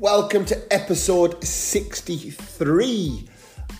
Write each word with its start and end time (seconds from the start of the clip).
Welcome 0.00 0.44
to 0.46 0.62
episode 0.70 1.42
63 1.42 3.28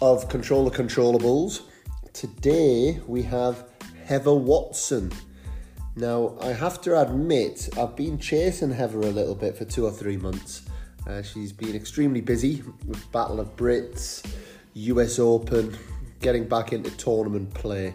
of 0.01 0.31
Control 0.31 0.65
the 0.65 0.75
Controllables. 0.75 1.65
Today 2.15 2.99
we 3.07 3.23
have 3.25 3.69
Heather 4.07 4.33
Watson. 4.33 5.13
Now, 5.95 6.39
I 6.41 6.53
have 6.53 6.81
to 6.83 6.99
admit, 6.99 7.69
I've 7.77 7.95
been 7.97 8.19
chasing 8.19 8.71
Heather 8.71 9.01
a 9.01 9.11
little 9.11 9.35
bit 9.35 9.59
for 9.59 9.67
two 9.67 9.85
or 9.85 9.91
three 9.91 10.17
months. 10.17 10.63
Uh, 11.07 11.21
she's 11.21 11.53
been 11.53 11.77
extremely 11.77 12.23
busy 12.23 12.63
with 12.87 13.13
Battle 13.13 13.39
of 13.39 13.55
Brits, 13.55 14.27
US 14.73 15.19
Open, 15.19 15.77
getting 16.21 16.49
back 16.49 16.73
into 16.73 16.91
tournament 16.97 17.53
play, 17.53 17.95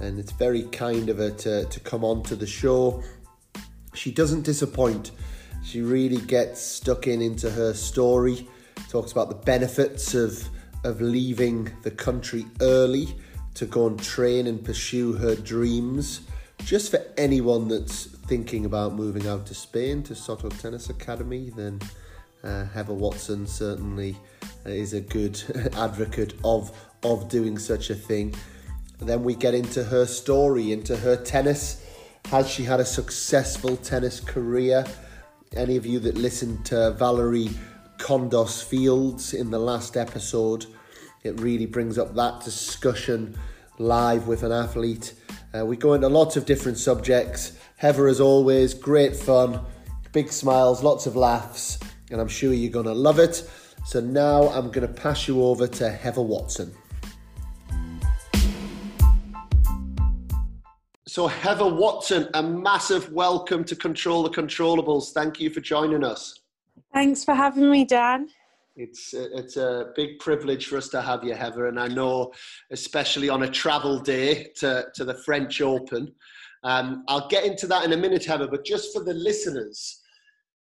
and 0.00 0.20
it's 0.20 0.32
very 0.32 0.64
kind 0.64 1.08
of 1.08 1.16
her 1.16 1.30
to, 1.30 1.64
to 1.64 1.80
come 1.80 2.04
on 2.04 2.24
to 2.24 2.36
the 2.36 2.46
show. 2.46 3.02
She 3.94 4.10
doesn't 4.10 4.42
disappoint. 4.42 5.12
She 5.64 5.80
really 5.80 6.18
gets 6.18 6.60
stuck 6.60 7.06
in 7.06 7.22
into 7.22 7.50
her 7.50 7.72
story, 7.72 8.46
talks 8.90 9.12
about 9.12 9.28
the 9.28 9.34
benefits 9.34 10.14
of 10.14 10.48
of 10.84 11.00
leaving 11.00 11.72
the 11.82 11.90
country 11.90 12.44
early 12.60 13.16
to 13.54 13.64
go 13.64 13.86
and 13.86 14.00
train 14.00 14.46
and 14.46 14.62
pursue 14.62 15.14
her 15.14 15.34
dreams. 15.34 16.20
Just 16.58 16.90
for 16.90 17.00
anyone 17.16 17.68
that's 17.68 18.04
thinking 18.04 18.66
about 18.66 18.92
moving 18.92 19.26
out 19.26 19.46
to 19.46 19.54
Spain 19.54 20.02
to 20.02 20.14
Soto 20.14 20.50
Tennis 20.50 20.90
Academy, 20.90 21.50
then 21.56 21.80
uh, 22.42 22.66
Heather 22.66 22.92
Watson 22.92 23.46
certainly 23.46 24.16
is 24.66 24.92
a 24.92 25.00
good 25.00 25.42
advocate 25.76 26.34
of 26.44 26.70
of 27.02 27.28
doing 27.28 27.58
such 27.58 27.90
a 27.90 27.94
thing. 27.94 28.34
And 29.00 29.08
then 29.08 29.24
we 29.24 29.34
get 29.34 29.54
into 29.54 29.84
her 29.84 30.06
story, 30.06 30.72
into 30.72 30.96
her 30.96 31.16
tennis. 31.16 31.84
Has 32.26 32.48
she 32.48 32.64
had 32.64 32.80
a 32.80 32.84
successful 32.84 33.76
tennis 33.76 34.20
career? 34.20 34.84
Any 35.52 35.76
of 35.76 35.86
you 35.86 36.00
that 36.00 36.16
listened 36.16 36.64
to 36.66 36.96
Valorie 36.98 37.54
Kondos 37.98 38.64
Fields 38.64 39.34
in 39.34 39.50
the 39.50 39.58
last 39.58 39.96
episode, 39.96 40.66
it 41.22 41.38
really 41.40 41.66
brings 41.66 41.96
up 41.96 42.14
that 42.14 42.42
discussion 42.44 43.38
live 43.78 44.26
with 44.26 44.42
an 44.42 44.52
athlete. 44.52 45.14
Uh, 45.56 45.64
we 45.64 45.76
go 45.76 45.94
into 45.94 46.08
lots 46.08 46.36
of 46.36 46.44
different 46.44 46.78
subjects. 46.78 47.52
Heather, 47.76 48.08
as 48.08 48.20
always, 48.20 48.74
great 48.74 49.14
fun, 49.14 49.60
big 50.12 50.32
smiles, 50.32 50.82
lots 50.82 51.06
of 51.06 51.14
laughs, 51.14 51.78
and 52.10 52.20
I'm 52.20 52.28
sure 52.28 52.52
you're 52.52 52.72
going 52.72 52.86
to 52.86 52.92
love 52.92 53.18
it. 53.18 53.48
So 53.86 54.00
now 54.00 54.48
I'm 54.48 54.70
going 54.70 54.86
to 54.86 54.92
pass 54.92 55.28
you 55.28 55.44
over 55.44 55.66
to 55.66 55.90
Heather 55.90 56.22
Watson. 56.22 56.74
So, 61.14 61.28
Heather 61.28 61.72
Watson, 61.72 62.28
a 62.34 62.42
massive 62.42 63.12
welcome 63.12 63.62
to 63.66 63.76
Control 63.76 64.24
the 64.24 64.30
Controllables. 64.30 65.12
Thank 65.12 65.38
you 65.38 65.48
for 65.48 65.60
joining 65.60 66.02
us. 66.02 66.40
Thanks 66.92 67.22
for 67.22 67.34
having 67.34 67.70
me, 67.70 67.84
Dan. 67.84 68.30
It's 68.74 69.14
a, 69.14 69.38
it's 69.38 69.56
a 69.56 69.92
big 69.94 70.18
privilege 70.18 70.66
for 70.66 70.76
us 70.76 70.88
to 70.88 71.00
have 71.00 71.22
you, 71.22 71.34
Heather, 71.34 71.68
and 71.68 71.78
I 71.78 71.86
know, 71.86 72.32
especially 72.72 73.28
on 73.28 73.44
a 73.44 73.48
travel 73.48 74.00
day 74.00 74.50
to, 74.56 74.86
to 74.92 75.04
the 75.04 75.14
French 75.14 75.60
Open. 75.60 76.12
Um, 76.64 77.04
I'll 77.06 77.28
get 77.28 77.44
into 77.44 77.68
that 77.68 77.84
in 77.84 77.92
a 77.92 77.96
minute, 77.96 78.24
Heather, 78.24 78.48
but 78.48 78.64
just 78.64 78.92
for 78.92 79.04
the 79.04 79.14
listeners, 79.14 80.00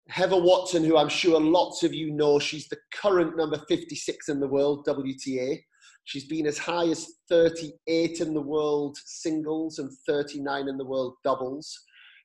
Heather 0.10 0.42
Watson, 0.42 0.84
who 0.84 0.98
I'm 0.98 1.08
sure 1.08 1.40
lots 1.40 1.82
of 1.84 1.94
you 1.94 2.12
know, 2.12 2.40
she's 2.40 2.68
the 2.68 2.80
current 2.94 3.38
number 3.38 3.62
56 3.70 4.28
in 4.28 4.42
the 4.42 4.50
world, 4.50 4.86
WTA. 4.86 5.62
She's 6.06 6.26
been 6.26 6.46
as 6.46 6.58
high 6.58 6.88
as 6.88 7.16
38 7.30 8.22
in 8.22 8.34
the 8.34 8.42
world 8.42 8.98
singles 9.06 9.80
and 9.80 9.92
39 10.08 10.68
in 10.70 10.78
the 10.78 10.86
world 10.86 11.16
doubles. 11.24 11.78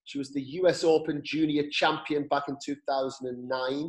She 0.04 0.18
was 0.18 0.32
the 0.32 0.42
US 0.42 0.84
Open 0.84 1.22
Junior 1.24 1.64
Champion 1.70 2.28
back 2.28 2.44
in 2.48 2.56
2009, 2.62 3.88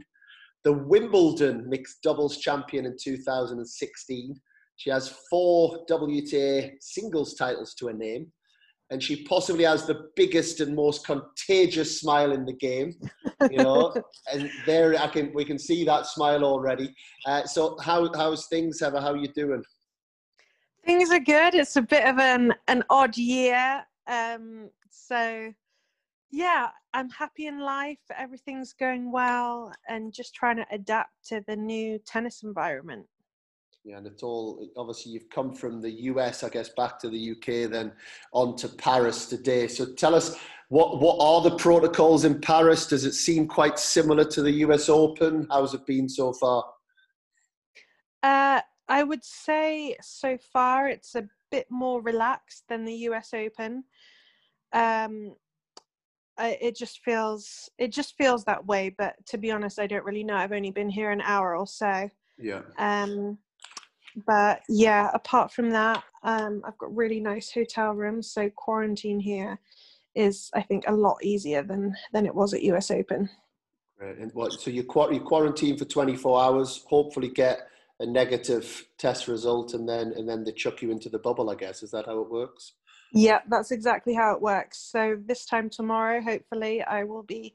the 0.64 0.74
Wimbledon 0.74 1.68
Mixed 1.68 2.02
Doubles 2.04 2.38
Champion 2.38 2.86
in 2.86 2.96
2016. 3.02 4.40
She 4.78 4.90
has 4.90 5.16
four 5.30 5.86
WTA 5.90 6.72
singles 6.80 7.36
titles 7.36 7.74
to 7.76 7.88
her 7.88 7.94
name, 7.94 8.32
and 8.92 9.04
she 9.04 9.24
possibly 9.26 9.66
has 9.66 9.86
the 9.86 10.10
biggest 10.16 10.62
and 10.62 10.74
most 10.74 11.06
contagious 11.06 12.00
smile 12.00 12.32
in 12.32 12.46
the 12.46 12.54
game. 12.54 12.94
You 13.50 13.58
know, 13.58 13.94
and 14.32 14.50
there 14.66 14.98
I 14.98 15.08
can 15.08 15.34
we 15.34 15.44
can 15.44 15.60
see 15.60 15.84
that 15.86 16.06
smile 16.06 16.44
already. 16.46 16.94
Uh, 17.26 17.46
so 17.46 17.78
how 17.84 18.10
how's 18.14 18.48
things, 18.48 18.80
Heather? 18.80 19.02
How 19.02 19.12
are 19.12 19.18
you 19.18 19.32
doing? 19.34 19.64
Things 20.86 21.12
are 21.12 21.20
good. 21.20 21.54
It's 21.54 21.76
a 21.76 21.82
bit 21.82 22.06
of 22.06 22.18
an 22.18 22.54
an 22.68 22.84
odd 22.90 23.18
year. 23.18 23.84
Um, 24.08 24.70
so 24.90 25.54
yeah, 26.32 26.70
I'm 26.94 27.10
happy 27.10 27.48
in 27.48 27.60
life. 27.60 28.00
Everything's 28.18 28.74
going 28.74 29.12
well, 29.12 29.72
and 29.88 30.14
just 30.14 30.34
trying 30.34 30.58
to 30.58 30.66
adapt 30.72 31.28
to 31.28 31.44
the 31.48 31.56
new 31.56 32.00
tennis 32.00 32.44
environment. 32.44 33.06
Yeah, 33.84 33.98
and 33.98 34.08
it's 34.08 34.22
all 34.22 34.68
obviously 34.78 35.12
you've 35.12 35.30
come 35.30 35.54
from 35.54 35.82
the 35.82 35.92
US, 35.92 36.44
I 36.44 36.50
guess, 36.50 36.70
back 36.70 37.00
to 37.00 37.10
the 37.10 37.32
UK, 37.32 37.70
then 37.70 37.92
on 38.32 38.56
to 38.58 38.68
Paris 38.68 39.26
today. 39.26 39.68
So 39.68 39.94
tell 39.94 40.16
us 40.16 40.38
what 40.70 41.02
what 41.02 41.18
are 41.20 41.42
the 41.50 41.58
protocols 41.58 42.24
in 42.24 42.40
Paris? 42.40 42.88
Does 42.88 43.06
it 43.06 43.14
seem 43.14 43.48
quite 43.48 43.80
similar 43.80 44.24
to 44.26 44.42
the 44.42 44.52
US 44.66 44.88
Open? 44.88 45.48
How's 45.50 45.74
it 45.74 45.86
been 45.86 46.08
so 46.08 46.32
far? 46.34 46.64
Uh, 48.24 48.62
I 48.92 49.04
would 49.04 49.24
say 49.24 49.96
so 50.02 50.38
far 50.52 50.90
it's 50.90 51.16
a 51.16 51.24
bit 51.50 51.66
more 51.70 52.02
relaxed 52.02 52.66
than 52.68 52.84
the 52.84 52.94
US 53.08 53.34
Open. 53.34 53.86
Um, 54.74 55.34
I, 56.38 56.58
it 56.60 56.76
just 56.76 57.00
feels 57.00 57.70
it 57.78 57.94
just 57.94 58.18
feels 58.18 58.44
that 58.44 58.66
way. 58.66 58.94
But 58.98 59.16
to 59.28 59.38
be 59.38 59.50
honest, 59.50 59.80
I 59.80 59.88
don't 59.88 60.04
really 60.04 60.26
know. 60.26 60.36
I've 60.36 60.52
only 60.52 60.72
been 60.72 60.90
here 60.90 61.10
an 61.10 61.22
hour 61.22 61.56
or 61.56 61.66
so. 61.66 62.10
Yeah. 62.38 62.64
Um, 62.78 63.38
but 64.28 64.60
yeah, 64.68 65.10
apart 65.14 65.54
from 65.54 65.70
that, 65.70 66.04
um, 66.24 66.62
I've 66.66 66.78
got 66.78 66.94
really 66.94 67.22
nice 67.22 67.50
hotel 67.50 67.94
rooms. 67.94 68.30
So 68.30 68.50
quarantine 68.50 69.22
here 69.22 69.58
is, 70.16 70.50
I 70.54 70.64
think, 70.64 70.84
a 70.88 70.94
lot 70.94 71.24
easier 71.24 71.64
than 71.64 71.96
than 72.12 72.26
it 72.26 72.36
was 72.36 72.54
at 72.54 72.64
US 72.64 72.92
Open. 72.92 73.30
Right. 73.98 74.18
And 74.18 74.34
what? 74.34 74.52
So 74.52 74.70
you, 74.70 74.86
you 75.12 75.22
quarantine 75.22 75.78
for 75.78 75.86
24 75.86 76.44
hours. 76.44 76.84
Hopefully, 76.90 77.30
get 77.30 77.71
a 78.02 78.06
negative 78.06 78.88
test 78.98 79.28
result 79.28 79.74
and 79.74 79.88
then 79.88 80.12
and 80.18 80.28
then 80.28 80.44
they 80.44 80.52
chuck 80.52 80.82
you 80.82 80.92
into 80.92 81.08
the 81.08 81.20
bubble 81.20 81.50
i 81.50 81.56
guess. 81.56 81.84
Is 81.84 81.92
that 81.92 82.08
how 82.08 82.20
it 82.20 82.30
works? 82.30 82.74
Yeah 83.14 83.40
that's 83.48 83.72
exactly 83.72 84.14
how 84.14 84.34
it 84.34 84.42
works. 84.42 84.80
So 84.80 85.18
this 85.26 85.46
time 85.46 85.70
tomorrow 85.70 86.22
hopefully 86.22 86.84
i 86.84 87.04
will 87.04 87.24
be 87.24 87.54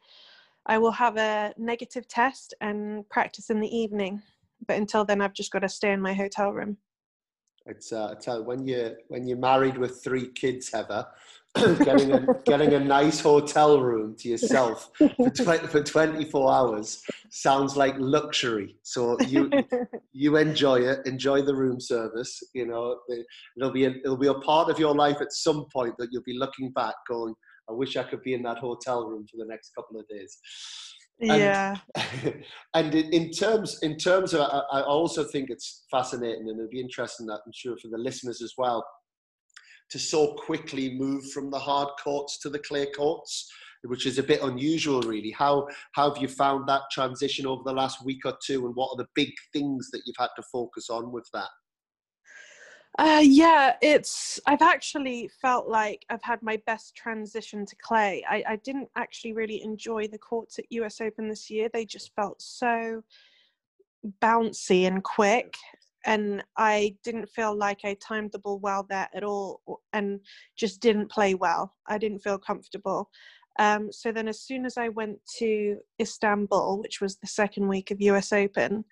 i 0.67 0.79
will 0.79 0.93
have 0.93 1.17
a 1.17 1.53
negative 1.59 2.07
test 2.09 2.55
and 2.61 3.09
practice 3.09 3.51
in 3.51 3.61
the 3.61 3.77
evening. 3.77 4.23
But 4.67 4.77
until 4.77 5.05
then 5.05 5.21
i've 5.21 5.35
just 5.35 5.51
got 5.51 5.61
to 5.61 5.69
stay 5.69 5.93
in 5.93 6.01
my 6.01 6.15
hotel 6.15 6.53
room. 6.53 6.79
It's 7.67 7.93
uh, 7.93 8.11
I 8.13 8.15
tell 8.15 8.39
you, 8.39 8.45
when 8.45 8.67
you 8.67 8.97
when 9.09 9.27
you're 9.27 9.39
married 9.39 9.77
with 9.77 10.03
three 10.03 10.29
kids, 10.29 10.71
Heather, 10.71 11.05
getting 11.85 12.13
a 12.13 12.27
getting 12.45 12.75
a 12.75 12.81
nice 12.81 13.19
hotel 13.19 13.81
room 13.81 14.15
to 14.21 14.29
yourself 14.29 14.91
for, 14.99 15.31
20, 15.31 15.67
for 15.67 15.83
24 15.83 16.53
hours 16.53 17.03
sounds 17.43 17.77
like 17.77 17.95
luxury. 17.99 18.77
So 18.83 19.21
you 19.23 19.51
you 20.13 20.37
enjoy 20.37 20.81
it 20.81 21.07
enjoy 21.07 21.43
the 21.43 21.55
room 21.55 21.79
service 21.79 22.43
you 22.55 22.67
know 22.67 22.99
it'll 23.59 23.71
be 23.71 23.85
a, 23.85 23.91
it'll 24.03 24.17
be 24.17 24.29
a 24.29 24.41
part 24.51 24.71
of 24.71 24.79
your 24.79 24.95
life 24.95 25.21
at 25.21 25.33
some 25.33 25.67
point 25.71 25.95
that 25.99 26.09
you'll 26.11 26.23
be 26.23 26.39
looking 26.39 26.73
back 26.73 26.95
going 27.07 27.35
i 27.69 27.73
wish 27.73 27.97
i 27.99 28.03
could 28.03 28.23
be 28.23 28.33
in 28.33 28.43
that 28.43 28.57
hotel 28.57 29.07
room 29.07 29.27
for 29.31 29.37
the 29.37 29.45
next 29.49 29.73
couple 29.75 30.01
of 30.01 30.09
days. 30.09 30.39
And, 31.19 31.41
yeah. 31.41 31.77
and 32.75 32.95
in 32.95 33.31
terms 33.31 33.79
in 33.83 33.97
terms 33.97 34.33
of 34.35 34.41
I, 34.41 34.79
I 34.79 34.83
also 34.83 35.25
think 35.25 35.51
it's 35.51 35.85
fascinating 35.91 36.49
and 36.49 36.59
it'll 36.59 36.71
be 36.71 36.81
interesting 36.81 37.27
that 37.27 37.41
i'm 37.45 37.53
sure 37.55 37.77
for 37.77 37.89
the 37.89 37.99
listeners 37.99 38.41
as 38.43 38.55
well 38.57 38.85
to 39.91 39.99
so 39.99 40.35
quickly 40.35 40.95
move 40.95 41.31
from 41.31 41.51
the 41.51 41.59
hard 41.59 41.89
courts 42.03 42.39
to 42.41 42.51
the 42.51 42.59
clay 42.59 42.87
courts, 42.87 43.49
which 43.87 44.07
is 44.07 44.19
a 44.19 44.23
bit 44.23 44.43
unusual, 44.43 45.01
really. 45.03 45.31
How, 45.31 45.69
how 45.93 46.13
have 46.13 46.23
you 46.23 46.29
found 46.29 46.69
that 46.69 46.83
transition 46.91 47.47
over 47.47 47.63
the 47.65 47.73
last 47.73 48.05
week 48.05 48.25
or 48.25 48.37
two, 48.45 48.67
and 48.67 48.75
what 48.75 48.91
are 48.91 48.97
the 48.97 49.09
big 49.15 49.33
things 49.53 49.91
that 49.91 50.03
you've 50.07 50.17
had 50.19 50.31
to 50.37 50.43
focus 50.53 50.91
on 50.91 51.13
with 51.13 51.29
that? 51.33 51.49
Uh, 52.99 53.21
yeah, 53.23 53.77
it's. 53.83 54.41
I've 54.47 54.63
actually 54.63 55.29
felt 55.43 55.69
like 55.69 56.07
I've 56.09 56.23
had 56.23 56.43
my 56.43 56.61
best 56.67 56.95
transition 56.95 57.67
to 57.67 57.77
clay. 57.77 58.25
I, 58.29 58.43
I 58.49 58.57
didn't 58.57 58.89
actually 58.97 59.35
really 59.35 59.63
enjoy 59.63 60.09
the 60.09 60.19
courts 60.19 60.59
at 60.59 60.65
US 60.71 61.03
Open 61.03 61.29
this 61.29 61.51
year. 61.51 61.69
They 61.71 61.85
just 61.85 62.15
felt 62.15 62.41
so 62.41 63.03
bouncy 64.23 64.87
and 64.87 65.03
quick 65.03 65.55
and 66.07 66.43
I 66.57 66.97
didn't 67.03 67.29
feel 67.29 67.55
like 67.55 67.81
I 67.85 67.95
timed 67.95 68.31
the 68.33 68.39
ball 68.39 68.61
well 68.61 68.87
there 68.89 69.09
at 69.13 69.25
all, 69.25 69.61
and 69.93 70.21
just 70.57 70.81
didn't 70.81 71.11
play 71.11 71.35
well. 71.35 71.75
I 71.89 71.99
didn't 71.99 72.21
feel 72.21 72.39
comfortable. 72.39 73.11
Um, 73.59 73.91
so 73.93 74.13
then, 74.13 74.29
as 74.29 74.41
soon 74.41 74.67
as 74.67 74.77
I 74.77 74.89
went 74.89 75.19
to 75.39 75.79
Istanbul, 76.01 76.81
which 76.83 77.01
was 77.01 77.17
the 77.17 77.27
second 77.27 77.69
week 77.69 77.91
of 77.91 78.01
US 78.01 78.33
Open, 78.33 78.85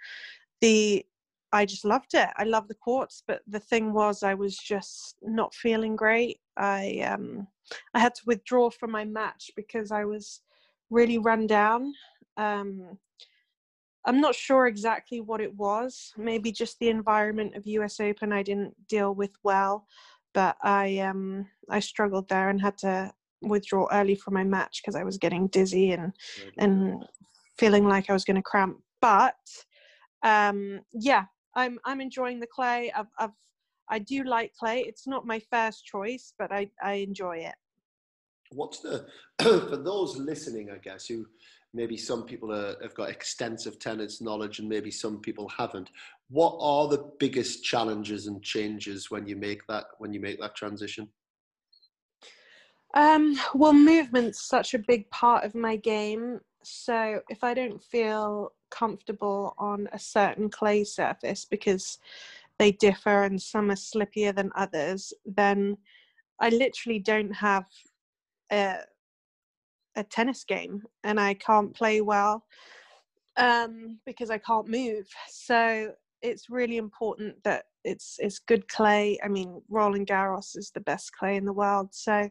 the 0.60 1.04
I 1.52 1.64
just 1.64 1.84
loved 1.84 2.14
it. 2.14 2.28
I 2.36 2.42
love 2.44 2.66
the 2.66 2.74
courts, 2.74 3.22
but 3.28 3.42
the 3.46 3.60
thing 3.60 3.92
was, 3.92 4.24
I 4.24 4.34
was 4.34 4.56
just 4.56 5.14
not 5.22 5.54
feeling 5.54 5.94
great. 5.94 6.40
I 6.56 6.98
um, 7.00 7.46
I 7.94 8.00
had 8.00 8.14
to 8.16 8.22
withdraw 8.26 8.70
from 8.70 8.90
my 8.90 9.04
match 9.04 9.50
because 9.54 9.92
I 9.92 10.04
was 10.04 10.40
really 10.90 11.18
run 11.18 11.46
down. 11.46 11.92
Um, 12.36 12.98
I'm 14.06 14.20
not 14.20 14.34
sure 14.34 14.66
exactly 14.66 15.20
what 15.20 15.40
it 15.40 15.54
was. 15.54 16.12
Maybe 16.16 16.52
just 16.52 16.78
the 16.78 16.90
environment 16.90 17.54
of 17.56 17.66
US 17.66 18.00
Open 18.00 18.32
I 18.32 18.42
didn't 18.42 18.74
deal 18.88 19.14
with 19.14 19.32
well, 19.42 19.86
but 20.34 20.56
I 20.62 20.98
um 20.98 21.46
I 21.70 21.80
struggled 21.80 22.28
there 22.28 22.50
and 22.50 22.60
had 22.60 22.78
to 22.78 23.12
withdraw 23.48 23.86
early 23.92 24.14
from 24.14 24.34
my 24.34 24.44
match 24.44 24.80
because 24.82 24.94
I 24.96 25.04
was 25.04 25.18
getting 25.18 25.48
dizzy 25.48 25.92
and 25.92 26.12
and 26.58 27.04
feeling 27.58 27.86
like 27.86 28.10
I 28.10 28.12
was 28.12 28.24
going 28.24 28.36
to 28.36 28.42
cramp. 28.42 28.78
But 29.00 29.36
um 30.22 30.80
yeah, 30.92 31.24
I'm 31.54 31.78
I'm 31.84 32.00
enjoying 32.00 32.40
the 32.40 32.46
clay. 32.46 32.92
I've 32.94 33.06
I've 33.18 33.30
I 33.88 33.98
do 33.98 34.24
like 34.24 34.52
clay. 34.58 34.80
It's 34.80 35.06
not 35.06 35.26
my 35.26 35.40
first 35.50 35.84
choice, 35.84 36.32
but 36.38 36.52
I 36.52 36.70
I 36.82 36.94
enjoy 36.94 37.38
it. 37.38 37.54
What's 38.50 38.80
the 38.80 39.06
for 39.42 39.76
those 39.76 40.16
listening, 40.16 40.70
I 40.70 40.78
guess, 40.78 41.06
who 41.06 41.26
maybe 41.74 41.96
some 41.96 42.22
people 42.24 42.52
are, 42.52 42.76
have 42.80 42.94
got 42.94 43.10
extensive 43.10 43.78
tennis 43.78 44.22
knowledge 44.22 44.60
and 44.60 44.68
maybe 44.68 44.90
some 44.90 45.20
people 45.20 45.48
haven't 45.48 45.90
what 46.28 46.56
are 46.60 46.88
the 46.88 47.10
biggest 47.18 47.62
challenges 47.64 48.26
and 48.26 48.42
changes 48.42 49.10
when 49.10 49.26
you 49.26 49.36
make 49.36 49.66
that 49.66 49.84
when 49.98 50.12
you 50.12 50.20
make 50.20 50.40
that 50.40 50.54
transition 50.54 51.08
um, 52.94 53.36
well 53.54 53.72
movement's 53.72 54.40
such 54.40 54.74
a 54.74 54.78
big 54.78 55.08
part 55.10 55.44
of 55.44 55.54
my 55.54 55.76
game 55.76 56.40
so 56.62 57.20
if 57.28 57.44
i 57.44 57.52
don't 57.52 57.82
feel 57.82 58.52
comfortable 58.70 59.54
on 59.58 59.88
a 59.92 59.98
certain 59.98 60.48
clay 60.48 60.82
surface 60.82 61.44
because 61.44 61.98
they 62.58 62.72
differ 62.72 63.24
and 63.24 63.40
some 63.40 63.70
are 63.70 63.74
slippier 63.74 64.34
than 64.34 64.50
others 64.56 65.12
then 65.26 65.76
i 66.40 66.48
literally 66.48 66.98
don't 66.98 67.32
have 67.32 67.66
a 68.50 68.76
a 69.96 70.04
tennis 70.04 70.44
game 70.44 70.82
and 71.02 71.20
I 71.20 71.34
can't 71.34 71.74
play 71.74 72.00
well 72.00 72.44
um, 73.36 73.98
because 74.04 74.30
I 74.30 74.38
can't 74.38 74.68
move. 74.68 75.06
So 75.28 75.92
it's 76.22 76.50
really 76.50 76.76
important 76.76 77.42
that 77.44 77.64
it's 77.84 78.16
it's 78.18 78.38
good 78.38 78.66
clay. 78.68 79.18
I 79.22 79.28
mean, 79.28 79.60
Roland 79.68 80.06
Garros 80.06 80.56
is 80.56 80.70
the 80.70 80.80
best 80.80 81.12
clay 81.12 81.36
in 81.36 81.44
the 81.44 81.52
world. 81.52 81.88
So 81.92 82.28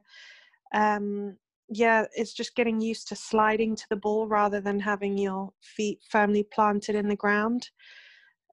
um, 0.74 1.38
yeah, 1.70 2.06
it's 2.14 2.34
just 2.34 2.56
getting 2.56 2.82
used 2.82 3.08
to 3.08 3.16
sliding 3.16 3.76
to 3.76 3.86
the 3.90 3.96
ball 3.96 4.28
rather 4.28 4.62
than 4.62 4.80
having 4.80 5.18
your 5.18 5.52
feet 5.62 6.00
firmly 6.10 6.46
planted 6.54 6.96
in 6.96 7.08
the 7.08 7.16
ground. 7.16 7.70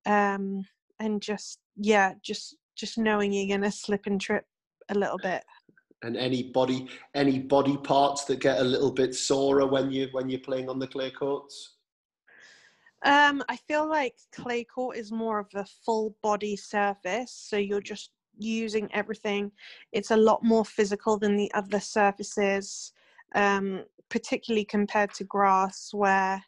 Um, 0.07 0.65
and 0.99 1.21
just 1.21 1.59
yeah, 1.77 2.15
just 2.23 2.57
just 2.77 2.99
knowing 2.99 3.33
you're 3.33 3.57
gonna 3.57 3.71
slip 3.71 4.07
and 4.07 4.21
trip 4.21 4.45
a 4.89 4.95
little 4.95 5.19
bit 5.19 5.43
and 6.03 6.17
any 6.17 6.45
body 6.45 6.89
any 7.15 7.39
body 7.39 7.77
parts 7.79 8.25
that 8.25 8.41
get 8.41 8.59
a 8.59 8.65
little 8.65 8.91
bit 8.91 9.15
sorer 9.15 9.67
when 9.67 9.91
you 9.91 10.09
when 10.13 10.29
you're 10.29 10.41
playing 10.41 10.69
on 10.69 10.79
the 10.79 10.87
clay 10.87 11.11
courts 11.11 11.77
um 13.05 13.43
i 13.49 13.57
feel 13.57 13.89
like 13.89 14.15
clay 14.33 14.65
court 14.65 14.97
is 14.97 15.13
more 15.13 15.39
of 15.39 15.49
a 15.55 15.65
full 15.85 16.17
body 16.23 16.57
surface 16.57 17.33
so 17.33 17.57
you're 17.57 17.81
just 17.81 18.11
using 18.41 18.89
everything 18.93 19.51
it's 19.93 20.11
a 20.11 20.17
lot 20.17 20.43
more 20.43 20.65
physical 20.65 21.19
than 21.19 21.37
the 21.37 21.53
other 21.55 21.81
surfaces 21.81 22.93
um 23.35 23.85
particularly 24.09 24.65
compared 24.65 25.13
to 25.13 25.25
grass 25.25 25.91
where 25.93 26.43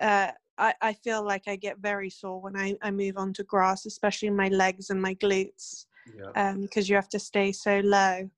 uh 0.00 0.30
I, 0.58 0.74
I 0.82 0.92
feel 0.92 1.22
like 1.24 1.44
I 1.46 1.56
get 1.56 1.78
very 1.78 2.10
sore 2.10 2.40
when 2.40 2.56
I, 2.56 2.76
I 2.82 2.90
move 2.90 3.16
on 3.16 3.32
to 3.34 3.44
grass, 3.44 3.86
especially 3.86 4.30
my 4.30 4.48
legs 4.48 4.90
and 4.90 5.00
my 5.00 5.14
glutes, 5.14 5.86
because 6.06 6.26
yeah. 6.36 6.50
um, 6.50 6.68
you 6.74 6.94
have 6.96 7.08
to 7.10 7.18
stay 7.18 7.52
so 7.52 7.80
low. 7.84 8.28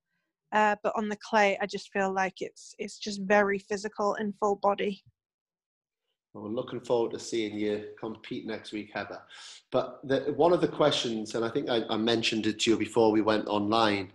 Uh, 0.52 0.76
but 0.82 0.92
on 0.96 1.08
the 1.08 1.16
clay, 1.16 1.56
I 1.60 1.66
just 1.66 1.92
feel 1.92 2.12
like 2.12 2.42
it's 2.42 2.74
it's 2.78 2.98
just 2.98 3.22
very 3.22 3.58
physical 3.58 4.14
and 4.16 4.34
full 4.38 4.56
body. 4.56 5.02
Well, 6.32 6.44
we're 6.44 6.50
looking 6.50 6.80
forward 6.80 7.12
to 7.12 7.18
seeing 7.18 7.58
you 7.58 7.88
compete 7.98 8.46
next 8.46 8.72
week, 8.72 8.90
Heather. 8.94 9.20
But 9.72 10.00
the, 10.04 10.32
one 10.36 10.52
of 10.52 10.60
the 10.60 10.68
questions, 10.68 11.34
and 11.34 11.44
I 11.44 11.48
think 11.48 11.68
I, 11.68 11.82
I 11.90 11.96
mentioned 11.96 12.46
it 12.46 12.60
to 12.60 12.70
you 12.70 12.76
before 12.76 13.10
we 13.10 13.20
went 13.20 13.48
online, 13.48 14.12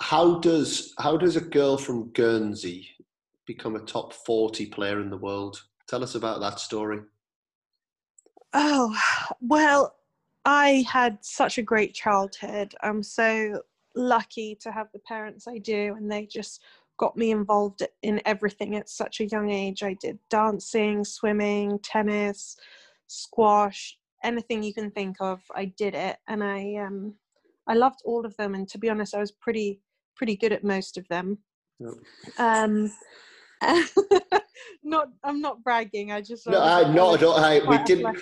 how 0.00 0.38
does 0.40 0.92
how 0.98 1.16
does 1.16 1.36
a 1.36 1.40
girl 1.40 1.78
from 1.78 2.10
Guernsey 2.10 2.88
become 3.46 3.76
a 3.76 3.80
top 3.80 4.12
forty 4.12 4.66
player 4.66 5.00
in 5.00 5.08
the 5.08 5.16
world? 5.16 5.62
Tell 5.86 6.02
us 6.02 6.14
about 6.14 6.40
that 6.40 6.60
story. 6.60 7.00
Oh 8.52 8.94
well, 9.40 9.94
I 10.44 10.84
had 10.88 11.18
such 11.22 11.58
a 11.58 11.62
great 11.62 11.94
childhood. 11.94 12.74
I'm 12.82 13.02
so 13.02 13.62
lucky 13.94 14.56
to 14.56 14.72
have 14.72 14.88
the 14.92 14.98
parents 14.98 15.46
I 15.46 15.58
do, 15.58 15.94
and 15.96 16.10
they 16.10 16.26
just 16.26 16.60
got 16.96 17.16
me 17.16 17.30
involved 17.30 17.82
in 18.02 18.20
everything 18.24 18.76
at 18.76 18.88
such 18.88 19.20
a 19.20 19.26
young 19.26 19.50
age. 19.50 19.82
I 19.82 19.94
did 19.94 20.18
dancing, 20.30 21.04
swimming, 21.04 21.78
tennis, 21.80 22.56
squash, 23.06 23.98
anything 24.22 24.62
you 24.62 24.74
can 24.74 24.90
think 24.90 25.16
of. 25.20 25.40
I 25.54 25.66
did 25.66 25.94
it, 25.94 26.16
and 26.28 26.42
I 26.42 26.76
um, 26.76 27.14
I 27.66 27.74
loved 27.74 28.00
all 28.04 28.24
of 28.24 28.36
them. 28.36 28.54
And 28.54 28.68
to 28.68 28.78
be 28.78 28.88
honest, 28.88 29.14
I 29.14 29.20
was 29.20 29.32
pretty 29.32 29.80
pretty 30.16 30.36
good 30.36 30.52
at 30.52 30.64
most 30.64 30.96
of 30.96 31.06
them. 31.08 31.38
Yep. 31.80 31.94
Um, 32.38 32.92
not 34.82 35.08
I'm 35.22 35.40
not 35.40 35.62
bragging. 35.62 36.12
I 36.12 36.20
just 36.20 36.46
no, 36.46 36.60
I, 36.60 36.92
not 36.92 37.14
at 37.14 37.22
all. 37.22 37.36
I, 37.36 37.60
we 37.66 37.78
didn't 37.84 38.16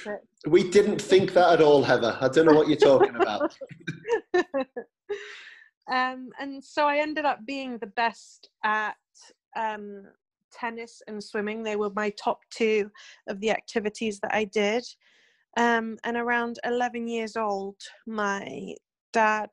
we 0.46 0.68
didn't 0.68 1.00
think 1.00 1.32
that 1.34 1.52
at 1.54 1.60
all, 1.60 1.82
Heather. 1.82 2.16
I 2.20 2.28
don't 2.28 2.46
know 2.46 2.54
what 2.54 2.68
you're 2.68 2.76
talking 2.76 3.14
about. 3.16 3.56
Um, 5.92 6.30
and 6.40 6.64
so 6.64 6.86
I 6.86 6.96
ended 6.96 7.26
up 7.26 7.44
being 7.44 7.76
the 7.76 7.86
best 7.86 8.48
at 8.64 8.96
um, 9.54 10.04
tennis 10.50 11.02
and 11.06 11.22
swimming. 11.22 11.62
They 11.62 11.76
were 11.76 11.90
my 11.90 12.08
top 12.10 12.40
two 12.50 12.90
of 13.28 13.38
the 13.40 13.50
activities 13.50 14.18
that 14.20 14.34
I 14.34 14.44
did. 14.44 14.84
Um, 15.58 15.98
and 16.04 16.16
around 16.16 16.58
11 16.64 17.08
years 17.08 17.36
old, 17.36 17.76
my 18.06 18.74
dad 19.12 19.50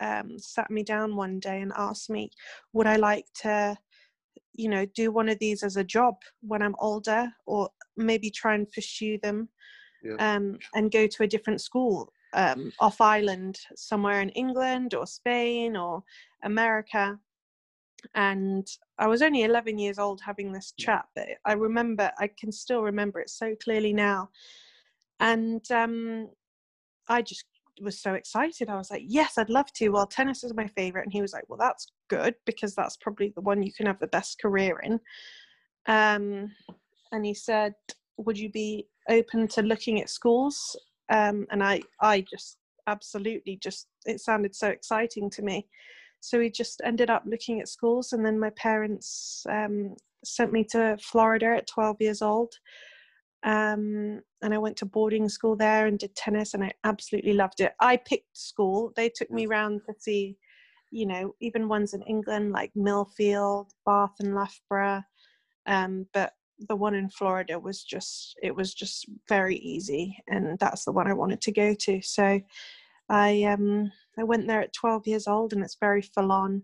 um, 0.00 0.38
sat 0.38 0.70
me 0.70 0.82
down 0.82 1.16
one 1.16 1.40
day 1.40 1.62
and 1.62 1.72
asked 1.74 2.10
me, 2.10 2.30
Would 2.74 2.86
I 2.86 2.96
like 2.96 3.24
to, 3.36 3.74
you 4.52 4.68
know, 4.68 4.84
do 4.94 5.10
one 5.10 5.30
of 5.30 5.38
these 5.38 5.62
as 5.62 5.78
a 5.78 5.84
job 5.84 6.16
when 6.42 6.60
I'm 6.60 6.76
older, 6.78 7.32
or 7.46 7.70
maybe 7.96 8.28
try 8.30 8.54
and 8.54 8.70
pursue 8.70 9.18
them 9.22 9.48
yeah. 10.04 10.16
um, 10.34 10.58
and 10.74 10.92
go 10.92 11.06
to 11.06 11.22
a 11.22 11.26
different 11.26 11.62
school? 11.62 12.12
Um, 12.32 12.72
off 12.80 13.00
island 13.00 13.58
somewhere 13.76 14.20
in 14.20 14.30
England 14.30 14.94
or 14.94 15.06
Spain 15.06 15.76
or 15.76 16.02
America. 16.44 17.18
And 18.14 18.66
I 18.98 19.06
was 19.06 19.22
only 19.22 19.42
11 19.42 19.78
years 19.78 19.98
old 19.98 20.20
having 20.22 20.52
this 20.52 20.72
chat, 20.78 21.06
but 21.14 21.26
I 21.44 21.52
remember, 21.52 22.10
I 22.18 22.28
can 22.28 22.50
still 22.50 22.82
remember 22.82 23.20
it 23.20 23.30
so 23.30 23.54
clearly 23.62 23.92
now. 23.92 24.30
And 25.18 25.62
um, 25.70 26.30
I 27.08 27.20
just 27.20 27.44
was 27.82 28.00
so 28.00 28.14
excited. 28.14 28.68
I 28.68 28.76
was 28.76 28.90
like, 28.90 29.02
yes, 29.06 29.38
I'd 29.38 29.50
love 29.50 29.72
to. 29.74 29.88
Well, 29.90 30.06
tennis 30.06 30.44
is 30.44 30.54
my 30.54 30.66
favorite. 30.66 31.04
And 31.04 31.12
he 31.12 31.22
was 31.22 31.32
like, 31.32 31.44
well, 31.48 31.58
that's 31.58 31.88
good 32.08 32.34
because 32.46 32.74
that's 32.74 32.96
probably 32.96 33.32
the 33.34 33.40
one 33.40 33.62
you 33.62 33.72
can 33.72 33.86
have 33.86 33.98
the 34.00 34.06
best 34.06 34.40
career 34.40 34.80
in. 34.82 35.00
Um, 35.86 36.52
and 37.12 37.24
he 37.24 37.34
said, 37.34 37.74
would 38.16 38.38
you 38.38 38.50
be 38.50 38.86
open 39.08 39.48
to 39.48 39.62
looking 39.62 40.00
at 40.00 40.10
schools 40.10 40.76
um, 41.10 41.46
and 41.50 41.62
I 41.62 41.82
I 42.00 42.22
just 42.22 42.56
absolutely 42.86 43.56
just 43.62 43.88
it 44.06 44.20
sounded 44.20 44.54
so 44.54 44.68
exciting 44.68 45.30
to 45.30 45.42
me. 45.42 45.66
So 46.20 46.38
we 46.38 46.50
just 46.50 46.80
ended 46.84 47.10
up 47.10 47.24
looking 47.26 47.60
at 47.60 47.68
schools, 47.68 48.12
and 48.12 48.24
then 48.24 48.38
my 48.38 48.50
parents 48.50 49.44
um, 49.48 49.96
sent 50.24 50.52
me 50.52 50.64
to 50.70 50.96
Florida 51.00 51.56
at 51.56 51.66
12 51.66 51.96
years 52.00 52.22
old. 52.22 52.52
Um, 53.42 54.20
and 54.42 54.52
I 54.52 54.58
went 54.58 54.76
to 54.78 54.86
boarding 54.86 55.30
school 55.30 55.56
there 55.56 55.86
and 55.86 55.98
did 55.98 56.14
tennis, 56.14 56.54
and 56.54 56.62
I 56.62 56.72
absolutely 56.84 57.32
loved 57.32 57.60
it. 57.60 57.72
I 57.80 57.96
picked 57.96 58.36
school; 58.36 58.92
they 58.96 59.08
took 59.08 59.30
me 59.30 59.46
around 59.46 59.80
to 59.86 59.94
see, 59.98 60.36
you 60.90 61.06
know, 61.06 61.34
even 61.40 61.68
ones 61.68 61.94
in 61.94 62.02
England 62.02 62.52
like 62.52 62.72
Millfield, 62.76 63.70
Bath, 63.86 64.14
and 64.20 64.34
Loughborough. 64.34 65.02
Um, 65.66 66.06
but 66.12 66.34
the 66.68 66.76
one 66.76 66.94
in 66.94 67.08
Florida 67.08 67.58
was 67.58 67.82
just 67.82 68.36
it 68.42 68.54
was 68.54 68.74
just 68.74 69.06
very 69.28 69.56
easy 69.56 70.16
and 70.28 70.58
that's 70.58 70.84
the 70.84 70.92
one 70.92 71.06
I 71.06 71.14
wanted 71.14 71.40
to 71.42 71.52
go 71.52 71.74
to. 71.74 72.00
So 72.02 72.40
I 73.08 73.42
um 73.44 73.90
I 74.18 74.24
went 74.24 74.46
there 74.46 74.60
at 74.60 74.72
12 74.72 75.06
years 75.06 75.26
old 75.26 75.52
and 75.52 75.62
it's 75.62 75.76
very 75.80 76.02
full 76.02 76.32
on. 76.32 76.62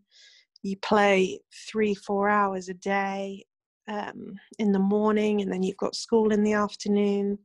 You 0.63 0.77
play 0.79 1.41
3 1.69 1.95
4 1.95 2.29
hours 2.29 2.69
a 2.69 2.75
day 2.75 3.47
um, 3.89 4.35
in 4.59 4.73
the 4.73 4.79
morning 4.79 5.43
and 5.43 5.53
then 5.53 5.63
you've 5.63 5.77
got 5.77 5.95
school 5.95 6.33
in 6.33 6.43
the 6.43 6.55
afternoon. 6.55 7.39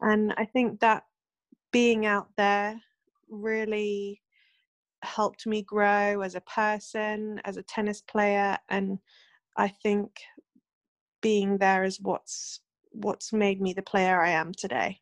And 0.00 0.32
I 0.36 0.44
think 0.44 0.80
that 0.80 1.04
being 1.72 2.06
out 2.06 2.28
there 2.36 2.80
really 3.28 4.22
helped 5.02 5.46
me 5.46 5.62
grow 5.62 6.22
as 6.22 6.34
a 6.34 6.40
person 6.40 7.40
as 7.44 7.56
a 7.56 7.62
tennis 7.62 8.00
player 8.00 8.58
and 8.70 8.98
I 9.56 9.68
think 9.68 10.10
being 11.26 11.58
there 11.58 11.82
is 11.82 12.00
what's 12.00 12.60
what's 12.92 13.32
made 13.32 13.60
me 13.60 13.72
the 13.72 13.82
player 13.82 14.22
I 14.22 14.30
am 14.30 14.54
today. 14.54 15.00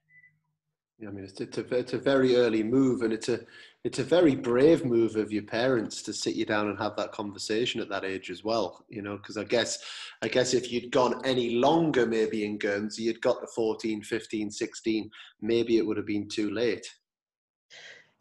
Yeah, 0.99 1.09
I 1.09 1.12
mean, 1.12 1.25
it's, 1.25 1.38
it's, 1.38 1.59
a, 1.59 1.76
it's 1.76 1.93
a 1.93 1.99
very 1.99 2.37
early 2.37 2.62
move, 2.62 3.02
and 3.02 3.12
it's 3.12 3.28
a 3.28 3.40
it's 3.85 3.99
a 3.99 4.04
very 4.16 4.35
brave 4.35 4.87
move 4.87 5.16
of 5.16 5.31
your 5.31 5.43
parents 5.43 6.00
to 6.04 6.14
sit 6.14 6.35
you 6.35 6.47
down 6.47 6.69
and 6.69 6.78
have 6.78 6.97
that 6.97 7.12
conversation 7.12 7.78
at 7.83 7.90
that 7.90 8.07
age 8.07 8.31
as 8.31 8.43
well. 8.43 8.87
You 8.88 9.02
know, 9.02 9.19
because 9.19 9.37
I 9.37 9.45
guess 9.45 9.85
I 10.23 10.28
guess 10.28 10.54
if 10.54 10.73
you'd 10.73 10.90
gone 10.90 11.21
any 11.26 11.57
longer, 11.57 12.07
maybe 12.07 12.47
in 12.47 12.57
Guernsey, 12.57 13.02
you'd 13.02 13.21
got 13.21 13.40
to 13.43 13.47
14, 13.54 14.02
15, 14.02 14.50
16, 14.50 15.11
maybe 15.43 15.76
it 15.76 15.87
would 15.87 15.99
have 15.99 16.07
been 16.07 16.26
too 16.26 16.50
late. 16.52 16.87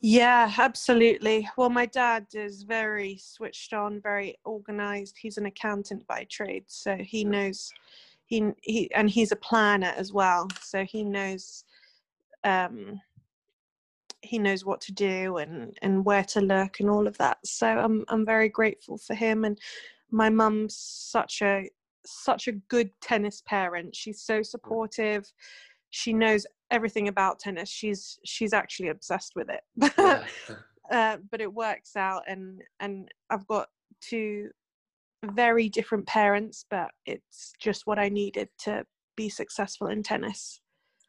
Yeah, 0.05 0.51
absolutely. 0.57 1.49
Well, 1.55 1.69
my 1.69 1.85
dad 1.85 2.27
is 2.33 2.63
very 2.63 3.17
switched 3.17 3.71
on, 3.71 4.01
very 4.01 4.37
organized. 4.43 5.15
He's 5.17 5.37
an 5.37 5.45
accountant 5.45 6.05
by 6.07 6.27
trade, 6.29 6.65
so 6.67 6.97
he 6.97 7.23
knows 7.23 7.71
he 8.25 8.51
he 8.61 8.91
and 8.93 9.09
he's 9.09 9.31
a 9.31 9.37
planner 9.37 9.93
as 9.95 10.11
well. 10.11 10.49
So 10.61 10.83
he 10.83 11.05
knows 11.05 11.63
um 12.43 12.99
he 14.21 14.39
knows 14.39 14.65
what 14.65 14.81
to 14.81 14.91
do 14.91 15.37
and 15.37 15.77
and 15.81 16.03
where 16.03 16.25
to 16.25 16.41
look 16.41 16.81
and 16.81 16.89
all 16.89 17.07
of 17.07 17.17
that. 17.19 17.37
So 17.45 17.65
I'm 17.67 18.03
I'm 18.09 18.25
very 18.25 18.49
grateful 18.49 18.97
for 18.97 19.15
him 19.15 19.45
and 19.45 19.57
my 20.11 20.29
mum's 20.29 20.75
such 20.75 21.41
a 21.41 21.69
such 22.05 22.49
a 22.49 22.53
good 22.53 22.91
tennis 22.99 23.41
parent. 23.45 23.95
She's 23.95 24.21
so 24.21 24.41
supportive. 24.43 25.31
She 25.91 26.11
knows 26.11 26.45
everything 26.73 27.07
about 27.07 27.39
tennis. 27.39 27.69
She's 27.69 28.19
she's 28.25 28.51
actually 28.51 28.89
obsessed 28.89 29.33
with 29.35 29.49
it. 29.49 29.61
Yeah. 29.97 30.25
uh, 30.91 31.17
but 31.31 31.39
it 31.39 31.53
works 31.53 31.95
out, 31.95 32.23
and 32.27 32.61
and 32.81 33.09
I've 33.29 33.47
got 33.47 33.69
two 34.01 34.49
very 35.23 35.69
different 35.69 36.05
parents, 36.05 36.65
but 36.69 36.91
it's 37.05 37.53
just 37.57 37.87
what 37.87 37.97
I 37.97 38.09
needed 38.09 38.49
to 38.59 38.85
be 39.15 39.29
successful 39.29 39.87
in 39.87 40.03
tennis. 40.03 40.59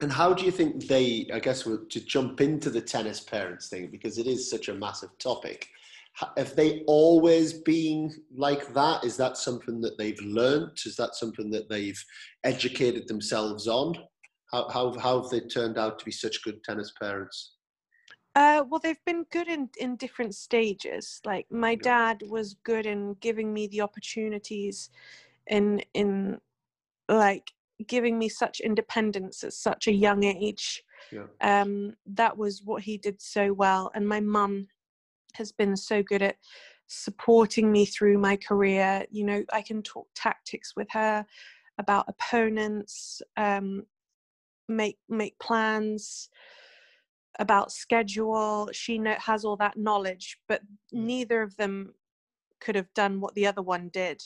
And 0.01 0.13
how 0.13 0.35
do 0.35 0.45
you 0.45 0.51
think 0.51 0.87
they, 0.87 1.29
I 1.33 1.41
guess, 1.41 1.63
to 1.63 2.01
jump 2.07 2.41
into 2.41 2.71
the 2.71 2.81
tennis 2.81 3.21
parents 3.21 3.69
thing, 3.69 3.91
because 3.91 4.19
it 4.19 4.27
is 4.27 4.49
such 4.51 4.69
a 4.69 4.75
massive 4.75 5.17
topic, 5.19 5.69
have 6.37 6.55
they 6.55 6.85
always 6.87 7.55
been 7.55 8.13
like 8.37 8.73
that? 8.75 9.03
Is 9.03 9.17
that 9.17 9.37
something 9.37 9.81
that 9.81 9.99
they've 9.99 10.21
learned? 10.21 10.79
Is 10.85 10.95
that 10.97 11.17
something 11.17 11.51
that 11.51 11.69
they've 11.69 12.01
educated 12.45 13.09
themselves 13.09 13.67
on? 13.67 13.97
How, 14.55 14.69
how, 14.69 14.99
how 15.01 15.21
have 15.21 15.31
they 15.31 15.41
turned 15.41 15.79
out 15.79 15.99
to 15.99 16.05
be 16.05 16.13
such 16.13 16.45
good 16.45 16.63
tennis 16.63 16.93
parents? 16.93 17.55
Uh, 18.37 18.63
well, 18.69 18.79
they've 18.81 19.05
been 19.05 19.27
good 19.33 19.49
in, 19.49 19.69
in 19.81 19.97
different 19.97 20.37
stages. 20.37 21.21
Like 21.25 21.47
my 21.51 21.75
dad 21.75 22.23
was 22.29 22.55
good 22.63 22.87
in 22.87 23.17
giving 23.21 23.53
me 23.53 23.67
the 23.67 23.81
opportunities 23.81 24.91
in 25.49 25.83
in 25.93 26.39
like 27.09 27.51
giving 27.89 28.17
me 28.17 28.29
such 28.29 28.61
independence 28.61 29.43
at 29.43 29.55
such 29.55 29.89
a 29.89 29.93
young 29.93 30.23
age. 30.23 30.85
Yeah. 31.11 31.27
Um, 31.41 31.95
that 32.07 32.39
was 32.39 32.63
what 32.63 32.83
he 32.85 32.97
did 32.97 33.21
so 33.21 33.53
well. 33.53 33.91
And 33.93 34.07
my 34.07 34.21
mum 34.21 34.69
has 35.33 35.51
been 35.51 35.77
so 35.77 36.01
good 36.01 36.23
at 36.23 36.37
supporting 36.87 37.73
me 37.73 37.87
through 37.87 38.19
my 38.19 38.37
career. 38.37 39.05
You 39.11 39.25
know, 39.25 39.45
I 39.53 39.63
can 39.63 39.83
talk 39.83 40.07
tactics 40.15 40.75
with 40.77 40.87
her 40.93 41.27
about 41.79 42.07
opponents, 42.09 43.21
um, 43.37 43.85
make 44.69 44.99
make 45.09 45.39
plans 45.39 46.29
about 47.39 47.73
schedule 47.73 48.69
she 48.73 48.99
know, 48.99 49.17
has 49.19 49.45
all 49.45 49.57
that 49.57 49.77
knowledge 49.77 50.39
but 50.49 50.63
mm. 50.63 51.05
neither 51.05 51.43
of 51.43 51.57
them 51.57 51.93
could 52.61 52.75
have 52.75 52.93
done 52.95 53.21
what 53.21 53.35
the 53.35 53.47
other 53.47 53.63
one 53.63 53.89
did 53.93 54.23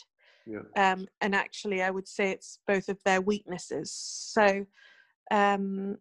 yeah. 0.47 0.93
um, 0.93 1.07
and 1.21 1.35
actually 1.35 1.83
i 1.83 1.91
would 1.91 2.07
say 2.07 2.31
it's 2.31 2.59
both 2.67 2.89
of 2.89 2.99
their 3.05 3.21
weaknesses 3.21 3.93
so 3.93 4.65
um, 5.31 5.97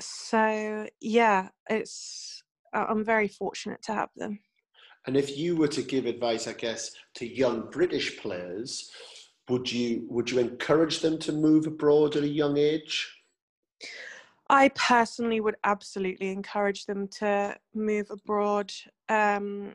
so 0.00 0.86
yeah 1.00 1.48
it's 1.70 2.42
i'm 2.72 3.04
very 3.04 3.28
fortunate 3.28 3.82
to 3.82 3.94
have 3.94 4.10
them 4.16 4.38
and 5.06 5.16
if 5.16 5.38
you 5.38 5.56
were 5.56 5.68
to 5.68 5.82
give 5.82 6.06
advice 6.06 6.46
i 6.46 6.52
guess 6.52 6.90
to 7.14 7.26
young 7.26 7.70
british 7.70 8.18
players 8.18 8.90
would 9.48 9.70
you 9.70 10.04
would 10.10 10.30
you 10.30 10.38
encourage 10.38 11.00
them 11.00 11.18
to 11.18 11.32
move 11.32 11.66
abroad 11.66 12.16
at 12.16 12.24
a 12.24 12.28
young 12.28 12.58
age 12.58 13.15
I 14.48 14.68
personally 14.70 15.40
would 15.40 15.56
absolutely 15.64 16.28
encourage 16.28 16.86
them 16.86 17.08
to 17.18 17.56
move 17.74 18.10
abroad. 18.10 18.72
Um, 19.08 19.74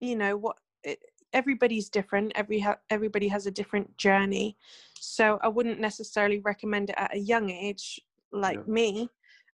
you 0.00 0.16
know 0.16 0.36
what? 0.36 0.56
It, 0.82 1.00
everybody's 1.32 1.90
different. 1.90 2.32
Every 2.34 2.60
ha- 2.60 2.78
everybody 2.88 3.28
has 3.28 3.46
a 3.46 3.50
different 3.50 3.96
journey, 3.98 4.56
so 4.98 5.38
I 5.42 5.48
wouldn't 5.48 5.80
necessarily 5.80 6.38
recommend 6.38 6.90
it 6.90 6.96
at 6.98 7.14
a 7.14 7.18
young 7.18 7.50
age, 7.50 8.00
like 8.32 8.56
yeah. 8.56 8.72
me. 8.72 9.10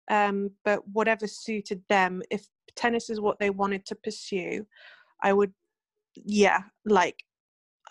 Um, 0.09 0.51
but 0.65 0.87
whatever 0.89 1.27
suited 1.27 1.81
them, 1.89 2.21
if 2.29 2.47
tennis 2.75 3.09
is 3.09 3.19
what 3.19 3.39
they 3.39 3.49
wanted 3.49 3.85
to 3.87 3.95
pursue, 3.95 4.67
I 5.21 5.33
would, 5.33 5.53
yeah, 6.15 6.63
like 6.85 7.23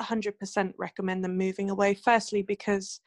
100% 0.00 0.74
recommend 0.76 1.24
them 1.24 1.38
moving 1.38 1.70
away. 1.70 1.94
Firstly, 1.94 2.42
because 2.42 3.00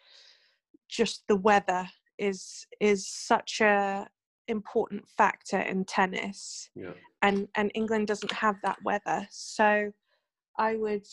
just 0.89 1.23
the 1.27 1.35
weather 1.35 1.87
is 2.17 2.65
is 2.79 3.07
such 3.07 3.61
a 3.61 4.07
important 4.47 5.07
factor 5.17 5.59
in 5.59 5.83
tennis 5.85 6.69
yeah. 6.75 6.91
and 7.23 7.47
and 7.55 7.71
england 7.73 8.07
doesn't 8.07 8.31
have 8.31 8.55
that 8.63 8.77
weather. 8.83 9.27
So 9.31 9.91
i 10.57 10.75
would 10.75 11.05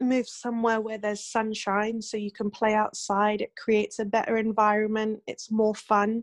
move 0.00 0.28
somewhere 0.28 0.80
where 0.80 0.98
there's 0.98 1.24
sunshine 1.24 2.00
so 2.02 2.16
you 2.16 2.30
can 2.30 2.50
play 2.50 2.74
outside 2.74 3.40
it 3.40 3.52
creates 3.56 3.98
a 3.98 4.04
better 4.04 4.36
environment 4.36 5.20
it's 5.26 5.50
more 5.50 5.74
fun 5.74 6.22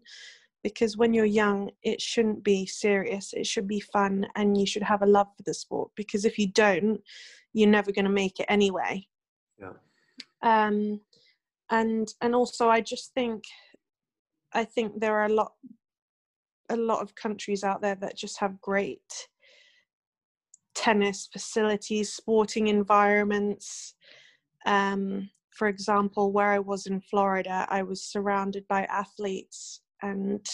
because 0.64 0.96
when 0.96 1.14
you're 1.14 1.26
young 1.26 1.70
it 1.82 2.00
shouldn't 2.00 2.44
be 2.44 2.66
serious 2.66 3.34
it 3.34 3.48
should 3.48 3.68
be 3.68 3.80
fun 3.80 4.28
and 4.36 4.58
you 4.58 4.66
should 4.66 4.84
have 4.84 5.02
a 5.02 5.08
love 5.08 5.28
for 5.36 5.44
the 5.44 5.54
sport 5.54 5.90
because 5.96 6.24
if 6.24 6.38
you 6.38 6.48
don't 6.52 7.00
you're 7.54 7.70
never 7.70 7.92
going 7.92 8.06
to 8.06 8.12
make 8.12 8.40
it 8.40 8.48
anyway. 8.50 9.08
Yeah. 9.60 9.74
Um 10.42 11.00
and 11.70 12.14
and 12.22 12.36
also 12.36 12.70
i 12.70 12.82
just 12.82 13.14
think 13.14 13.44
I 14.54 14.66
think 14.66 15.00
there 15.00 15.20
are 15.20 15.26
a 15.26 15.34
lot 15.34 15.54
a 16.70 16.78
lot 16.78 17.02
of 17.02 17.14
countries 17.16 17.64
out 17.64 17.82
there 17.82 17.96
that 17.96 18.18
just 18.18 18.40
have 18.40 18.62
great 18.62 19.28
tennis 20.74 21.30
facilities, 21.32 22.12
sporting 22.14 22.68
environments. 22.68 23.96
Um, 24.66 25.30
for 25.52 25.68
example, 25.68 26.32
where 26.32 26.52
I 26.52 26.60
was 26.60 26.88
in 26.88 27.02
Florida, 27.02 27.68
I 27.70 27.84
was 27.84 28.02
surrounded 28.02 28.68
by 28.68 28.86
athletes 28.86 29.82
and 30.02 30.46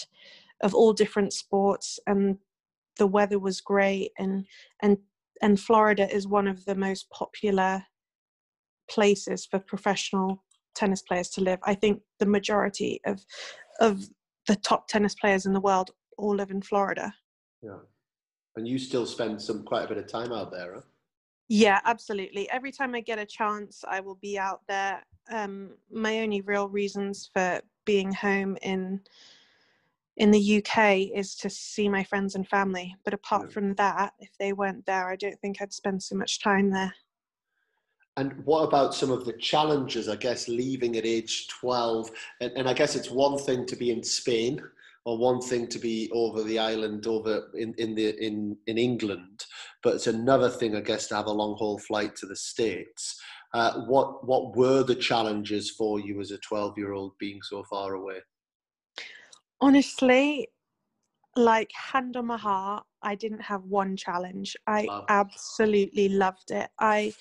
of 0.62 0.74
all 0.74 0.94
different 0.94 1.32
sports, 1.32 2.00
and 2.06 2.38
the 2.98 3.08
weather 3.08 3.40
was 3.40 3.62
great. 3.62 4.12
and 4.18 4.46
and 4.82 4.98
And 5.42 5.60
Florida 5.60 6.14
is 6.14 6.28
one 6.28 6.48
of 6.48 6.66
the 6.66 6.76
most 6.76 7.10
popular 7.12 7.86
places 8.90 9.46
for 9.46 9.60
professional 9.60 10.44
tennis 10.76 11.02
players 11.02 11.30
to 11.30 11.42
live. 11.42 11.60
I 11.64 11.76
think 11.76 12.02
the 12.20 12.26
majority 12.26 13.00
of 13.06 13.26
of 13.80 14.08
the 14.48 14.56
top 14.56 14.88
tennis 14.88 15.16
players 15.16 15.46
in 15.46 15.54
the 15.54 15.60
world 15.60 15.92
all 16.18 16.36
live 16.36 16.52
in 16.52 16.62
Florida. 16.62 17.14
Yeah. 17.62 17.78
And 18.56 18.68
you 18.68 18.78
still 18.78 19.06
spend 19.06 19.42
some 19.42 19.64
quite 19.64 19.86
a 19.86 19.88
bit 19.88 19.98
of 19.98 20.08
time 20.08 20.34
out 20.34 20.52
there, 20.52 20.76
huh? 20.76 20.82
Yeah, 21.48 21.80
absolutely. 21.86 22.50
Every 22.52 22.72
time 22.72 22.94
I 22.94 23.02
get 23.02 23.18
a 23.18 23.26
chance, 23.26 23.84
I 23.88 24.00
will 24.02 24.20
be 24.22 24.38
out 24.38 24.62
there. 24.68 25.04
Um, 25.32 25.72
my 25.92 26.20
only 26.20 26.42
real 26.42 26.70
reasons 26.70 27.30
for 27.34 27.62
being 27.86 28.12
home 28.14 28.58
in 28.62 29.02
in 30.18 30.32
the 30.32 30.58
UK 30.58 31.16
is 31.16 31.34
to 31.34 31.50
see 31.50 31.88
my 31.88 32.04
friends 32.04 32.36
and 32.36 32.48
family. 32.48 32.94
But 33.06 33.14
apart 33.14 33.44
yeah. 33.48 33.54
from 33.54 33.74
that, 33.76 34.14
if 34.20 34.30
they 34.38 34.52
weren't 34.52 34.86
there, 34.86 35.10
I 35.10 35.16
don't 35.16 35.40
think 35.40 35.62
I'd 35.62 35.74
spend 35.74 36.04
so 36.04 36.16
much 36.16 36.42
time 36.42 36.70
there. 36.72 36.94
And 38.20 38.34
what 38.44 38.64
about 38.64 38.94
some 38.94 39.12
of 39.12 39.24
the 39.24 39.32
challenges, 39.32 40.10
I 40.10 40.18
guess, 40.18 40.50
leaving 40.50 40.98
at 40.98 41.06
age 41.06 41.48
12? 41.48 42.12
And, 42.42 42.52
and, 42.58 42.68
I 42.68 42.74
guess 42.74 42.98
it's 42.98 43.10
one 43.10 43.38
thing 43.38 43.66
to 43.68 43.78
be 43.78 43.92
in 43.92 44.04
Spain 44.04 44.62
or 45.06 45.18
one 45.18 45.40
thing 45.40 45.68
to 45.68 45.80
be 45.80 46.12
over 46.14 46.44
the 46.44 46.60
island 46.60 47.08
over 47.08 47.48
in, 47.54 47.74
in, 47.78 47.96
the, 47.96 48.22
in, 48.22 48.58
in 48.68 48.78
England, 48.78 49.46
but 49.82 49.96
it's 49.96 50.08
another 50.08 50.50
thing, 50.50 50.76
I 50.76 50.82
guess, 50.82 51.08
to 51.08 51.16
have 51.16 51.28
a 51.28 51.32
long 51.32 51.56
haul 51.56 51.80
flight 51.80 52.18
to 52.18 52.26
the 52.26 52.36
States. 52.36 53.18
Uh, 53.54 53.86
what, 53.86 54.28
what 54.28 54.54
were 54.58 54.84
the 54.84 54.96
challenges 54.96 55.72
for 55.72 56.02
you 56.02 56.20
as 56.20 56.32
a 56.32 56.38
12 56.40 56.78
year 56.78 56.92
old 56.92 57.14
being 57.20 57.42
so 57.42 57.64
far 57.64 57.94
away? 57.94 58.18
Honestly, 59.62 60.50
like 61.38 61.72
hand 61.72 62.18
on 62.18 62.26
my 62.26 62.38
heart, 62.38 62.84
I 63.02 63.16
didn't 63.16 63.44
have 63.44 63.64
one 63.64 63.96
challenge. 63.96 64.58
I 64.68 64.88
wow. 64.90 65.06
absolutely 65.08 66.10
loved 66.10 66.52
it. 66.52 66.70
I 66.80 67.14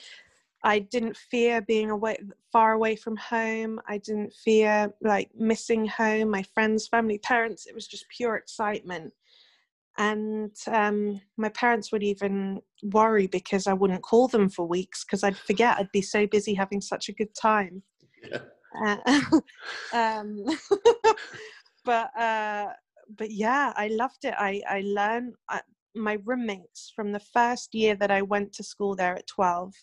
I 0.65 0.81
didn't 0.81 1.17
fear 1.17 1.61
being 1.61 1.91
away 1.91 2.19
far 2.53 2.73
away 2.73 2.97
from 2.97 3.17
home. 3.17 3.81
I 3.87 3.99
didn't 3.99 4.33
fear 4.33 4.93
like 5.03 5.31
missing 5.35 5.87
home, 5.87 6.31
my 6.31 6.43
friends, 6.55 6.88
family, 6.88 7.19
parents. 7.19 7.67
It 7.67 7.75
was 7.75 7.87
just 7.87 8.07
pure 8.09 8.37
excitement. 8.37 9.12
And 9.99 10.53
um, 10.69 11.21
my 11.37 11.49
parents 11.50 11.91
would 11.91 12.05
even 12.05 12.61
worry 12.83 13.27
because 13.27 13.67
I 13.67 13.73
wouldn't 13.73 14.03
call 14.03 14.29
them 14.29 14.49
for 14.49 14.67
weeks 14.67 15.05
because 15.05 15.25
I'd 15.25 15.37
forget. 15.37 15.77
I'd 15.77 15.93
be 15.93 16.03
so 16.03 16.27
busy 16.27 16.55
having 16.55 16.81
such 16.81 17.09
a 17.09 17.12
good 17.12 17.35
time. 17.35 17.83
Yeah. 18.23 18.97
Uh, 19.07 19.41
um, 19.93 20.45
but 21.85 22.17
uh, 22.19 22.69
but 23.17 23.31
yeah, 23.31 23.73
I 23.77 23.88
loved 23.88 24.25
it. 24.25 24.35
I 24.38 24.62
I 24.69 24.83
learned. 24.85 25.35
I, 25.49 25.61
my 25.95 26.19
roommates 26.25 26.93
from 26.95 27.11
the 27.11 27.19
first 27.19 27.75
year 27.75 27.97
that 27.97 28.11
I 28.11 28.23
went 28.23 28.53
to 28.53 28.62
school 28.62 28.95
there 28.95 29.17
at 29.17 29.27
12, 29.27 29.75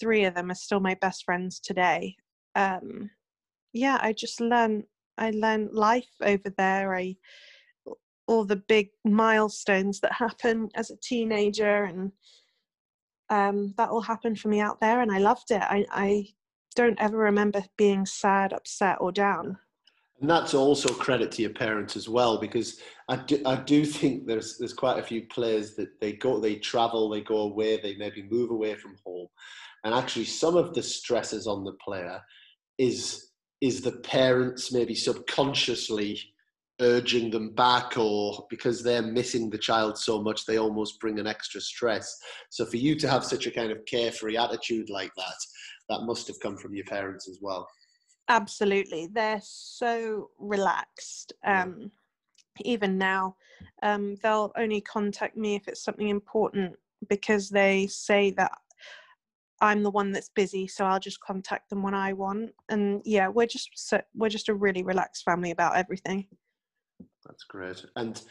three 0.00 0.24
of 0.24 0.34
them 0.34 0.50
are 0.50 0.54
still 0.54 0.80
my 0.80 0.96
best 1.00 1.24
friends 1.24 1.60
today. 1.60 2.16
Um, 2.54 3.10
yeah, 3.72 3.98
I 4.00 4.12
just 4.12 4.40
learned 4.40 4.84
I 5.18 5.30
learned 5.30 5.72
life 5.72 6.10
over 6.22 6.50
there. 6.56 6.94
I 6.94 7.16
all 8.26 8.44
the 8.44 8.56
big 8.56 8.88
milestones 9.04 10.00
that 10.00 10.12
happen 10.12 10.68
as 10.74 10.90
a 10.90 10.96
teenager 10.96 11.84
and 11.84 12.12
um, 13.28 13.74
that 13.76 13.90
all 13.90 14.00
happened 14.00 14.38
for 14.38 14.48
me 14.48 14.60
out 14.60 14.80
there 14.80 15.00
and 15.00 15.10
I 15.10 15.18
loved 15.18 15.50
it. 15.50 15.62
I, 15.62 15.84
I 15.90 16.26
don't 16.76 17.00
ever 17.00 17.16
remember 17.16 17.62
being 17.76 18.06
sad, 18.06 18.52
upset 18.52 18.98
or 19.00 19.10
down. 19.10 19.58
And 20.20 20.28
that's 20.28 20.54
also 20.54 20.92
credit 20.94 21.32
to 21.32 21.42
your 21.42 21.52
parents 21.52 21.96
as 21.96 22.08
well, 22.08 22.38
because 22.38 22.80
I 23.08 23.16
do, 23.16 23.40
I 23.46 23.56
do 23.56 23.84
think 23.86 24.26
there's 24.26 24.58
there's 24.58 24.74
quite 24.74 24.98
a 24.98 25.02
few 25.02 25.22
players 25.22 25.74
that 25.76 25.98
they 25.98 26.12
go, 26.12 26.38
they 26.38 26.56
travel, 26.56 27.08
they 27.08 27.22
go 27.22 27.38
away, 27.38 27.80
they 27.80 27.96
maybe 27.96 28.22
move 28.30 28.50
away 28.50 28.74
from 28.74 28.96
home, 29.04 29.28
and 29.84 29.94
actually 29.94 30.24
some 30.24 30.56
of 30.56 30.74
the 30.74 30.82
stresses 30.82 31.46
on 31.46 31.64
the 31.64 31.72
player 31.84 32.20
is 32.78 33.30
is 33.60 33.82
the 33.82 33.92
parents 33.92 34.72
maybe 34.72 34.94
subconsciously 34.94 36.18
urging 36.80 37.30
them 37.30 37.50
back 37.54 37.98
or 37.98 38.46
because 38.48 38.82
they're 38.82 39.02
missing 39.02 39.50
the 39.50 39.58
child 39.58 39.98
so 39.98 40.22
much 40.22 40.46
they 40.46 40.58
almost 40.58 40.98
bring 40.98 41.18
an 41.18 41.26
extra 41.26 41.60
stress. 41.60 42.16
So 42.48 42.64
for 42.64 42.78
you 42.78 42.96
to 43.00 43.08
have 43.08 43.22
such 43.22 43.46
a 43.46 43.50
kind 43.50 43.70
of 43.70 43.84
carefree 43.84 44.38
attitude 44.38 44.88
like 44.88 45.12
that 45.16 45.36
that 45.90 46.02
must 46.04 46.26
have 46.28 46.40
come 46.40 46.56
from 46.56 46.74
your 46.74 46.86
parents 46.86 47.28
as 47.28 47.38
well. 47.42 47.68
Absolutely. 48.28 49.08
They're 49.12 49.42
so 49.42 50.30
relaxed 50.38 51.32
um, 51.44 51.90
even 52.60 52.96
now. 52.96 53.36
Um, 53.82 54.16
they'll 54.22 54.52
only 54.56 54.80
contact 54.80 55.36
me 55.36 55.56
if 55.56 55.68
it's 55.68 55.84
something 55.84 56.08
important 56.08 56.76
because 57.08 57.50
they 57.50 57.88
say 57.88 58.30
that 58.32 58.52
I'm 59.60 59.82
the 59.82 59.90
one 59.90 60.12
that's 60.12 60.30
busy, 60.30 60.66
so 60.66 60.84
I'll 60.84 61.00
just 61.00 61.20
contact 61.20 61.70
them 61.70 61.82
when 61.82 61.94
I 61.94 62.12
want. 62.12 62.52
And 62.68 63.02
yeah, 63.04 63.28
we're 63.28 63.46
just 63.46 63.70
so, 63.74 64.00
we're 64.14 64.28
just 64.28 64.48
a 64.48 64.54
really 64.54 64.82
relaxed 64.82 65.24
family 65.24 65.50
about 65.50 65.76
everything. 65.76 66.26
That's 67.26 67.44
great. 67.44 67.84
And 67.96 68.22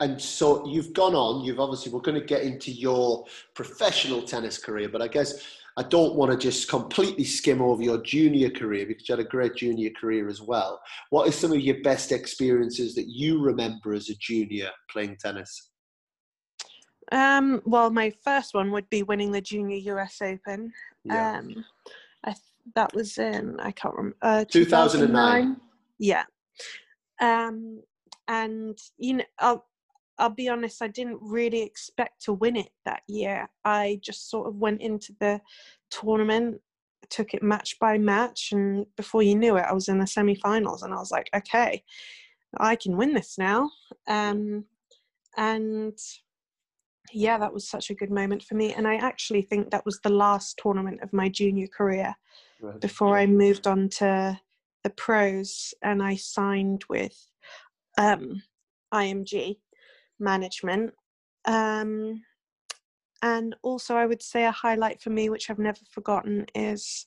and 0.00 0.20
so 0.20 0.64
you've 0.66 0.92
gone 0.92 1.16
on. 1.16 1.44
You've 1.44 1.58
obviously 1.58 1.90
we're 1.90 2.00
going 2.00 2.20
to 2.20 2.24
get 2.24 2.42
into 2.42 2.70
your 2.70 3.24
professional 3.54 4.22
tennis 4.22 4.56
career, 4.56 4.88
but 4.88 5.02
I 5.02 5.08
guess 5.08 5.42
I 5.76 5.82
don't 5.82 6.14
want 6.14 6.30
to 6.30 6.38
just 6.38 6.68
completely 6.68 7.24
skim 7.24 7.60
over 7.60 7.82
your 7.82 8.02
junior 8.02 8.50
career 8.50 8.86
because 8.86 9.08
you 9.08 9.12
had 9.16 9.24
a 9.24 9.28
great 9.28 9.56
junior 9.56 9.90
career 10.00 10.28
as 10.28 10.40
well. 10.40 10.80
What 11.10 11.28
are 11.28 11.32
some 11.32 11.52
of 11.52 11.60
your 11.60 11.82
best 11.82 12.12
experiences 12.12 12.94
that 12.94 13.08
you 13.08 13.40
remember 13.40 13.92
as 13.92 14.08
a 14.08 14.14
junior 14.16 14.70
playing 14.90 15.16
tennis? 15.20 15.70
Um, 17.12 17.62
well, 17.64 17.90
my 17.90 18.12
first 18.22 18.54
one 18.54 18.70
would 18.72 18.88
be 18.90 19.02
winning 19.02 19.32
the 19.32 19.40
Junior 19.40 19.76
US 19.94 20.20
Open. 20.20 20.72
Yeah. 21.04 21.38
Um, 21.38 21.64
I 22.24 22.30
th- 22.30 22.42
that 22.74 22.94
was 22.94 23.16
in 23.18 23.58
I 23.60 23.70
can't 23.70 23.94
remember 23.94 24.16
uh, 24.22 24.44
2009. 24.44 25.56
Yeah. 25.98 26.24
Um, 27.20 27.82
and 28.26 28.78
you 28.98 29.14
know, 29.14 29.24
I'll 29.38 29.64
I'll 30.18 30.30
be 30.30 30.48
honest, 30.48 30.82
I 30.82 30.88
didn't 30.88 31.18
really 31.20 31.62
expect 31.62 32.24
to 32.24 32.32
win 32.32 32.56
it 32.56 32.70
that 32.84 33.02
year. 33.06 33.48
I 33.64 34.00
just 34.02 34.28
sort 34.30 34.48
of 34.48 34.56
went 34.56 34.80
into 34.80 35.14
the 35.20 35.40
tournament, 35.90 36.60
took 37.08 37.34
it 37.34 37.42
match 37.42 37.78
by 37.78 37.98
match, 37.98 38.50
and 38.52 38.84
before 38.96 39.22
you 39.22 39.36
knew 39.36 39.56
it, 39.56 39.64
I 39.68 39.72
was 39.72 39.88
in 39.88 40.00
the 40.00 40.06
semi-finals, 40.06 40.82
and 40.82 40.92
I 40.92 40.96
was 40.96 41.12
like, 41.12 41.30
okay, 41.34 41.84
I 42.58 42.74
can 42.74 42.96
win 42.96 43.14
this 43.14 43.38
now. 43.38 43.70
Um, 44.08 44.64
and 45.36 45.96
yeah, 47.12 47.38
that 47.38 47.52
was 47.52 47.68
such 47.68 47.90
a 47.90 47.94
good 47.94 48.10
moment 48.10 48.42
for 48.42 48.54
me. 48.54 48.72
And 48.74 48.86
I 48.86 48.96
actually 48.96 49.42
think 49.42 49.70
that 49.70 49.84
was 49.84 50.00
the 50.00 50.10
last 50.10 50.58
tournament 50.62 51.00
of 51.02 51.12
my 51.12 51.28
junior 51.28 51.66
career 51.66 52.14
right. 52.60 52.80
before 52.80 53.16
I 53.16 53.26
moved 53.26 53.66
on 53.66 53.88
to 53.90 54.38
the 54.84 54.90
pros 54.90 55.74
and 55.82 56.02
I 56.02 56.16
signed 56.16 56.84
with 56.88 57.16
um, 57.96 58.42
IMG 58.92 59.56
management. 60.18 60.92
Um, 61.44 62.22
and 63.22 63.56
also, 63.62 63.96
I 63.96 64.06
would 64.06 64.22
say 64.22 64.44
a 64.44 64.52
highlight 64.52 65.00
for 65.00 65.10
me, 65.10 65.28
which 65.28 65.50
I've 65.50 65.58
never 65.58 65.80
forgotten, 65.90 66.46
is 66.54 67.06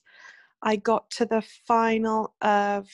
I 0.62 0.76
got 0.76 1.10
to 1.12 1.24
the 1.24 1.42
final 1.66 2.34
of, 2.42 2.86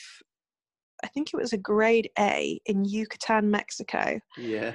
I 1.02 1.09
think 1.09 1.28
it 1.28 1.37
was 1.37 1.52
a 1.52 1.59
grade 1.59 2.11
A 2.18 2.61
in 2.66 2.85
Yucatan, 2.85 3.50
Mexico. 3.50 4.20
Yeah 4.37 4.74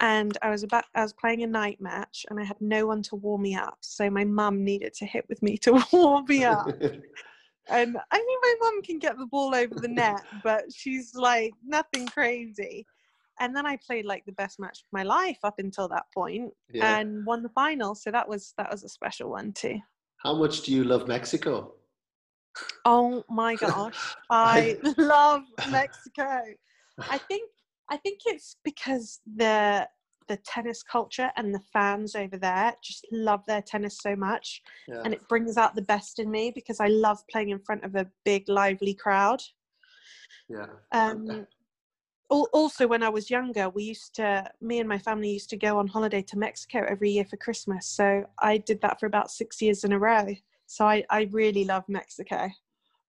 and 0.00 0.38
I 0.42 0.50
was 0.50 0.62
about 0.62 0.84
I 0.94 1.02
was 1.02 1.12
playing 1.12 1.42
a 1.42 1.46
night 1.46 1.80
match 1.80 2.24
and 2.30 2.38
I 2.38 2.44
had 2.44 2.60
no 2.60 2.86
one 2.86 3.02
to 3.04 3.16
warm 3.16 3.42
me 3.42 3.54
up. 3.54 3.78
So 3.80 4.08
my 4.10 4.24
mum 4.24 4.64
needed 4.64 4.94
to 4.94 5.06
hit 5.06 5.24
with 5.28 5.42
me 5.42 5.56
to 5.58 5.84
warm 5.92 6.24
me 6.28 6.44
up. 6.44 6.66
and 7.70 7.96
I 8.10 8.18
mean 8.18 8.38
my 8.42 8.54
mum 8.60 8.82
can 8.82 8.98
get 8.98 9.18
the 9.18 9.26
ball 9.26 9.54
over 9.54 9.74
the 9.74 9.88
net, 9.88 10.24
but 10.44 10.72
she's 10.72 11.14
like 11.14 11.52
nothing 11.66 12.06
crazy. 12.06 12.86
And 13.40 13.54
then 13.54 13.66
I 13.66 13.76
played 13.76 14.04
like 14.04 14.24
the 14.24 14.32
best 14.32 14.58
match 14.58 14.80
of 14.80 14.86
my 14.92 15.04
life 15.04 15.38
up 15.44 15.58
until 15.58 15.88
that 15.88 16.06
point 16.12 16.52
yeah. 16.72 16.98
and 16.98 17.24
won 17.24 17.42
the 17.42 17.48
final. 17.50 17.94
So 17.94 18.10
that 18.10 18.28
was 18.28 18.54
that 18.56 18.70
was 18.70 18.84
a 18.84 18.88
special 18.88 19.30
one 19.30 19.52
too. 19.52 19.78
How 20.18 20.34
much 20.34 20.62
do 20.62 20.72
you 20.72 20.84
love 20.84 21.08
Mexico? 21.08 21.74
Oh 22.84 23.24
my 23.28 23.54
gosh. 23.56 24.16
I 24.30 24.78
love 24.96 25.42
Mexico. 25.70 26.42
I 26.98 27.18
think 27.18 27.48
I 27.90 27.96
think 27.96 28.20
it's 28.26 28.56
because 28.64 29.20
the 29.36 29.88
the 30.28 30.36
tennis 30.38 30.82
culture 30.82 31.30
and 31.36 31.54
the 31.54 31.60
fans 31.72 32.14
over 32.14 32.36
there 32.36 32.74
just 32.84 33.06
love 33.10 33.42
their 33.46 33.62
tennis 33.62 33.98
so 33.98 34.14
much 34.14 34.62
yeah. 34.86 35.00
and 35.04 35.14
it 35.14 35.26
brings 35.26 35.56
out 35.56 35.74
the 35.74 35.82
best 35.82 36.18
in 36.18 36.30
me 36.30 36.52
because 36.54 36.80
I 36.80 36.88
love 36.88 37.18
playing 37.30 37.48
in 37.48 37.58
front 37.58 37.82
of 37.82 37.94
a 37.94 38.06
big 38.26 38.46
lively 38.48 38.94
crowd. 38.94 39.40
Yeah. 40.48 40.66
Um 40.92 41.46
also 42.28 42.86
when 42.86 43.02
I 43.02 43.08
was 43.08 43.30
younger 43.30 43.70
we 43.70 43.84
used 43.84 44.14
to 44.16 44.44
me 44.60 44.80
and 44.80 44.88
my 44.88 44.98
family 44.98 45.30
used 45.30 45.48
to 45.50 45.56
go 45.56 45.78
on 45.78 45.88
holiday 45.88 46.20
to 46.20 46.38
Mexico 46.38 46.84
every 46.86 47.10
year 47.10 47.24
for 47.24 47.38
Christmas. 47.38 47.86
So 47.86 48.24
I 48.38 48.58
did 48.58 48.82
that 48.82 49.00
for 49.00 49.06
about 49.06 49.30
6 49.30 49.62
years 49.62 49.82
in 49.82 49.92
a 49.92 49.98
row. 49.98 50.26
So 50.66 50.84
I 50.84 51.04
I 51.08 51.30
really 51.32 51.64
love 51.64 51.84
Mexico. 51.88 52.50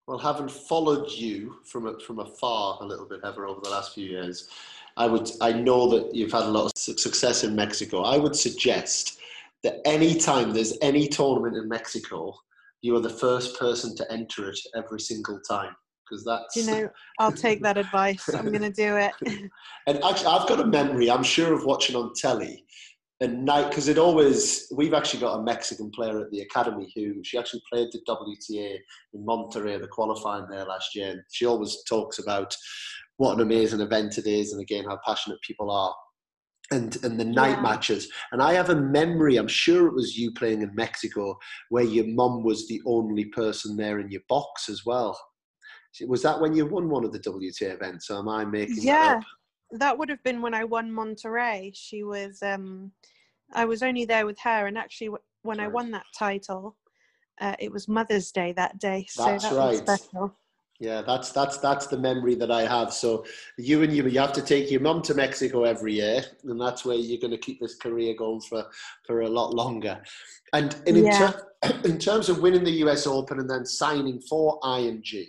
Well, 0.10 0.18
having 0.18 0.48
followed 0.48 1.12
you 1.12 1.60
from 1.64 2.00
from 2.00 2.18
afar 2.18 2.80
a 2.82 2.84
little 2.84 3.06
bit, 3.06 3.20
ever 3.24 3.46
over 3.46 3.62
the 3.62 3.70
last 3.70 3.94
few 3.94 4.10
years, 4.10 4.50
I 4.98 5.06
would 5.06 5.30
I 5.40 5.52
know 5.52 5.88
that 5.90 6.16
you've 6.16 6.32
had 6.32 6.46
a 6.46 6.50
lot 6.50 6.66
of 6.66 6.76
success 6.76 7.44
in 7.44 7.56
Mexico. 7.56 8.02
I 8.02 8.18
would 8.18 8.36
suggest 8.36 9.20
that 9.62 9.82
any 9.86 10.16
time 10.16 10.52
there's 10.52 10.76
any 10.82 11.08
tournament 11.08 11.58
in 11.58 11.70
Mexico, 11.70 12.34
you 12.82 12.96
are 12.96 13.00
the 13.02 13.12
first 13.12 13.60
person 13.60 13.96
to 13.98 14.12
enter 14.12 14.50
it 14.50 14.60
every 14.76 15.00
single 15.00 15.40
time 15.42 15.76
because 16.10 16.26
that's 16.26 16.56
you 16.56 16.66
know 16.66 16.90
I'll 17.20 17.32
take 17.32 17.62
that 17.62 17.78
advice. 17.78 18.28
I'm 18.34 18.46
going 18.46 18.64
to 18.64 18.72
do 18.72 18.98
it. 18.98 19.14
and 19.86 20.04
actually, 20.04 20.26
I've 20.26 20.50
got 20.50 20.60
a 20.60 20.66
memory. 20.66 21.12
I'm 21.12 21.22
sure 21.22 21.54
of 21.54 21.66
watching 21.66 21.96
on 21.96 22.16
telly 22.16 22.66
and 23.22 23.44
night 23.44 23.70
because 23.70 23.88
it 23.88 23.98
always 23.98 24.68
we've 24.72 24.94
actually 24.94 25.20
got 25.20 25.40
a 25.40 25.44
Mexican 25.44 25.92
player 25.92 26.20
at 26.20 26.32
the 26.32 26.42
academy 26.42 26.92
who 26.96 27.22
she 27.24 27.38
actually 27.38 27.62
played 27.72 27.90
the 27.92 28.00
WTA 28.08 28.78
in 29.14 29.26
Monterrey, 29.26 29.80
the 29.80 29.88
qualifying 29.88 30.48
there 30.50 30.66
last 30.66 30.96
year. 30.96 31.12
And 31.12 31.22
she 31.32 31.46
always 31.46 31.84
talks 31.84 32.20
about 32.20 32.56
what 33.18 33.34
an 33.34 33.42
amazing 33.42 33.82
event 33.82 34.18
it 34.18 34.26
is, 34.26 34.54
and 34.54 34.62
again 34.62 34.86
how 34.86 35.00
passionate 35.06 35.42
people 35.42 35.70
are. 35.70 35.94
And, 36.72 36.96
and 37.04 37.20
the 37.20 37.26
night 37.26 37.58
yeah. 37.58 37.62
matches. 37.62 38.12
And 38.32 38.44
I 38.44 38.54
have 38.54 38.70
a 38.70 38.76
memory, 38.76 39.38
I'm 39.38 39.48
sure 39.48 39.88
it 39.88 39.96
was 39.96 40.16
you 40.16 40.32
playing 40.34 40.62
in 40.62 40.74
Mexico, 40.76 41.36
where 41.70 41.84
your 41.84 42.06
mum 42.06 42.44
was 42.44 42.68
the 42.68 42.80
only 42.86 43.26
person 43.26 43.76
there 43.76 44.00
in 44.00 44.12
your 44.12 44.22
box 44.30 44.70
as 44.70 44.86
well. 44.86 45.20
Was 46.06 46.22
that 46.22 46.40
when 46.40 46.56
you 46.56 46.68
won 46.68 46.88
one 46.88 47.04
of 47.04 47.12
the 47.12 47.20
WTA 47.20 47.74
events? 47.74 48.12
Or 48.12 48.20
am 48.20 48.30
I 48.30 48.46
making 48.46 48.84
yeah. 48.84 49.16
that 49.16 49.18
up? 49.18 49.24
That 49.72 49.98
would 49.98 50.10
have 50.10 50.24
been 50.24 50.42
when 50.42 50.54
I 50.54 50.64
won 50.64 50.92
Monterrey. 50.92 51.72
She 51.74 52.04
was, 52.04 52.42
um, 52.42 52.92
I 53.54 53.66
was 53.66 53.84
only 53.84 54.06
there 54.06 54.26
with 54.26 54.40
her, 54.40 54.68
and 54.68 54.78
actually, 54.78 55.12
when. 55.42 55.60
I 55.60 55.68
won 55.68 55.92
that 55.92 56.06
title, 56.18 56.76
uh, 57.40 57.56
it 57.60 57.72
was 57.72 57.88
Mother's 57.88 58.32
Day 58.32 58.52
that 58.54 58.80
day, 58.80 59.06
so 59.10 59.26
that's 59.26 59.44
that 59.44 59.54
right. 59.54 59.70
was 59.72 59.80
special. 59.80 60.36
Yeah, 60.80 61.02
that's 61.02 61.34
that's 61.34 61.58
that's 61.58 61.88
the 61.88 61.98
memory 61.98 62.36
that 62.36 62.52
I 62.52 62.62
have. 62.62 62.94
So 62.94 63.26
you 63.58 63.84
and 63.84 63.94
you, 63.94 64.08
you 64.08 64.20
have 64.20 64.32
to 64.34 64.42
take 64.42 64.72
your 64.72 64.80
mum 64.80 65.02
to 65.04 65.14
Mexico 65.14 65.66
every 65.66 65.96
year, 65.96 66.24
and 66.46 66.60
that's 66.60 66.86
where 66.86 66.96
you're 66.96 67.20
going 67.20 67.32
to 67.32 67.38
keep 67.38 67.60
this 67.60 67.76
career 67.76 68.16
going 68.18 68.40
for 68.40 68.66
for 69.06 69.22
a 69.22 69.30
lot 69.30 69.54
longer. 69.54 70.02
And, 70.54 70.74
and 70.88 70.98
in, 70.98 71.06
yeah. 71.06 71.34
ter- 71.64 71.82
in 71.84 72.00
terms 72.00 72.30
of 72.30 72.40
winning 72.40 72.64
the 72.64 72.80
US 72.86 73.06
Open 73.08 73.40
and 73.40 73.50
then 73.50 73.66
signing 73.66 74.22
for 74.22 74.58
IMG, 74.62 75.28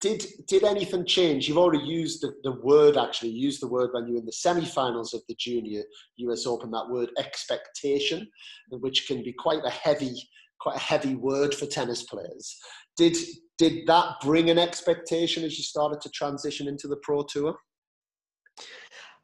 did 0.00 0.24
did 0.46 0.64
anything 0.64 1.04
change? 1.04 1.48
You've 1.48 1.58
already 1.58 1.84
used 1.84 2.22
the, 2.22 2.32
the 2.44 2.60
word 2.60 2.96
actually, 2.96 3.30
used 3.30 3.60
the 3.60 3.68
word 3.68 3.90
when 3.92 4.06
you 4.06 4.14
were 4.14 4.20
in 4.20 4.26
the 4.26 4.32
semi-finals 4.32 5.12
of 5.12 5.22
the 5.28 5.34
junior 5.34 5.82
US 6.18 6.46
Open, 6.46 6.70
that 6.70 6.88
word 6.88 7.10
expectation, 7.18 8.28
which 8.70 9.08
can 9.08 9.22
be 9.22 9.32
quite 9.32 9.64
a 9.64 9.70
heavy, 9.70 10.14
quite 10.60 10.76
a 10.76 10.80
heavy 10.80 11.16
word 11.16 11.54
for 11.54 11.66
tennis 11.66 12.04
players. 12.04 12.56
Did 12.96 13.16
did 13.58 13.86
that 13.88 14.20
bring 14.22 14.50
an 14.50 14.58
expectation 14.58 15.44
as 15.44 15.58
you 15.58 15.64
started 15.64 16.00
to 16.02 16.10
transition 16.10 16.68
into 16.68 16.86
the 16.86 16.98
pro 17.02 17.22
tour? 17.24 17.56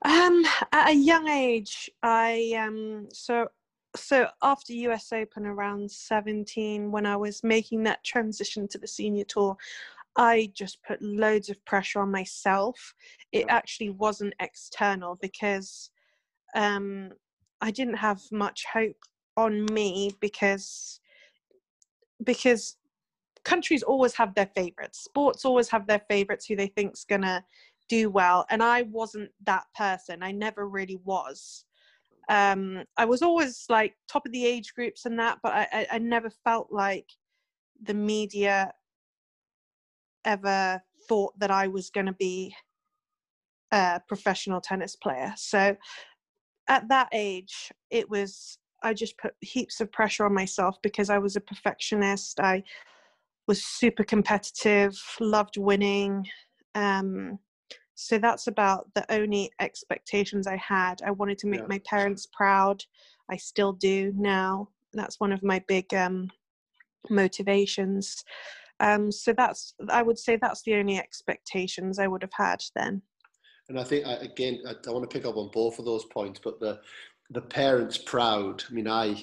Um, 0.04 0.44
at 0.72 0.90
a 0.90 0.94
young 0.94 1.28
age, 1.28 1.88
I 2.02 2.52
um, 2.58 3.06
so 3.12 3.46
so 3.96 4.26
after 4.42 4.72
US 4.72 5.12
Open 5.12 5.46
around 5.46 5.88
17, 5.88 6.90
when 6.90 7.06
I 7.06 7.16
was 7.16 7.44
making 7.44 7.84
that 7.84 8.02
transition 8.02 8.66
to 8.68 8.78
the 8.78 8.88
senior 8.88 9.24
tour, 9.24 9.56
I 10.16 10.50
just 10.54 10.82
put 10.82 11.02
loads 11.02 11.50
of 11.50 11.64
pressure 11.64 12.00
on 12.00 12.10
myself. 12.10 12.94
It 13.32 13.46
actually 13.48 13.90
wasn't 13.90 14.34
external 14.40 15.18
because 15.20 15.90
um, 16.54 17.10
I 17.60 17.70
didn't 17.70 17.96
have 17.96 18.20
much 18.30 18.64
hope 18.72 18.96
on 19.36 19.66
me 19.72 20.12
because 20.20 21.00
because 22.22 22.76
countries 23.44 23.82
always 23.82 24.14
have 24.14 24.34
their 24.34 24.50
favorites. 24.54 25.00
Sports 25.02 25.44
always 25.44 25.68
have 25.68 25.86
their 25.86 26.02
favorites 26.08 26.46
who 26.46 26.56
they 26.56 26.68
think's 26.68 27.04
gonna 27.04 27.44
do 27.88 28.08
well, 28.08 28.46
and 28.50 28.62
I 28.62 28.82
wasn't 28.82 29.30
that 29.44 29.64
person. 29.76 30.22
I 30.22 30.30
never 30.30 30.68
really 30.68 31.00
was. 31.04 31.64
Um, 32.28 32.84
I 32.96 33.04
was 33.04 33.20
always 33.20 33.66
like 33.68 33.94
top 34.08 34.24
of 34.24 34.32
the 34.32 34.46
age 34.46 34.74
groups 34.74 35.04
and 35.04 35.18
that, 35.18 35.38
but 35.42 35.52
I, 35.52 35.68
I, 35.72 35.86
I 35.92 35.98
never 35.98 36.30
felt 36.30 36.68
like 36.70 37.06
the 37.82 37.92
media 37.92 38.72
ever 40.24 40.82
thought 41.08 41.38
that 41.38 41.50
I 41.50 41.68
was 41.68 41.90
going 41.90 42.06
to 42.06 42.12
be 42.12 42.54
a 43.72 44.00
professional 44.08 44.60
tennis 44.60 44.96
player. 44.96 45.32
So 45.36 45.76
at 46.68 46.88
that 46.88 47.08
age, 47.12 47.72
it 47.90 48.08
was, 48.08 48.58
I 48.82 48.94
just 48.94 49.18
put 49.18 49.34
heaps 49.40 49.80
of 49.80 49.92
pressure 49.92 50.24
on 50.24 50.34
myself 50.34 50.76
because 50.82 51.10
I 51.10 51.18
was 51.18 51.36
a 51.36 51.40
perfectionist. 51.40 52.40
I 52.40 52.62
was 53.46 53.62
super 53.62 54.04
competitive, 54.04 54.98
loved 55.20 55.56
winning. 55.56 56.26
Um, 56.74 57.38
so 57.94 58.18
that's 58.18 58.46
about 58.46 58.92
the 58.94 59.04
only 59.12 59.50
expectations 59.60 60.46
I 60.46 60.56
had. 60.56 61.00
I 61.04 61.10
wanted 61.12 61.38
to 61.38 61.46
make 61.46 61.60
yeah. 61.60 61.66
my 61.68 61.80
parents 61.80 62.26
proud. 62.32 62.82
I 63.30 63.36
still 63.36 63.72
do 63.72 64.12
now. 64.16 64.68
That's 64.92 65.20
one 65.20 65.32
of 65.32 65.42
my 65.42 65.62
big 65.68 65.92
um, 65.94 66.30
motivations. 67.10 68.24
Um, 68.80 69.12
so 69.12 69.32
that's 69.32 69.74
I 69.88 70.02
would 70.02 70.18
say 70.18 70.36
that's 70.36 70.62
the 70.62 70.74
only 70.74 70.98
expectations 70.98 71.98
I 71.98 72.06
would 72.06 72.22
have 72.22 72.32
had 72.36 72.62
then. 72.74 73.02
And 73.68 73.78
I 73.78 73.84
think 73.84 74.06
again, 74.06 74.60
I, 74.66 74.72
I 74.86 74.92
want 74.92 75.08
to 75.08 75.14
pick 75.14 75.26
up 75.26 75.36
on 75.36 75.50
both 75.52 75.78
of 75.78 75.84
those 75.84 76.04
points, 76.06 76.40
but 76.42 76.60
the 76.60 76.80
the 77.30 77.40
parents 77.40 77.96
proud. 77.98 78.64
I 78.68 78.72
mean, 78.72 78.88
I 78.88 79.16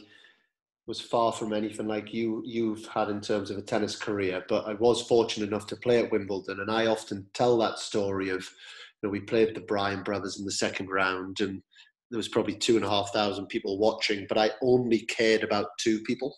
was 0.88 1.00
far 1.00 1.32
from 1.32 1.54
anything 1.54 1.88
like 1.88 2.14
you 2.14 2.42
you've 2.46 2.86
had 2.88 3.10
in 3.10 3.22
terms 3.22 3.52
of 3.52 3.58
a 3.58 3.62
tennis 3.62 3.96
career, 3.96 4.44
but 4.50 4.68
I 4.68 4.74
was 4.74 5.02
fortunate 5.02 5.48
enough 5.48 5.68
to 5.68 5.76
play 5.76 6.04
at 6.04 6.12
Wimbledon, 6.12 6.60
and 6.60 6.72
I 6.72 6.88
often 6.88 7.28
tell 7.34 7.58
that 7.60 7.80
story 7.80 8.30
of, 8.30 8.42
you 8.42 9.08
know, 9.08 9.10
we 9.10 9.20
played 9.20 9.56
the 9.56 9.62
Bryan 9.62 10.04
brothers 10.04 10.40
in 10.40 10.46
the 10.46 10.52
second 10.52 10.90
round, 10.90 11.40
and 11.42 11.62
there 12.10 12.18
was 12.18 12.28
probably 12.28 12.56
two 12.56 12.76
and 12.76 12.86
a 12.86 12.90
half 12.90 13.14
thousand 13.14 13.48
people 13.48 13.78
watching, 13.78 14.26
but 14.28 14.38
I 14.38 14.52
only 14.62 15.00
cared 15.02 15.44
about 15.44 15.68
two 15.80 16.02
people. 16.02 16.36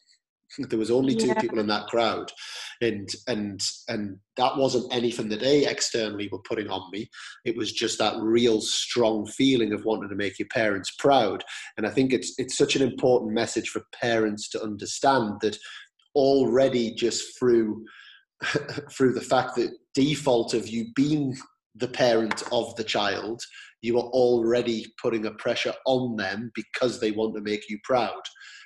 There 0.60 0.80
was 0.80 0.92
only 0.92 1.16
two 1.16 1.28
yeah. 1.28 1.40
people 1.40 1.60
in 1.60 1.68
that 1.68 1.88
crowd. 1.88 2.32
And 2.82 3.10
and 3.28 3.62
and 3.88 4.18
that 4.38 4.58
wasn't 4.58 4.94
anything 4.94 5.30
that 5.30 5.40
they 5.40 5.66
externally 5.66 6.30
were 6.32 6.42
putting 6.48 6.70
on 6.70 6.90
me. 6.92 7.10
It 7.46 7.56
was 7.56 7.72
just 7.72 8.00
that 8.00 8.20
real 8.20 8.62
strong 8.62 9.26
feeling 9.26 9.74
of 9.74 9.86
wanting 9.86 10.10
to 10.10 10.16
make 10.16 10.40
your 10.40 10.48
parents 10.50 10.92
proud. 11.00 11.44
And 11.78 11.88
i 11.88 11.90
think 11.90 12.14
it's 12.14 12.34
it's 12.38 12.58
such 12.58 12.76
an 12.76 12.82
important 12.82 13.34
message 13.34 13.70
for 13.70 13.84
parents 14.00 14.50
to 14.50 14.62
understand 14.62 15.40
that 15.42 15.58
already 16.16 16.94
just 16.94 17.38
through 17.38 17.84
through 18.92 19.14
the 19.14 19.22
fact 19.22 19.56
that 19.56 19.72
default 19.94 20.54
of 20.54 20.68
you 20.68 20.88
being 20.96 21.36
the 21.76 21.88
parent 21.88 22.44
of 22.52 22.76
the 22.76 22.84
child 22.84 23.42
you 23.82 23.98
are 23.98 24.10
already 24.10 24.86
putting 25.02 25.26
a 25.26 25.32
pressure 25.32 25.74
on 25.86 26.16
them 26.16 26.52
because 26.54 27.00
they 27.00 27.12
want 27.12 27.36
to 27.36 27.42
make 27.42 27.68
you 27.70 27.80
proud 27.84 28.22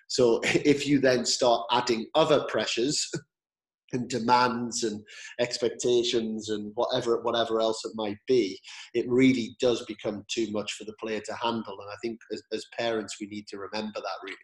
so 0.08 0.42
if 0.44 0.88
you 0.88 1.00
then 1.00 1.26
start 1.26 1.66
adding 1.72 2.08
other 2.16 2.46
pressures 2.50 3.10
and 3.94 4.10
demands 4.10 4.84
and 4.84 5.02
expectations 5.40 6.50
and 6.50 6.72
whatever 6.76 7.22
whatever 7.22 7.62
else 7.62 7.86
it 7.86 7.94
might 7.96 8.18
be, 8.28 8.60
it 8.94 9.06
really 9.08 9.56
does 9.62 9.86
become 9.86 10.26
too 10.30 10.52
much 10.52 10.74
for 10.74 10.84
the 10.84 10.96
player 11.00 11.22
to 11.22 11.34
handle. 11.42 11.78
And 11.80 11.90
I 11.90 11.96
think 12.02 12.20
as, 12.34 12.42
as 12.52 12.66
parents, 12.78 13.16
we 13.22 13.28
need 13.28 13.48
to 13.48 13.58
remember 13.58 14.00
that 14.00 14.20
really. 14.24 14.36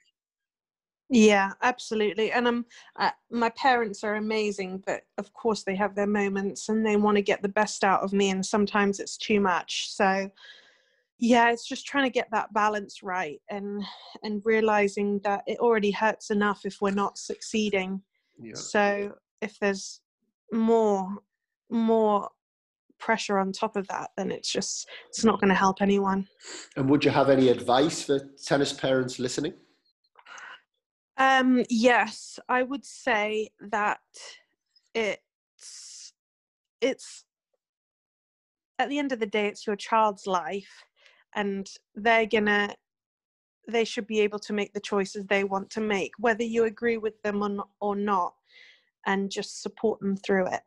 Yeah, 1.10 1.52
absolutely. 1.62 2.32
And 2.32 2.48
um, 2.48 2.66
uh, 2.96 3.12
my 3.30 3.50
parents 3.50 4.04
are 4.04 4.16
amazing, 4.16 4.82
but 4.86 5.04
of 5.18 5.32
course 5.34 5.64
they 5.64 5.76
have 5.76 5.94
their 5.94 6.08
moments 6.08 6.70
and 6.70 6.86
they 6.86 6.96
want 6.96 7.18
to 7.18 7.22
get 7.22 7.42
the 7.42 7.50
best 7.50 7.84
out 7.84 8.02
of 8.02 8.14
me, 8.14 8.30
and 8.30 8.46
sometimes 8.46 9.00
it's 9.00 9.18
too 9.18 9.40
much. 9.40 9.92
So 9.92 10.32
yeah 11.24 11.52
it's 11.52 11.66
just 11.66 11.86
trying 11.86 12.04
to 12.04 12.10
get 12.10 12.28
that 12.32 12.54
balance 12.54 13.02
right 13.02 13.42
and 13.50 13.82
and 14.24 14.42
realizing 14.44 15.22
that 15.24 15.42
it 15.48 15.58
already 15.60 15.90
hurts 15.90 16.30
enough 16.32 16.66
if 16.66 16.82
we're 16.82 16.92
not 16.92 17.18
succeeding. 17.18 18.02
Yeah. 18.38 18.56
so 18.56 19.14
if 19.42 19.58
there's 19.60 20.02
more 20.52 21.08
more 21.70 22.30
pressure 23.00 23.38
on 23.38 23.54
top 23.54 23.78
of 23.78 23.88
that 23.88 24.10
then 24.18 24.32
it's 24.32 24.52
just 24.52 24.90
it's 25.08 25.24
not 25.24 25.40
going 25.40 25.50
to 25.50 25.56
help 25.56 25.82
anyone. 25.82 26.28
And 26.76 26.90
would 26.90 27.06
you 27.06 27.12
have 27.12 27.30
any 27.30 27.48
advice 27.48 28.04
for 28.04 28.20
tennis 28.44 28.74
parents 28.74 29.18
listening? 29.18 29.54
Um 31.18 31.64
yes 31.70 32.38
i 32.50 32.64
would 32.64 32.86
say 32.86 33.50
that 33.62 34.00
it's 34.94 36.14
it's 36.82 37.24
at 38.78 38.90
the 38.90 39.00
end 39.00 39.14
of 39.14 39.22
the 39.22 39.26
day 39.26 39.48
it's 39.48 39.66
your 39.66 39.78
child's 39.78 40.28
life 40.28 40.84
and 41.36 41.70
they're 41.96 42.26
gonna 42.26 42.76
they 43.68 43.86
should 43.86 44.08
be 44.08 44.20
able 44.20 44.40
to 44.40 44.52
make 44.52 44.74
the 44.74 44.80
choices 44.80 45.26
they 45.26 45.44
want 45.44 45.70
to 45.70 45.80
make 45.80 46.12
whether 46.20 46.44
you 46.44 46.66
agree 46.66 46.98
with 46.98 47.22
them 47.22 47.62
or 47.80 47.96
not, 47.96 48.34
and 49.06 49.32
just 49.32 49.62
support 49.62 50.00
them 50.00 50.18
through 50.18 50.48
it. 50.48 50.62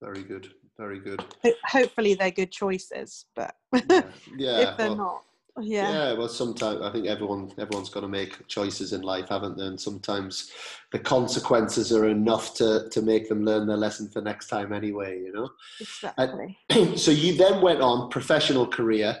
Very 0.00 0.22
good 0.22 0.52
very 0.78 0.98
good. 0.98 1.24
Hopefully 1.66 2.14
they're 2.14 2.30
good 2.30 2.50
choices 2.50 3.26
but 3.34 3.54
yeah, 3.74 4.02
yeah 4.36 4.58
if 4.60 4.76
they're 4.76 4.88
well, 4.88 4.96
not 4.96 5.24
yeah. 5.60 5.92
Yeah 5.92 6.12
well 6.14 6.28
sometimes 6.28 6.80
i 6.82 6.90
think 6.90 7.06
everyone 7.06 7.52
everyone's 7.58 7.90
got 7.90 8.00
to 8.00 8.08
make 8.08 8.46
choices 8.48 8.92
in 8.92 9.02
life 9.02 9.28
haven't 9.28 9.58
they? 9.58 9.66
And 9.66 9.80
sometimes 9.80 10.50
the 10.92 10.98
consequences 10.98 11.92
are 11.92 12.08
enough 12.08 12.54
to 12.54 12.88
to 12.90 13.02
make 13.02 13.28
them 13.28 13.44
learn 13.44 13.66
their 13.66 13.76
lesson 13.76 14.08
for 14.08 14.22
next 14.22 14.48
time 14.48 14.72
anyway 14.72 15.18
you 15.18 15.32
know? 15.32 15.50
Exactly. 15.80 16.58
And, 16.70 16.98
so 17.04 17.10
you 17.10 17.34
then 17.36 17.60
went 17.60 17.80
on 17.80 18.08
professional 18.10 18.66
career. 18.66 19.18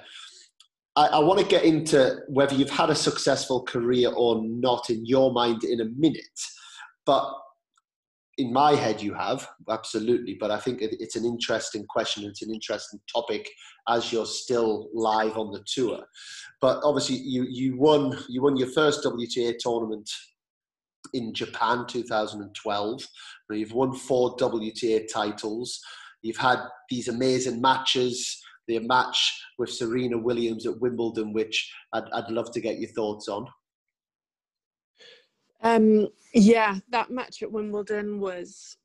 I, 0.94 1.06
I 1.06 1.18
want 1.20 1.40
to 1.40 1.46
get 1.46 1.64
into 1.64 2.20
whether 2.28 2.54
you've 2.54 2.68
had 2.68 2.90
a 2.90 2.94
successful 2.94 3.62
career 3.62 4.10
or 4.14 4.42
not 4.44 4.90
in 4.90 5.06
your 5.06 5.32
mind 5.32 5.64
in 5.64 5.80
a 5.80 5.86
minute 5.86 6.38
but 7.04 7.32
in 8.38 8.52
my 8.52 8.74
head 8.74 9.00
you 9.02 9.12
have 9.12 9.46
absolutely 9.68 10.34
but 10.40 10.50
i 10.50 10.58
think 10.58 10.78
it's 10.80 11.16
an 11.16 11.24
interesting 11.24 11.84
question 11.86 12.24
it's 12.24 12.40
an 12.40 12.52
interesting 12.52 12.98
topic 13.12 13.46
as 13.88 14.12
you're 14.12 14.26
still 14.26 14.88
live 14.94 15.36
on 15.36 15.50
the 15.50 15.64
tour. 15.66 16.00
But 16.60 16.80
obviously 16.84 17.16
you 17.16 17.46
you 17.48 17.76
won 17.76 18.16
you 18.28 18.42
won 18.42 18.56
your 18.56 18.68
first 18.68 19.04
wta 19.04 19.58
tournament 19.58 20.08
in 21.14 21.34
japan 21.34 21.84
2012 21.88 23.06
you've 23.50 23.72
won 23.72 23.94
four 23.94 24.36
wta 24.36 25.06
titles. 25.12 25.80
You've 26.22 26.36
had 26.36 26.60
these 26.88 27.08
amazing 27.08 27.60
matches 27.60 28.40
the 28.68 28.78
match 28.78 29.42
with 29.58 29.70
serena 29.70 30.16
williams 30.16 30.66
at 30.66 30.80
wimbledon 30.80 31.32
which 31.32 31.68
i'd, 31.94 32.04
I'd 32.12 32.30
love 32.30 32.52
to 32.52 32.60
get 32.60 32.78
your 32.78 32.90
thoughts 32.90 33.26
on 33.28 33.44
um, 35.62 36.08
yeah, 36.34 36.78
that 36.90 37.10
match 37.10 37.42
at 37.42 37.50
Wimbledon 37.50 38.20
was 38.20 38.76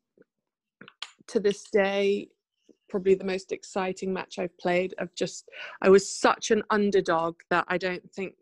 to 1.27 1.39
this 1.39 1.63
day 1.71 2.29
probably 2.89 3.15
the 3.15 3.25
most 3.25 3.51
exciting 3.51 4.13
match 4.13 4.39
I've 4.39 4.57
played. 4.57 4.93
I've 4.99 5.13
just 5.13 5.49
I 5.81 5.89
was 5.89 6.09
such 6.09 6.51
an 6.51 6.63
underdog 6.69 7.35
that 7.49 7.65
I 7.67 7.77
don't 7.77 8.09
think 8.13 8.33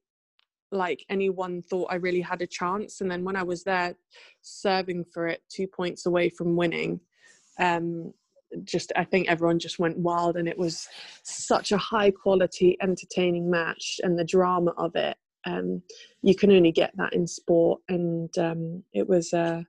like 0.71 1.05
anyone 1.09 1.61
thought 1.63 1.91
I 1.91 1.95
really 1.95 2.21
had 2.21 2.41
a 2.41 2.47
chance. 2.47 3.01
And 3.01 3.09
then 3.09 3.23
when 3.23 3.35
I 3.35 3.43
was 3.43 3.63
there 3.63 3.95
serving 4.41 5.05
for 5.13 5.27
it, 5.27 5.41
two 5.49 5.67
points 5.67 6.05
away 6.05 6.29
from 6.29 6.55
winning, 6.55 6.99
um, 7.59 8.13
just 8.63 8.91
I 8.95 9.03
think 9.03 9.27
everyone 9.27 9.59
just 9.59 9.79
went 9.79 9.97
wild 9.97 10.37
and 10.37 10.47
it 10.47 10.57
was 10.57 10.87
such 11.23 11.71
a 11.71 11.77
high 11.77 12.11
quality, 12.11 12.77
entertaining 12.81 13.49
match 13.49 13.99
and 14.03 14.17
the 14.17 14.23
drama 14.23 14.71
of 14.77 14.95
it 14.95 15.17
um, 15.45 15.81
you 16.21 16.35
can 16.35 16.51
only 16.51 16.71
get 16.71 16.91
that 16.97 17.13
in 17.13 17.27
sport. 17.27 17.81
And 17.89 18.35
um, 18.37 18.83
it 18.93 19.07
was 19.07 19.33
a, 19.33 19.65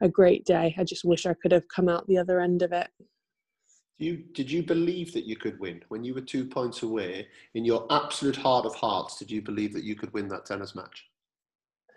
a 0.00 0.08
great 0.08 0.44
day. 0.44 0.74
I 0.78 0.84
just 0.84 1.04
wish 1.04 1.26
I 1.26 1.34
could 1.34 1.52
have 1.52 1.68
come 1.68 1.88
out 1.88 2.06
the 2.06 2.18
other 2.18 2.40
end 2.40 2.62
of 2.62 2.72
it. 2.72 2.88
You, 3.98 4.24
did 4.32 4.50
you 4.50 4.62
believe 4.62 5.12
that 5.12 5.26
you 5.26 5.36
could 5.36 5.60
win 5.60 5.82
when 5.88 6.02
you 6.04 6.14
were 6.14 6.22
two 6.22 6.46
points 6.46 6.82
away? 6.82 7.28
In 7.54 7.66
your 7.66 7.86
absolute 7.90 8.36
heart 8.36 8.64
of 8.64 8.74
hearts, 8.74 9.18
did 9.18 9.30
you 9.30 9.42
believe 9.42 9.74
that 9.74 9.84
you 9.84 9.94
could 9.94 10.12
win 10.14 10.26
that 10.28 10.46
tennis 10.46 10.74
match? 10.74 11.04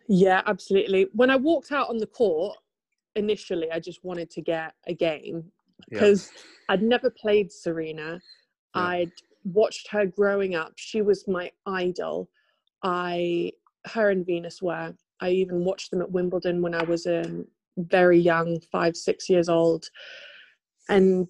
Yeah, 0.09 0.41
absolutely. 0.45 1.07
When 1.13 1.29
I 1.29 1.37
walked 1.37 1.71
out 1.71 1.89
on 1.89 1.97
the 1.97 2.07
court, 2.07 2.57
initially 3.15 3.71
I 3.71 3.79
just 3.79 4.03
wanted 4.03 4.29
to 4.31 4.41
get 4.41 4.73
a 4.87 4.93
game 4.93 5.45
because 5.89 6.29
yeah. 6.33 6.41
I'd 6.69 6.83
never 6.83 7.09
played 7.09 7.51
Serena. 7.51 8.19
Yeah. 8.75 8.81
I'd 8.81 9.11
watched 9.45 9.87
her 9.89 10.05
growing 10.05 10.55
up. 10.55 10.73
She 10.75 11.01
was 11.01 11.27
my 11.27 11.51
idol. 11.65 12.29
I, 12.83 13.53
her 13.85 14.09
and 14.09 14.25
Venus 14.25 14.61
were. 14.61 14.93
I 15.21 15.29
even 15.29 15.63
watched 15.63 15.91
them 15.91 16.01
at 16.01 16.11
Wimbledon 16.11 16.61
when 16.61 16.75
I 16.75 16.83
was 16.83 17.07
um, 17.07 17.45
very 17.77 18.19
young, 18.19 18.59
five, 18.71 18.95
six 18.97 19.29
years 19.29 19.49
old. 19.49 19.89
And, 20.89 21.29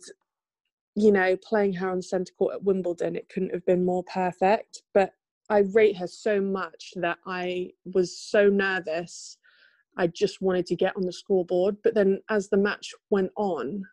you 0.95 1.11
know, 1.11 1.37
playing 1.37 1.73
her 1.73 1.89
on 1.89 2.01
centre 2.01 2.33
court 2.37 2.55
at 2.55 2.63
Wimbledon, 2.63 3.15
it 3.15 3.29
couldn't 3.29 3.53
have 3.53 3.65
been 3.65 3.85
more 3.85 4.03
perfect. 4.03 4.81
But 4.93 5.13
I 5.49 5.59
rate 5.59 5.97
her 5.97 6.07
so 6.07 6.41
much 6.41 6.93
that 6.95 7.19
I 7.25 7.71
was 7.85 8.17
so 8.17 8.49
nervous. 8.49 9.37
I 9.97 10.07
just 10.07 10.41
wanted 10.41 10.65
to 10.67 10.75
get 10.75 10.95
on 10.97 11.05
the 11.05 11.13
scoreboard. 11.13 11.77
But 11.83 11.93
then 11.93 12.19
as 12.29 12.49
the 12.49 12.57
match 12.57 12.91
went 13.11 13.31
on, 13.35 13.83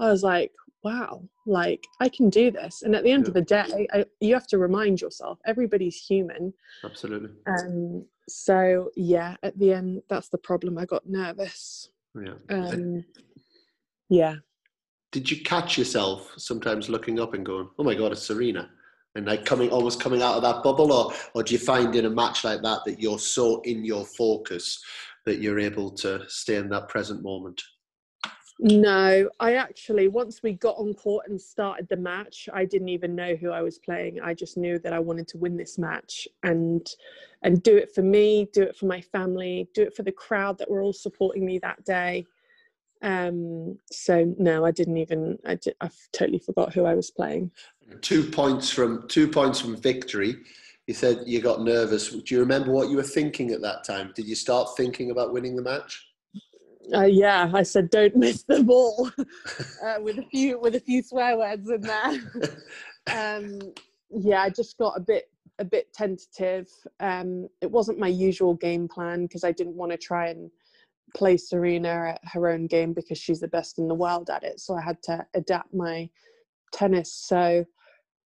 I 0.00 0.10
was 0.10 0.24
like, 0.24 0.50
wow, 0.84 1.22
like 1.46 1.86
I 2.00 2.08
can 2.08 2.28
do 2.30 2.50
this. 2.50 2.82
And 2.82 2.94
at 2.94 3.02
the 3.02 3.10
end 3.10 3.24
yeah. 3.24 3.28
of 3.28 3.34
the 3.34 3.42
day, 3.42 3.88
I, 3.92 4.04
you 4.20 4.34
have 4.34 4.46
to 4.48 4.58
remind 4.58 5.00
yourself 5.00 5.38
everybody's 5.46 5.96
human. 5.96 6.52
Absolutely. 6.84 7.30
Um, 7.46 8.04
so 8.28 8.90
yeah, 8.94 9.36
at 9.42 9.58
the 9.58 9.72
end, 9.72 10.02
that's 10.08 10.28
the 10.28 10.38
problem. 10.38 10.78
I 10.78 10.84
got 10.84 11.08
nervous. 11.08 11.88
Yeah. 12.14 12.34
Um, 12.50 13.04
yeah. 14.10 14.36
Did 15.10 15.30
you 15.30 15.42
catch 15.42 15.78
yourself 15.78 16.32
sometimes 16.36 16.88
looking 16.88 17.18
up 17.18 17.34
and 17.34 17.46
going, 17.46 17.68
"Oh 17.78 17.84
my 17.84 17.94
God, 17.94 18.12
it's 18.12 18.26
Serena," 18.26 18.68
and 19.14 19.26
like 19.26 19.44
coming 19.44 19.70
almost 19.70 20.00
coming 20.00 20.22
out 20.22 20.34
of 20.34 20.42
that 20.42 20.62
bubble, 20.62 20.92
or 20.92 21.12
or 21.34 21.42
do 21.42 21.54
you 21.54 21.58
find 21.58 21.94
in 21.94 22.04
a 22.04 22.10
match 22.10 22.44
like 22.44 22.62
that 22.62 22.80
that 22.84 23.00
you're 23.00 23.18
so 23.18 23.60
in 23.62 23.84
your 23.84 24.04
focus 24.04 24.82
that 25.24 25.38
you're 25.40 25.60
able 25.60 25.90
to 25.90 26.24
stay 26.28 26.56
in 26.56 26.68
that 26.70 26.88
present 26.88 27.22
moment? 27.22 27.62
No, 28.60 29.28
I 29.40 29.54
actually 29.54 30.06
once 30.08 30.42
we 30.42 30.52
got 30.52 30.76
on 30.76 30.94
court 30.94 31.26
and 31.28 31.40
started 31.40 31.88
the 31.88 31.96
match, 31.96 32.48
I 32.52 32.64
didn't 32.64 32.88
even 32.88 33.14
know 33.14 33.34
who 33.34 33.50
I 33.50 33.62
was 33.62 33.78
playing. 33.78 34.20
I 34.20 34.32
just 34.32 34.56
knew 34.56 34.78
that 34.78 34.92
I 34.92 35.00
wanted 35.00 35.26
to 35.28 35.38
win 35.38 35.56
this 35.56 35.76
match 35.76 36.28
and 36.42 36.88
and 37.42 37.62
do 37.62 37.76
it 37.76 37.92
for 37.94 38.02
me, 38.02 38.48
do 38.52 38.62
it 38.62 38.76
for 38.76 38.86
my 38.86 39.00
family, 39.00 39.68
do 39.74 39.82
it 39.82 39.94
for 39.94 40.04
the 40.04 40.12
crowd 40.12 40.58
that 40.58 40.70
were 40.70 40.82
all 40.82 40.92
supporting 40.92 41.44
me 41.44 41.58
that 41.58 41.84
day. 41.84 42.26
Um, 43.02 43.78
so 43.90 44.34
no, 44.38 44.64
I 44.64 44.70
didn't 44.70 44.98
even. 44.98 45.38
I 45.44 45.56
did, 45.56 45.74
I 45.80 45.90
totally 46.12 46.38
forgot 46.38 46.72
who 46.72 46.84
I 46.84 46.94
was 46.94 47.10
playing. 47.10 47.50
Two 48.02 48.22
points 48.22 48.70
from 48.70 49.06
two 49.08 49.28
points 49.28 49.60
from 49.60 49.76
victory. 49.76 50.36
You 50.86 50.94
said 50.94 51.24
you 51.26 51.40
got 51.40 51.62
nervous. 51.62 52.10
Do 52.10 52.34
you 52.34 52.40
remember 52.40 52.70
what 52.70 52.88
you 52.88 52.96
were 52.96 53.02
thinking 53.02 53.50
at 53.50 53.62
that 53.62 53.84
time? 53.84 54.12
Did 54.14 54.26
you 54.26 54.34
start 54.34 54.76
thinking 54.76 55.10
about 55.10 55.32
winning 55.32 55.56
the 55.56 55.62
match? 55.62 56.13
Uh, 56.92 57.04
yeah, 57.04 57.50
I 57.52 57.62
said 57.62 57.90
don't 57.90 58.16
miss 58.16 58.42
the 58.42 58.62
ball 58.62 59.10
uh, 59.18 59.96
with 60.00 60.18
a 60.18 60.22
few 60.30 60.58
with 60.58 60.74
a 60.74 60.80
few 60.80 61.02
swear 61.02 61.38
words 61.38 61.68
in 61.70 61.80
there. 61.80 62.20
um, 63.12 63.58
yeah, 64.10 64.42
I 64.42 64.50
just 64.50 64.76
got 64.78 64.96
a 64.96 65.00
bit 65.00 65.30
a 65.58 65.64
bit 65.64 65.92
tentative. 65.92 66.68
Um, 67.00 67.48
it 67.60 67.70
wasn't 67.70 67.98
my 67.98 68.08
usual 68.08 68.54
game 68.54 68.88
plan 68.88 69.22
because 69.22 69.44
I 69.44 69.52
didn't 69.52 69.76
want 69.76 69.92
to 69.92 69.98
try 69.98 70.28
and 70.28 70.50
play 71.14 71.36
Serena 71.36 72.14
at 72.14 72.20
her 72.32 72.48
own 72.48 72.66
game 72.66 72.92
because 72.92 73.18
she's 73.18 73.40
the 73.40 73.48
best 73.48 73.78
in 73.78 73.88
the 73.88 73.94
world 73.94 74.30
at 74.30 74.42
it. 74.42 74.60
So 74.60 74.74
I 74.74 74.82
had 74.82 75.00
to 75.04 75.24
adapt 75.34 75.72
my 75.72 76.10
tennis. 76.72 77.12
So 77.12 77.64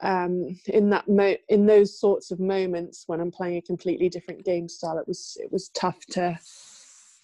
um, 0.00 0.58
in 0.66 0.90
that 0.90 1.08
mo- 1.08 1.36
in 1.48 1.66
those 1.66 1.98
sorts 1.98 2.30
of 2.30 2.40
moments 2.40 3.04
when 3.06 3.20
I'm 3.20 3.30
playing 3.30 3.56
a 3.56 3.62
completely 3.62 4.08
different 4.08 4.44
game 4.44 4.68
style, 4.68 4.98
it 4.98 5.06
was 5.06 5.36
it 5.40 5.52
was 5.52 5.68
tough 5.70 5.98
to 6.12 6.38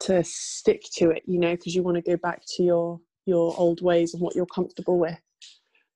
to 0.04 0.22
stick 0.22 0.82
to 0.96 1.10
it, 1.10 1.22
you 1.26 1.38
know, 1.38 1.52
because 1.52 1.74
you 1.74 1.82
want 1.82 1.96
to 1.96 2.02
go 2.02 2.16
back 2.16 2.42
to 2.56 2.62
your 2.62 3.00
your 3.26 3.54
old 3.56 3.80
ways 3.80 4.12
and 4.12 4.22
what 4.22 4.34
you're 4.34 4.46
comfortable 4.46 4.98
with. 4.98 5.18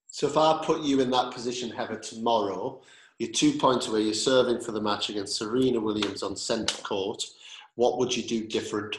So 0.07 0.27
if 0.27 0.37
I 0.37 0.63
put 0.65 0.81
you 0.81 1.01
in 1.01 1.11
that 1.11 1.33
position, 1.33 1.71
Heather, 1.71 1.99
tomorrow, 1.99 2.81
you're 3.19 3.31
two 3.31 3.53
points 3.53 3.87
away, 3.87 4.03
you're 4.03 4.15
serving 4.15 4.61
for 4.61 4.73
the 4.73 4.81
match 4.81 5.11
against 5.11 5.37
Serena 5.37 5.79
Williams 5.79 6.23
on 6.23 6.37
centre 6.37 6.83
court. 6.83 7.23
What 7.75 7.99
would 7.99 8.17
you 8.17 8.23
do 8.23 8.47
different? 8.47 8.99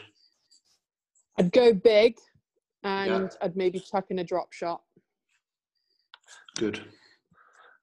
I'd 1.38 1.50
go 1.50 1.72
big 1.72 2.16
and 2.84 3.10
yeah. 3.10 3.28
I'd 3.42 3.56
maybe 3.56 3.80
chuck 3.80 4.06
in 4.10 4.20
a 4.20 4.24
drop 4.24 4.52
shot. 4.52 4.82
Good. 6.56 6.80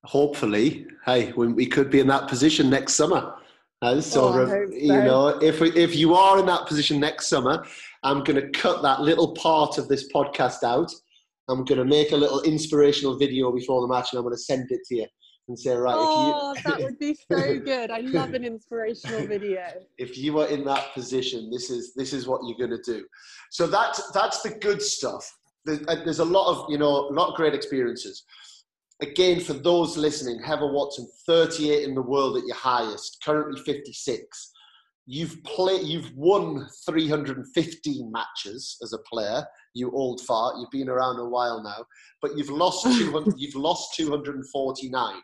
Hopefully, 0.05 0.87
hey, 1.05 1.33
we 1.33 1.65
could 1.65 1.89
be 1.89 1.99
in 1.99 2.07
that 2.07 2.29
position 2.29 2.69
next 2.69 2.93
summer. 2.93 3.35
And 3.81 3.97
oh, 3.97 4.01
so, 4.01 4.33
oh, 4.33 4.65
you 4.71 4.87
know, 4.87 5.27
if 5.39 5.61
if 5.61 5.95
you 5.95 6.15
are 6.15 6.39
in 6.39 6.47
that 6.47 6.65
position 6.65 6.99
next 6.99 7.27
summer, 7.27 7.63
I'm 8.03 8.23
going 8.23 8.41
to 8.41 8.49
cut 8.49 8.81
that 8.81 9.01
little 9.01 9.33
part 9.33 9.77
of 9.77 9.87
this 9.87 10.11
podcast 10.11 10.63
out. 10.63 10.91
I'm 11.47 11.63
going 11.63 11.79
to 11.79 11.85
make 11.85 12.11
a 12.11 12.17
little 12.17 12.41
inspirational 12.41 13.17
video 13.17 13.51
before 13.51 13.81
the 13.81 13.87
match, 13.87 14.11
and 14.11 14.17
I'm 14.17 14.23
going 14.23 14.35
to 14.35 14.41
send 14.41 14.71
it 14.71 14.81
to 14.87 14.95
you 14.95 15.05
and 15.47 15.57
say, 15.57 15.75
right, 15.75 15.95
oh, 15.95 16.53
you, 16.55 16.61
that 16.63 16.81
would 16.81 16.99
be 16.99 17.15
so 17.31 17.59
good. 17.59 17.91
I 17.91 17.99
love 17.99 18.33
an 18.33 18.43
inspirational 18.43 19.27
video. 19.27 19.63
If 19.97 20.17
you 20.17 20.39
are 20.39 20.47
in 20.47 20.65
that 20.65 20.93
position, 20.93 21.51
this 21.51 21.69
is 21.69 21.93
this 21.93 22.13
is 22.13 22.27
what 22.27 22.41
you're 22.45 22.57
going 22.57 22.81
to 22.81 22.91
do. 22.91 23.05
So 23.51 23.67
that's 23.67 24.11
that's 24.11 24.41
the 24.41 24.49
good 24.49 24.81
stuff. 24.81 25.31
Uh, 25.67 25.97
there's 26.03 26.19
a 26.19 26.25
lot 26.25 26.49
of 26.51 26.71
you 26.71 26.79
know 26.79 27.09
a 27.09 27.13
lot 27.13 27.29
of 27.29 27.35
great 27.35 27.53
experiences 27.53 28.23
again, 29.01 29.39
for 29.39 29.53
those 29.53 29.97
listening, 29.97 30.41
Heather 30.41 30.71
Watson, 30.71 31.07
38 31.25 31.83
in 31.83 31.95
the 31.95 32.01
world 32.01 32.37
at 32.37 32.45
your 32.45 32.55
highest, 32.55 33.17
currently 33.23 33.61
56. 33.61 34.51
You've 35.05 35.41
played, 35.43 35.83
you've 35.85 36.11
won 36.15 36.67
315 36.85 38.11
matches 38.11 38.77
as 38.83 38.93
a 38.93 38.97
player. 39.09 39.45
You 39.73 39.91
old 39.91 40.21
fart. 40.21 40.55
You've 40.59 40.71
been 40.71 40.89
around 40.89 41.19
a 41.19 41.29
while 41.29 41.63
now, 41.63 41.85
but 42.21 42.37
you've 42.37 42.49
lost 42.49 42.83
200. 42.97 43.35
you've 43.37 43.55
lost 43.55 43.95
249. 43.95 45.15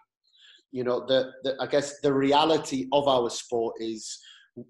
You 0.71 0.83
know, 0.83 1.05
the, 1.05 1.31
the 1.43 1.55
I 1.59 1.67
guess 1.67 1.99
the 2.01 2.13
reality 2.13 2.87
of 2.93 3.07
our 3.07 3.29
sport 3.29 3.75
is 3.79 4.19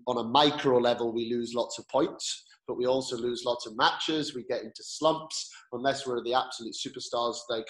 on 0.07 0.17
a 0.17 0.23
micro 0.29 0.77
level, 0.79 1.13
we 1.13 1.29
lose 1.29 1.53
lots 1.53 1.77
of 1.77 1.87
points 1.89 2.45
but 2.67 2.77
we 2.77 2.85
also 2.85 3.17
lose 3.17 3.43
lots 3.45 3.65
of 3.65 3.75
matches. 3.75 4.33
We 4.33 4.43
get 4.43 4.63
into 4.63 4.83
slumps 4.83 5.49
unless 5.73 6.07
we're 6.07 6.23
the 6.23 6.33
absolute 6.33 6.73
superstars 6.73 7.35
like 7.49 7.67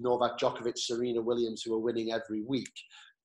Novak 0.00 0.38
Djokovic, 0.38 0.78
Serena 0.78 1.20
Williams, 1.20 1.62
who 1.62 1.74
are 1.74 1.78
winning 1.78 2.12
every 2.12 2.42
week. 2.42 2.72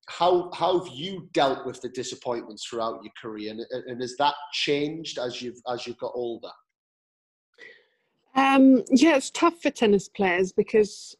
How, 0.08 0.50
how 0.54 0.78
have 0.78 0.94
you 0.94 1.28
dealt 1.32 1.66
with 1.66 1.80
the 1.80 1.88
disappointments 1.88 2.64
throughout 2.64 3.02
your 3.02 3.12
career, 3.20 3.50
and, 3.50 3.60
and 3.86 4.00
has 4.00 4.14
that 4.18 4.34
changed 4.52 5.18
as 5.18 5.42
you've 5.42 5.60
as 5.68 5.86
you've 5.86 5.98
got 5.98 6.12
older? 6.14 6.50
Um, 8.36 8.84
yeah, 8.90 9.16
it's 9.16 9.30
tough 9.30 9.60
for 9.60 9.70
tennis 9.70 10.08
players 10.08 10.52
because 10.52 11.16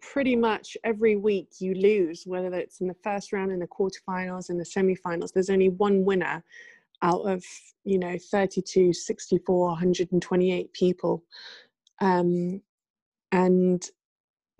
pretty 0.00 0.36
much 0.36 0.76
every 0.84 1.16
week 1.16 1.48
you 1.58 1.74
lose, 1.74 2.24
whether 2.26 2.54
it's 2.54 2.80
in 2.80 2.86
the 2.86 2.96
first 3.02 3.32
round, 3.32 3.52
in 3.52 3.58
the 3.58 3.66
quarterfinals, 3.66 4.50
in 4.50 4.56
the 4.56 4.64
semifinals. 4.64 5.32
There's 5.32 5.50
only 5.50 5.68
one 5.68 6.04
winner 6.04 6.42
out 7.02 7.22
of 7.22 7.44
you 7.84 7.98
know 7.98 8.16
32, 8.30 8.92
64, 8.92 9.66
128 9.66 10.72
people, 10.72 11.24
um, 12.00 12.62
and 13.32 13.84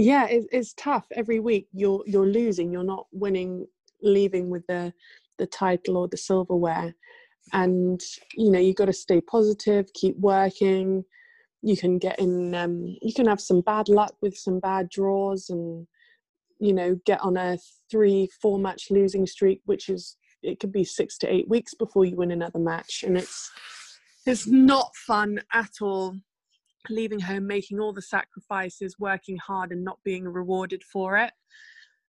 yeah 0.00 0.26
it, 0.26 0.46
it's 0.50 0.72
tough 0.74 1.06
every 1.14 1.40
week. 1.40 1.68
You're 1.72 2.02
you're 2.06 2.26
losing 2.26 2.72
you're 2.72 2.82
not 2.84 3.06
winning 3.12 3.66
leaving 4.02 4.48
with 4.48 4.66
the 4.66 4.92
the 5.38 5.46
title 5.46 5.96
or 5.96 6.08
the 6.08 6.16
silverware. 6.16 6.94
And 7.52 8.00
you 8.34 8.50
know 8.50 8.58
you've 8.58 8.76
got 8.76 8.86
to 8.86 8.92
stay 8.92 9.20
positive 9.20 9.92
keep 9.94 10.16
working. 10.18 11.04
You 11.62 11.76
can 11.76 11.98
get 11.98 12.18
in 12.18 12.54
um, 12.54 12.96
you 13.02 13.12
can 13.12 13.26
have 13.26 13.40
some 13.40 13.60
bad 13.60 13.88
luck 13.88 14.14
with 14.22 14.36
some 14.36 14.60
bad 14.60 14.88
draws 14.88 15.50
and 15.50 15.86
you 16.58 16.72
know 16.72 16.98
get 17.04 17.20
on 17.20 17.36
a 17.36 17.58
three 17.90 18.28
four 18.40 18.58
match 18.58 18.86
losing 18.90 19.26
streak 19.26 19.60
which 19.66 19.88
is 19.88 20.16
it 20.42 20.58
could 20.58 20.72
be 20.72 20.84
six 20.84 21.18
to 21.18 21.32
eight 21.32 21.48
weeks 21.48 21.74
before 21.74 22.06
you 22.06 22.16
win 22.16 22.30
another 22.30 22.58
match. 22.58 23.04
And 23.06 23.18
it's 23.18 23.50
it's 24.26 24.46
not 24.46 24.94
fun 25.06 25.40
at 25.52 25.70
all 25.82 26.16
leaving 26.88 27.20
home, 27.20 27.46
making 27.46 27.78
all 27.78 27.92
the 27.92 28.02
sacrifices, 28.02 28.96
working 28.98 29.36
hard, 29.36 29.72
and 29.72 29.84
not 29.84 29.98
being 30.04 30.24
rewarded 30.24 30.82
for 30.82 31.16
it. 31.16 31.32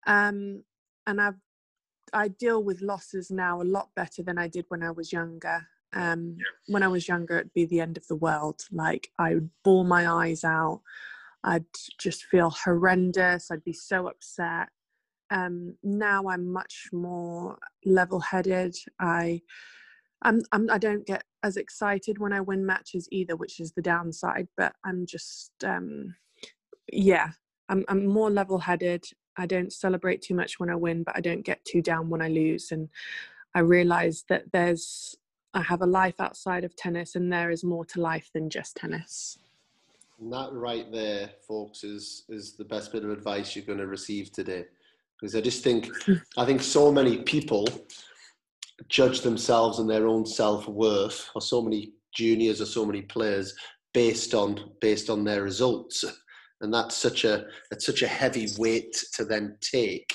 Um, 0.07 0.63
and 1.07 1.21
I've 1.21 1.35
I 2.13 2.29
deal 2.29 2.63
with 2.63 2.81
losses 2.81 3.31
now 3.31 3.61
a 3.61 3.65
lot 3.65 3.89
better 3.97 4.23
than 4.23 4.39
I 4.39 4.47
did 4.49 4.67
when 4.69 4.83
I 4.83 4.91
was 4.91 5.13
younger. 5.13 5.67
Um, 5.95 6.37
when 6.67 6.83
I 6.83 6.89
was 6.89 7.09
younger, 7.09 7.39
it'd 7.39 7.55
be 7.55 7.67
the 7.67 7.81
end 7.81 7.97
of 7.97 8.07
the 8.07 8.17
world. 8.17 8.61
Like 8.71 9.09
I 9.19 9.35
would 9.35 9.51
bawl 9.65 9.85
my 9.85 10.09
eyes 10.09 10.45
out. 10.45 10.83
I'd 11.43 11.65
just 11.99 12.25
feel 12.25 12.51
horrendous. 12.51 13.51
I'd 13.51 13.65
be 13.65 13.73
so 13.73 14.09
upset. 14.09 14.69
Um, 15.31 15.77
now 15.83 16.29
I'm 16.29 16.53
much 16.53 16.89
more 16.93 17.59
level-headed. 17.85 18.77
I 19.01 19.41
I'm, 20.25 20.43
I'm 20.53 20.71
I 20.71 20.79
don't 20.79 21.07
get 21.07 21.23
as 21.43 21.57
excited 21.57 22.19
when 22.19 22.33
I 22.33 22.41
win 22.41 22.65
matches 22.65 23.07
either, 23.13 23.37
which 23.37 23.61
is 23.61 23.73
the 23.73 23.83
downside. 23.83 24.49
But 24.57 24.75
I'm 24.85 25.07
just 25.07 25.53
um, 25.65 26.15
yeah, 26.93 27.31
I'm 27.69 27.85
I'm 27.89 28.07
more 28.07 28.31
level-headed. 28.31 29.05
I 29.37 29.47
don't 29.47 29.73
celebrate 29.73 30.23
too 30.23 30.35
much 30.35 30.59
when 30.59 30.71
I 30.71 30.77
win, 30.77 31.03
but 31.03 31.17
I 31.17 31.21
don't 31.21 31.45
get 31.45 31.65
too 31.65 31.83
down 31.83 32.09
when 32.09 32.23
I 32.23 32.29
lose. 32.29 32.71
And 32.71 32.89
I 33.55 33.61
realize 33.61 34.25
that 34.29 34.45
there's 34.53 35.17
I 35.53 35.63
have 35.63 35.83
a 35.83 35.87
life 35.87 36.21
outside 36.21 36.65
of 36.65 36.75
tennis, 36.75 37.15
and 37.15 37.33
there 37.33 37.51
is 37.51 37.63
more 37.63 37.85
to 37.87 38.01
life 38.01 38.31
than 38.33 38.51
just 38.51 38.77
tennis. 38.77 39.39
And 40.21 40.33
that 40.33 40.53
right 40.53 40.91
there, 40.91 41.31
folks, 41.47 41.85
is 41.85 42.25
is 42.29 42.55
the 42.57 42.65
best 42.65 42.93
bit 42.93 43.05
of 43.05 43.11
advice 43.11 43.55
you're 43.55 43.65
going 43.65 43.79
to 43.79 43.87
receive 43.87 44.33
today. 44.33 44.65
because 45.21 45.35
I 45.37 45.41
just 45.41 45.63
think 45.63 45.91
I 46.37 46.45
think 46.45 46.63
so 46.63 46.91
many 46.91 47.19
people 47.19 47.69
judge 48.89 49.21
themselves 49.21 49.79
and 49.79 49.89
their 49.89 50.07
own 50.07 50.27
self 50.27 50.67
worth, 50.69 51.31
or 51.35 51.41
so 51.41 51.63
many 51.63 51.93
juniors 52.15 52.61
or 52.61 52.67
so 52.67 52.85
many 52.85 53.03
players 53.03 53.55
based 53.93 54.35
on 54.35 54.73
based 54.81 55.11
on 55.11 55.25
their 55.25 55.43
results, 55.43 56.05
and 56.61 56.73
that's 56.73 56.97
such 56.97 57.25
a 57.25 57.47
it's 57.71 57.87
such 57.87 58.03
a 58.03 58.09
heavy 58.09 58.49
weight 58.59 58.97
to 59.15 59.25
then 59.25 59.57
take. 59.61 60.13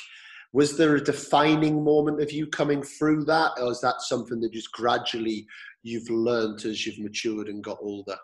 Was 0.52 0.78
there 0.78 0.96
a 0.96 1.04
defining 1.04 1.84
moment 1.84 2.22
of 2.22 2.32
you 2.32 2.48
coming 2.48 2.82
through 2.82 3.26
that, 3.26 3.52
or 3.60 3.72
is 3.72 3.82
that 3.82 4.02
something 4.02 4.40
that 4.42 4.54
just 4.54 4.72
gradually 4.72 5.46
you've 5.84 6.10
learned 6.10 6.66
as 6.66 6.86
you've 6.86 7.00
matured 7.00 7.48
and 7.48 7.64
got 7.64 7.78
older? 7.82 8.18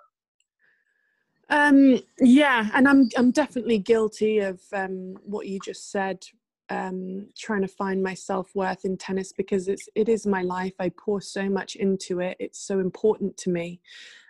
Um, 1.49 2.01
yeah, 2.19 2.69
and 2.73 2.87
I'm 2.87 3.09
I'm 3.17 3.31
definitely 3.31 3.79
guilty 3.79 4.39
of 4.39 4.61
um, 4.73 5.15
what 5.23 5.47
you 5.47 5.59
just 5.63 5.91
said. 5.91 6.25
Um, 6.69 7.27
trying 7.37 7.61
to 7.61 7.67
find 7.67 8.01
my 8.01 8.15
self 8.15 8.49
worth 8.55 8.85
in 8.85 8.97
tennis 8.97 9.31
because 9.31 9.67
it's 9.67 9.87
it 9.93 10.09
is 10.09 10.25
my 10.25 10.41
life. 10.41 10.73
I 10.79 10.89
pour 10.89 11.21
so 11.21 11.47
much 11.47 11.75
into 11.75 12.21
it. 12.21 12.37
It's 12.39 12.59
so 12.59 12.79
important 12.79 13.37
to 13.37 13.51
me, 13.51 13.81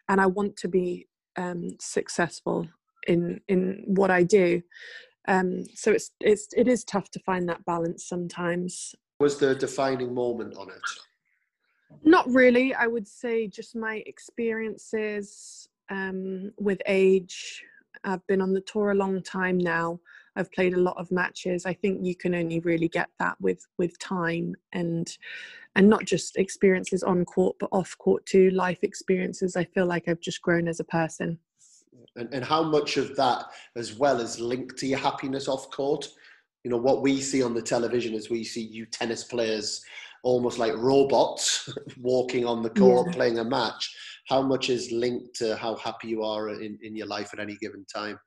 and 0.10 0.20
I 0.20 0.26
want 0.26 0.58
to 0.58 0.68
be 0.68 1.08
um, 1.38 1.78
successful 1.80 2.68
in 3.08 3.40
in 3.48 3.84
what 3.88 4.12
I 4.12 4.24
do. 4.24 4.62
Um, 5.28 5.66
so 5.74 5.92
it's 5.92 6.12
it's 6.20 6.48
it 6.56 6.68
is 6.68 6.84
tough 6.84 7.10
to 7.12 7.20
find 7.20 7.48
that 7.50 7.66
balance 7.66 8.06
sometimes. 8.06 8.96
Was 9.20 9.40
there 9.40 9.52
a 9.52 9.58
defining 9.58 10.14
moment 10.14 10.56
on 10.58 10.70
it? 10.70 10.82
Not 12.04 12.30
really. 12.30 12.74
I 12.74 12.88
would 12.88 13.08
say 13.08 13.48
just 13.48 13.76
my 13.76 14.04
experiences 14.06 15.68
um, 15.90 16.52
with 16.58 16.82
age. 16.86 17.64
I've 18.04 18.26
been 18.28 18.42
on 18.42 18.54
the 18.54 18.62
tour 18.62 18.92
a 18.92 18.96
long 18.96 19.22
time 19.22 19.58
now. 19.58 20.00
I've 20.36 20.52
played 20.52 20.74
a 20.74 20.80
lot 20.80 20.98
of 20.98 21.12
matches. 21.12 21.66
I 21.66 21.74
think 21.74 22.06
you 22.06 22.16
can 22.16 22.36
only 22.36 22.60
really 22.60 22.88
get 22.88 23.10
that 23.20 23.40
with 23.40 23.66
with 23.78 23.98
time 24.00 24.56
and 24.74 25.18
and 25.76 25.90
not 25.90 26.06
just 26.06 26.38
experiences 26.38 27.04
on 27.04 27.26
court 27.26 27.58
but 27.60 27.70
off 27.72 27.96
court 27.98 28.26
too. 28.26 28.50
Life 28.52 28.80
experiences. 28.84 29.56
I 29.56 29.64
feel 29.64 29.86
like 29.86 30.08
I've 30.08 30.22
just 30.22 30.42
grown 30.42 30.68
as 30.68 30.80
a 30.80 30.86
person. 30.86 31.40
And, 32.18 32.34
and 32.34 32.46
how 32.46 32.64
much 32.64 32.98
of 32.98 33.16
that, 33.18 33.46
as 33.76 33.98
well, 33.98 34.22
is 34.22 34.40
linked 34.40 34.78
to 34.78 34.88
your 34.88 35.00
happiness 35.00 35.48
off 35.48 35.70
court? 35.72 36.08
You 36.64 36.72
know 36.72 36.78
what 36.78 37.02
we 37.02 37.22
see 37.22 37.44
on 37.44 37.54
the 37.54 37.62
television 37.62 38.14
is 38.14 38.30
we 38.30 38.44
see 38.44 38.62
you 38.62 38.86
tennis 38.86 39.24
players 39.24 39.84
almost 40.24 40.58
like 40.58 40.74
robots 40.76 41.70
walking 42.02 42.46
on 42.46 42.64
the 42.64 42.70
court 42.70 43.08
yeah. 43.08 43.14
playing 43.14 43.40
a 43.40 43.44
match 43.44 43.96
how 44.28 44.42
much 44.42 44.70
is 44.70 44.92
linked 44.92 45.36
to 45.36 45.56
how 45.56 45.76
happy 45.76 46.08
you 46.08 46.24
are 46.24 46.50
in, 46.50 46.78
in 46.82 46.96
your 46.96 47.08
life 47.08 47.30
at 47.34 47.40
any 47.40 47.56
given 47.58 47.86
time 47.86 48.18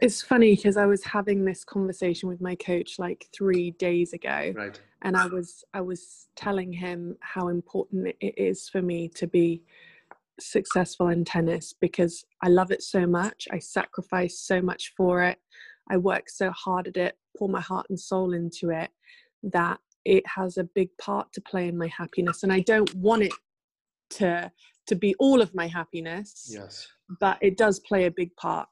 it's 0.00 0.22
funny 0.22 0.54
because 0.54 0.76
i 0.76 0.86
was 0.86 1.04
having 1.04 1.44
this 1.44 1.64
conversation 1.64 2.28
with 2.28 2.40
my 2.40 2.54
coach 2.56 2.98
like 2.98 3.26
three 3.36 3.70
days 3.72 4.12
ago 4.12 4.52
right. 4.54 4.80
and 5.02 5.16
i 5.16 5.26
was 5.26 5.64
i 5.74 5.80
was 5.80 6.28
telling 6.36 6.72
him 6.72 7.16
how 7.20 7.48
important 7.48 8.14
it 8.20 8.34
is 8.36 8.68
for 8.68 8.82
me 8.82 9.08
to 9.08 9.26
be 9.26 9.62
successful 10.40 11.08
in 11.08 11.24
tennis 11.24 11.74
because 11.80 12.24
i 12.42 12.48
love 12.48 12.72
it 12.72 12.82
so 12.82 13.06
much. 13.06 13.46
I 13.52 13.60
sacrifice 13.60 14.40
so 14.40 14.60
much 14.60 14.92
for 14.96 15.22
it. 15.22 15.38
I 15.88 15.96
work 15.96 16.28
so 16.28 16.50
hard 16.50 16.88
at 16.88 16.96
it 16.96 17.16
pour 17.36 17.48
my 17.48 17.60
heart 17.60 17.86
and 17.88 17.98
soul 17.98 18.32
into 18.32 18.70
it 18.70 18.90
that 19.42 19.78
it 20.04 20.26
has 20.26 20.56
a 20.56 20.64
big 20.64 20.88
part 20.98 21.32
to 21.32 21.40
play 21.40 21.68
in 21.68 21.76
my 21.76 21.88
happiness 21.88 22.42
and 22.42 22.52
i 22.52 22.60
don't 22.60 22.94
want 22.94 23.22
it 23.22 23.32
to 24.10 24.50
to 24.86 24.94
be 24.94 25.14
all 25.18 25.40
of 25.40 25.54
my 25.54 25.66
happiness 25.66 26.50
yes. 26.52 26.86
but 27.20 27.38
it 27.40 27.56
does 27.56 27.80
play 27.80 28.04
a 28.04 28.10
big 28.10 28.34
part 28.36 28.68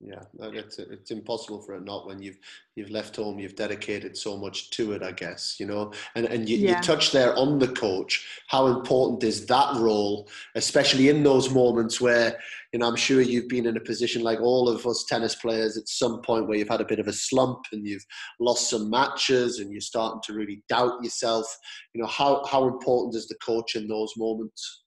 yeah. 0.00 0.22
It's 0.38 0.78
it's 0.78 1.10
impossible 1.10 1.62
for 1.62 1.74
it 1.74 1.84
not 1.84 2.06
when 2.06 2.20
you've 2.20 2.38
you've 2.74 2.90
left 2.90 3.16
home 3.16 3.38
you've 3.38 3.56
dedicated 3.56 4.16
so 4.16 4.36
much 4.36 4.70
to 4.70 4.92
it 4.92 5.02
i 5.02 5.10
guess 5.10 5.56
you 5.58 5.66
know? 5.66 5.92
And 6.14 6.26
and 6.26 6.48
you, 6.48 6.58
yeah. 6.58 6.76
you 6.76 6.82
touch 6.82 7.12
there 7.12 7.34
on 7.36 7.58
the 7.58 7.68
coach 7.68 8.26
how 8.48 8.66
important 8.66 9.24
is 9.24 9.46
that 9.46 9.74
role 9.76 10.28
especially 10.54 11.08
in 11.08 11.22
those 11.22 11.50
moments 11.50 11.98
where 11.98 12.38
you 12.72 12.78
know 12.78 12.88
i'm 12.88 12.96
sure 12.96 13.22
you've 13.22 13.48
been 13.48 13.66
in 13.66 13.78
a 13.78 13.80
position 13.80 14.22
like 14.22 14.40
all 14.40 14.68
of 14.68 14.86
us 14.86 15.06
tennis 15.08 15.34
players 15.34 15.78
at 15.78 15.88
some 15.88 16.20
point 16.20 16.46
where 16.46 16.58
you've 16.58 16.68
had 16.68 16.82
a 16.82 16.86
bit 16.86 16.98
of 16.98 17.08
a 17.08 17.12
slump 17.12 17.60
and 17.72 17.86
you've 17.86 18.04
lost 18.38 18.68
some 18.68 18.90
matches 18.90 19.58
and 19.58 19.72
you're 19.72 19.80
starting 19.80 20.20
to 20.24 20.34
really 20.34 20.62
doubt 20.68 21.02
yourself. 21.02 21.46
You 21.94 22.02
know 22.02 22.08
how 22.08 22.44
how 22.50 22.68
important 22.68 23.14
is 23.14 23.28
the 23.28 23.36
coach 23.44 23.76
in 23.76 23.88
those 23.88 24.12
moments 24.16 24.82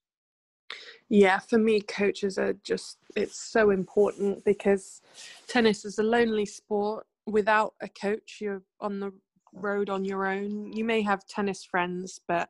yeah, 1.09 1.39
for 1.39 1.57
me, 1.57 1.81
coaches 1.81 2.37
are 2.37 2.53
just, 2.63 2.97
it's 3.15 3.39
so 3.39 3.71
important 3.71 4.45
because 4.45 5.01
tennis 5.47 5.83
is 5.83 5.97
a 5.97 6.03
lonely 6.03 6.45
sport. 6.45 7.05
Without 7.25 7.73
a 7.81 7.89
coach, 7.89 8.37
you're 8.39 8.61
on 8.79 8.99
the 8.99 9.11
road 9.53 9.89
on 9.89 10.05
your 10.05 10.27
own. 10.27 10.71
You 10.71 10.85
may 10.85 11.01
have 11.01 11.25
tennis 11.27 11.63
friends, 11.63 12.19
but 12.27 12.49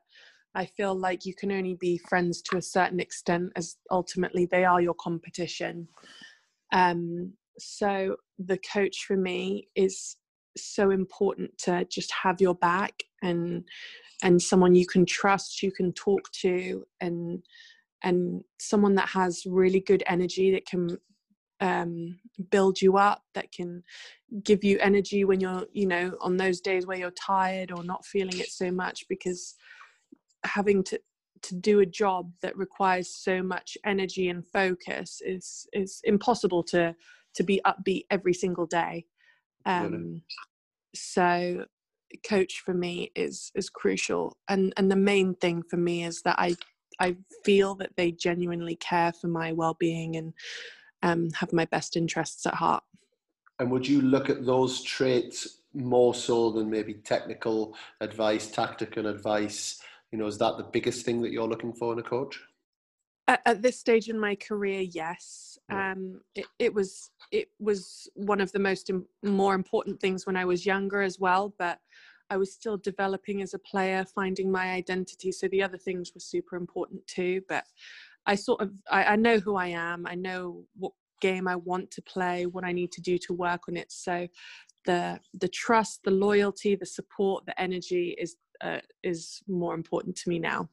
I 0.56 0.66
feel 0.66 0.94
like 0.94 1.26
you 1.26 1.34
can 1.34 1.52
only 1.52 1.76
be 1.80 1.98
friends 1.98 2.42
to 2.44 2.58
a 2.58 2.62
certain 2.62 3.00
extent 3.00 3.52
as 3.56 3.78
ultimately 3.92 4.46
they 4.46 4.66
are 4.66 4.82
your 4.82 4.96
competition. 4.96 5.88
Um, 6.74 7.34
so 7.58 8.18
the 8.38 8.58
coach 8.58 9.06
for 9.06 9.16
me 9.16 9.70
is 9.76 10.18
so 10.58 10.90
important 10.92 11.58
to 11.60 11.86
just 11.86 12.12
have 12.24 12.42
your 12.42 12.56
back 12.56 13.04
and 13.22 13.64
and 14.22 14.42
someone 14.42 14.76
you 14.76 14.86
can 14.86 15.06
trust, 15.06 15.64
you 15.64 15.72
can 15.72 15.94
talk 15.94 16.30
to 16.42 16.86
and 17.00 17.42
and 18.04 18.44
someone 18.60 18.96
that 18.96 19.10
has 19.10 19.44
really 19.46 19.80
good 19.80 20.04
energy 20.08 20.52
that 20.52 20.66
can 20.66 20.98
um, 21.62 22.18
build 22.52 22.82
you 22.82 22.98
up 22.98 23.24
that 23.34 23.52
can 23.52 23.84
give 24.44 24.64
you 24.64 24.80
energy 24.80 25.26
when 25.26 25.42
you're 25.42 25.66
you 25.74 25.86
know 25.86 26.16
on 26.22 26.38
those 26.38 26.62
days 26.62 26.86
where 26.86 26.98
you're 26.98 27.12
tired 27.12 27.72
or 27.72 27.84
not 27.84 28.06
feeling 28.06 28.40
it 28.40 28.50
so 28.50 28.72
much 28.72 29.06
because 29.10 29.56
having 30.46 30.84
to 30.84 31.00
to 31.42 31.56
do 31.56 31.80
a 31.80 31.86
job 31.86 32.32
that 32.42 32.58
requires 32.58 33.10
so 33.10 33.42
much 33.42 33.78
energy 33.86 34.30
and 34.30 34.46
focus 34.48 35.22
is 35.26 35.68
is 35.74 36.02
impossible 36.04 36.64
to 36.64 36.96
to 37.36 37.44
be 37.44 37.62
upbeat 37.66 38.06
every 38.10 38.34
single 38.34 38.66
day. 38.66 39.06
Um 39.66 40.22
so 40.96 41.66
coach 42.28 42.62
for 42.66 42.74
me 42.74 43.12
is 43.16 43.52
is 43.56 43.70
crucial. 43.70 44.38
And 44.48 44.74
and 44.78 44.92
the 44.92 44.96
main 44.96 45.36
thing 45.36 45.64
for 45.70 45.78
me 45.78 46.04
is 46.04 46.22
that 46.24 46.36
i 46.40 46.56
I 47.00 47.18
feel 47.44 47.76
that 47.76 47.96
they 47.96 48.12
genuinely 48.12 48.76
care 48.76 49.14
for 49.14 49.28
my 49.28 49.52
well-being 49.52 50.16
and 50.16 50.34
um, 51.04 51.30
have 51.32 51.54
my 51.54 51.66
best 51.66 51.96
interests 51.96 52.46
at 52.46 52.56
heart. 52.56 52.84
And 53.60 53.70
would 53.72 53.88
you 53.88 54.02
look 54.02 54.30
at 54.30 54.46
those 54.46 54.82
traits 54.84 55.60
more 55.74 56.14
so 56.14 56.52
than 56.52 56.70
maybe 56.70 56.94
technical 56.94 57.76
advice, 58.02 58.50
tactical 58.50 59.08
advice? 59.08 59.82
You 60.12 60.18
know, 60.18 60.28
is 60.28 60.38
that 60.38 60.58
the 60.58 60.64
biggest 60.64 61.06
thing 61.06 61.22
that 61.22 61.32
you're 61.32 61.48
looking 61.48 61.74
for 61.74 61.94
in 61.94 62.00
a 62.00 62.04
coach? 62.04 62.40
At, 63.28 63.42
at 63.46 63.62
this 63.62 63.80
stage 63.80 64.10
in 64.10 64.20
my 64.20 64.36
career, 64.36 64.82
yes. 64.82 65.60
Yeah. 65.70 65.92
Um, 65.92 66.22
it, 66.34 66.46
it 66.58 66.74
was 66.74 67.12
it 67.32 67.50
was 67.60 68.10
one 68.16 68.42
of 68.42 68.52
the 68.52 68.60
most 68.60 68.90
Im- 68.90 69.06
more 69.24 69.54
important 69.54 70.00
things 70.00 70.26
when 70.26 70.36
I 70.36 70.46
was 70.46 70.66
younger 70.66 71.02
as 71.02 71.20
well. 71.20 71.54
But 71.60 71.80
I 72.30 72.38
was 72.38 72.54
still 72.54 72.78
developing 72.78 73.42
as 73.42 73.54
a 73.54 73.60
player, 73.60 74.06
finding 74.06 74.52
my 74.52 74.72
identity. 74.72 75.32
So 75.32 75.48
the 75.48 75.64
other 75.64 75.78
things 75.78 76.12
were 76.14 76.22
super 76.22 76.56
important 76.56 77.06
too. 77.08 77.42
But 77.48 77.66
I 78.26 78.36
sort 78.36 78.62
of 78.62 78.72
I, 78.90 79.04
I 79.04 79.16
know 79.16 79.40
who 79.40 79.56
I 79.56 79.68
am. 79.68 80.06
I 80.08 80.16
know 80.16 80.66
what 80.78 80.94
game 81.22 81.48
I 81.48 81.56
want 81.56 81.92
to 81.92 82.02
play, 82.02 82.46
what 82.46 82.64
I 82.64 82.72
need 82.72 82.92
to 82.94 83.02
do 83.02 83.18
to 83.20 83.34
work 83.34 83.64
on 83.68 83.78
it. 83.78 83.92
So 83.92 84.28
the 84.86 85.20
the 85.34 85.48
trust, 85.48 86.02
the 86.04 86.12
loyalty, 86.12 86.76
the 86.76 86.86
support, 86.86 87.46
the 87.46 87.60
energy 87.60 88.16
is 88.18 88.38
uh, 88.62 88.80
is 89.04 89.42
more 89.48 89.74
important 89.74 90.16
to 90.18 90.30
me 90.30 90.40
now. 90.40 90.70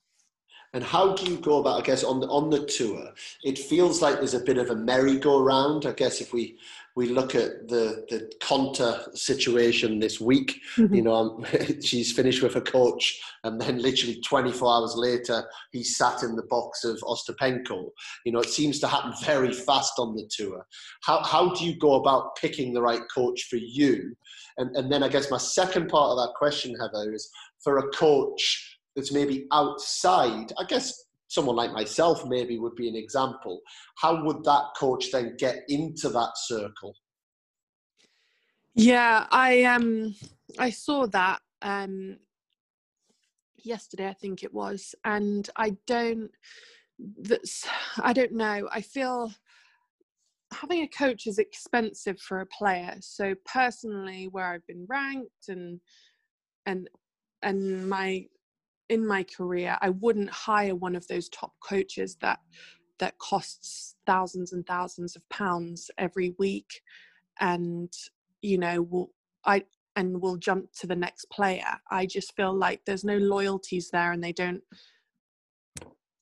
And 0.76 0.84
how 0.84 1.14
do 1.14 1.30
you 1.30 1.38
go 1.38 1.60
about? 1.60 1.80
I 1.80 1.86
guess 1.86 2.04
on 2.04 2.20
the 2.20 2.26
on 2.26 2.50
the 2.50 2.66
tour, 2.66 3.10
it 3.42 3.56
feels 3.56 4.02
like 4.02 4.16
there's 4.16 4.34
a 4.34 4.40
bit 4.40 4.58
of 4.58 4.68
a 4.68 4.76
merry-go-round. 4.76 5.86
I 5.86 5.92
guess 5.92 6.20
if 6.20 6.34
we 6.34 6.58
we 6.94 7.08
look 7.08 7.34
at 7.34 7.66
the 7.68 8.04
the 8.10 8.30
Konta 8.42 9.16
situation 9.16 9.98
this 10.00 10.20
week, 10.20 10.60
mm-hmm. 10.76 10.94
you 10.94 11.00
know, 11.00 11.42
she's 11.82 12.12
finished 12.12 12.42
with 12.42 12.56
a 12.56 12.60
coach, 12.60 13.18
and 13.42 13.58
then 13.58 13.78
literally 13.78 14.20
24 14.20 14.70
hours 14.70 14.94
later, 14.96 15.48
he 15.72 15.82
sat 15.82 16.22
in 16.22 16.36
the 16.36 16.42
box 16.42 16.84
of 16.84 16.98
Ostapenko. 17.04 17.88
You 18.26 18.32
know, 18.32 18.40
it 18.40 18.50
seems 18.50 18.78
to 18.80 18.86
happen 18.86 19.14
very 19.24 19.54
fast 19.54 19.94
on 19.98 20.14
the 20.14 20.28
tour. 20.30 20.66
How 21.04 21.22
how 21.22 21.54
do 21.54 21.64
you 21.64 21.78
go 21.78 21.94
about 21.94 22.36
picking 22.36 22.74
the 22.74 22.82
right 22.82 23.02
coach 23.14 23.44
for 23.48 23.56
you? 23.56 24.14
And 24.58 24.76
and 24.76 24.92
then 24.92 25.02
I 25.02 25.08
guess 25.08 25.30
my 25.30 25.38
second 25.38 25.88
part 25.88 26.10
of 26.10 26.18
that 26.18 26.34
question, 26.36 26.76
Heather, 26.78 27.14
is 27.14 27.30
for 27.64 27.78
a 27.78 27.88
coach 27.92 28.75
that's 28.96 29.12
maybe 29.12 29.46
outside, 29.52 30.52
I 30.58 30.64
guess 30.64 31.04
someone 31.28 31.56
like 31.56 31.72
myself 31.72 32.24
maybe 32.26 32.58
would 32.58 32.74
be 32.74 32.88
an 32.88 32.96
example. 32.96 33.60
How 33.98 34.24
would 34.24 34.42
that 34.44 34.70
coach 34.78 35.12
then 35.12 35.36
get 35.38 35.64
into 35.68 36.08
that 36.08 36.32
circle? 36.36 36.94
Yeah, 38.74 39.26
I 39.30 39.64
um 39.64 40.14
I 40.58 40.70
saw 40.70 41.06
that 41.08 41.40
um 41.62 42.18
yesterday 43.56 44.08
I 44.08 44.12
think 44.14 44.42
it 44.42 44.52
was 44.52 44.94
and 45.04 45.48
I 45.56 45.76
don't 45.86 46.30
that's 47.18 47.66
I 47.98 48.12
don't 48.12 48.32
know. 48.32 48.68
I 48.72 48.80
feel 48.80 49.32
having 50.52 50.82
a 50.82 50.88
coach 50.88 51.26
is 51.26 51.38
expensive 51.38 52.20
for 52.20 52.40
a 52.40 52.46
player. 52.46 52.96
So 53.00 53.34
personally, 53.44 54.28
where 54.28 54.46
I've 54.46 54.66
been 54.66 54.86
ranked 54.88 55.48
and 55.48 55.80
and 56.66 56.88
and 57.42 57.88
my 57.88 58.26
in 58.88 59.06
my 59.06 59.24
career, 59.24 59.76
I 59.80 59.90
wouldn't 59.90 60.30
hire 60.30 60.74
one 60.74 60.96
of 60.96 61.06
those 61.08 61.28
top 61.28 61.52
coaches 61.60 62.16
that 62.20 62.40
that 62.98 63.18
costs 63.18 63.96
thousands 64.06 64.52
and 64.54 64.66
thousands 64.66 65.16
of 65.16 65.28
pounds 65.28 65.90
every 65.98 66.34
week, 66.38 66.82
and 67.40 67.92
you 68.42 68.58
know, 68.58 68.82
will 68.82 69.10
I 69.44 69.64
and 69.96 70.20
will 70.20 70.36
jump 70.36 70.72
to 70.80 70.86
the 70.86 70.96
next 70.96 71.26
player. 71.30 71.80
I 71.90 72.06
just 72.06 72.36
feel 72.36 72.54
like 72.54 72.82
there's 72.84 73.04
no 73.04 73.16
loyalties 73.18 73.90
there, 73.90 74.12
and 74.12 74.22
they 74.22 74.32
don't. 74.32 74.62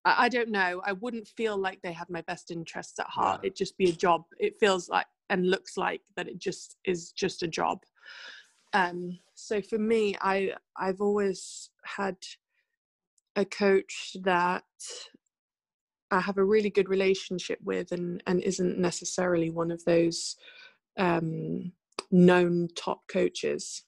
I, 0.04 0.24
I 0.24 0.28
don't 0.28 0.50
know. 0.50 0.82
I 0.84 0.92
wouldn't 0.92 1.28
feel 1.28 1.56
like 1.56 1.80
they 1.82 1.92
have 1.92 2.10
my 2.10 2.22
best 2.22 2.50
interests 2.50 2.98
at 2.98 3.06
heart. 3.06 3.40
Yeah. 3.42 3.48
It'd 3.48 3.56
just 3.56 3.76
be 3.76 3.90
a 3.90 3.92
job. 3.92 4.24
It 4.38 4.58
feels 4.58 4.88
like 4.88 5.06
and 5.30 5.50
looks 5.50 5.76
like 5.76 6.02
that 6.16 6.28
it 6.28 6.38
just 6.38 6.76
is 6.84 7.12
just 7.12 7.42
a 7.42 7.48
job. 7.48 7.78
Um, 8.72 9.18
so 9.34 9.62
for 9.62 9.78
me, 9.78 10.16
I 10.20 10.52
I've 10.76 11.00
always 11.00 11.70
had 11.84 12.16
a 13.36 13.44
coach 13.44 14.16
that 14.22 14.64
I 16.10 16.20
have 16.20 16.38
a 16.38 16.44
really 16.44 16.70
good 16.70 16.88
relationship 16.88 17.58
with 17.62 17.92
and, 17.92 18.22
and 18.26 18.40
isn't 18.42 18.78
necessarily 18.78 19.50
one 19.50 19.70
of 19.70 19.84
those 19.84 20.36
um, 20.96 21.72
known 22.10 22.68
top 22.76 23.02
coaches. 23.08 23.82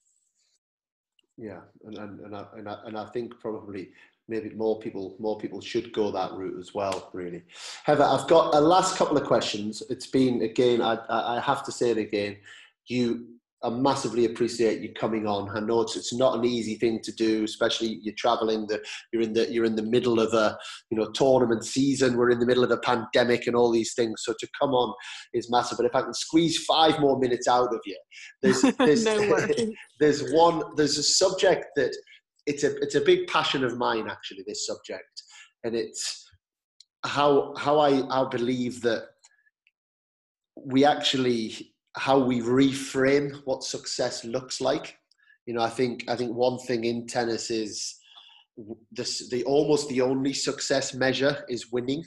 Yeah, 1.37 1.61
and, 1.85 1.97
and, 1.99 2.21
and, 2.21 2.37
I, 2.37 2.47
and, 2.57 2.69
I, 2.69 2.79
and 2.87 2.99
I 2.99 3.07
think 3.07 3.39
probably 3.39 3.91
maybe 4.29 4.51
more 4.51 4.81
people 4.81 5.17
more 5.21 5.39
people 5.39 5.61
should 5.61 5.93
go 5.93 6.11
that 6.11 6.33
route 6.33 6.59
as 6.59 6.75
well 6.75 7.11
really. 7.13 7.45
Heather 7.85 8.03
i've 8.03 8.27
got 8.27 8.55
a 8.55 8.61
last 8.61 8.97
couple 8.97 9.17
of 9.17 9.25
questions. 9.25 9.83
It's 9.89 10.07
been 10.07 10.43
again 10.43 10.83
i, 10.83 10.99
I 11.09 11.41
have 11.41 11.65
to 11.65 11.73
say 11.73 11.91
it 11.91 11.99
again. 11.99 12.37
You 12.87 13.36
I 13.63 13.71
massively 13.71 14.27
appreciate 14.27 14.83
you 14.83 14.93
coming 14.93 15.27
on. 15.27 15.57
I 15.57 15.61
know 15.61 15.81
it's, 15.81 15.97
it's 15.97 16.13
not 16.13 16.39
an 16.39 16.45
easy 16.45 16.75
thing 16.75 17.01
to 17.03 17.13
do, 17.13 17.43
especially 17.43 17.99
you're 18.03 18.15
traveling. 18.17 18.67
The 18.67 18.83
you're 19.13 19.23
in 19.23 19.33
the 19.33 19.51
you're 19.51 19.65
in 19.65 19.77
the 19.77 19.83
middle 19.83 20.21
of 20.21 20.35
a 20.35 20.59
you 20.91 20.99
know 20.99 21.11
tournament 21.13 21.65
season. 21.65 22.17
We're 22.17 22.31
in 22.31 22.39
the 22.39 22.47
middle 22.47 22.65
of 22.65 22.71
a 22.71 22.77
pandemic 22.77 23.47
and 23.47 23.57
all 23.57 23.73
these 23.73 23.95
things. 23.95 24.23
So 24.25 24.35
to 24.39 24.49
come 24.61 24.71
on 24.71 24.95
is 25.33 25.51
massive. 25.51 25.79
But 25.79 25.87
if 25.87 25.95
I 25.95 26.03
can 26.03 26.13
squeeze 26.13 26.65
five 26.65 27.01
more 27.01 27.19
minutes 27.19 27.49
out 27.49 27.73
of 27.73 27.81
you, 27.87 27.99
there's 28.43 28.61
there's, 28.79 29.05
no 29.05 29.49
there's 30.01 30.33
one 30.33 30.63
there's 30.77 30.99
a 30.99 31.03
subject 31.03 31.67
that 31.77 31.97
it's 32.45 32.63
a 32.63 32.77
it's 32.77 32.95
a 32.95 33.01
big 33.01 33.27
passion 33.27 33.65
of 33.65 33.79
mine 33.79 34.07
actually. 34.11 34.45
This 34.47 34.67
subject, 34.67 35.23
and 35.65 35.75
it's 35.75 36.25
how 37.07 37.55
how 37.57 37.79
I 37.79 38.03
I 38.11 38.29
believe 38.29 38.83
that 38.83 39.05
we 40.57 40.85
actually 40.85 41.73
how 41.97 42.19
we 42.19 42.41
reframe 42.41 43.35
what 43.45 43.65
success 43.65 44.25
looks 44.25 44.61
like. 44.61 44.99
You 45.47 45.55
know, 45.55 45.63
I 45.63 45.71
think 45.71 46.05
I 46.09 46.17
think 46.17 46.35
one 46.35 46.59
thing 46.59 46.85
in 46.85 47.07
tennis 47.07 47.51
is 47.51 47.97
this 48.91 49.29
the 49.31 49.45
almost 49.45 49.89
the 49.89 50.01
only 50.01 50.33
success 50.33 50.95
measure 50.95 51.45
is 51.49 51.73
winning. 51.73 52.05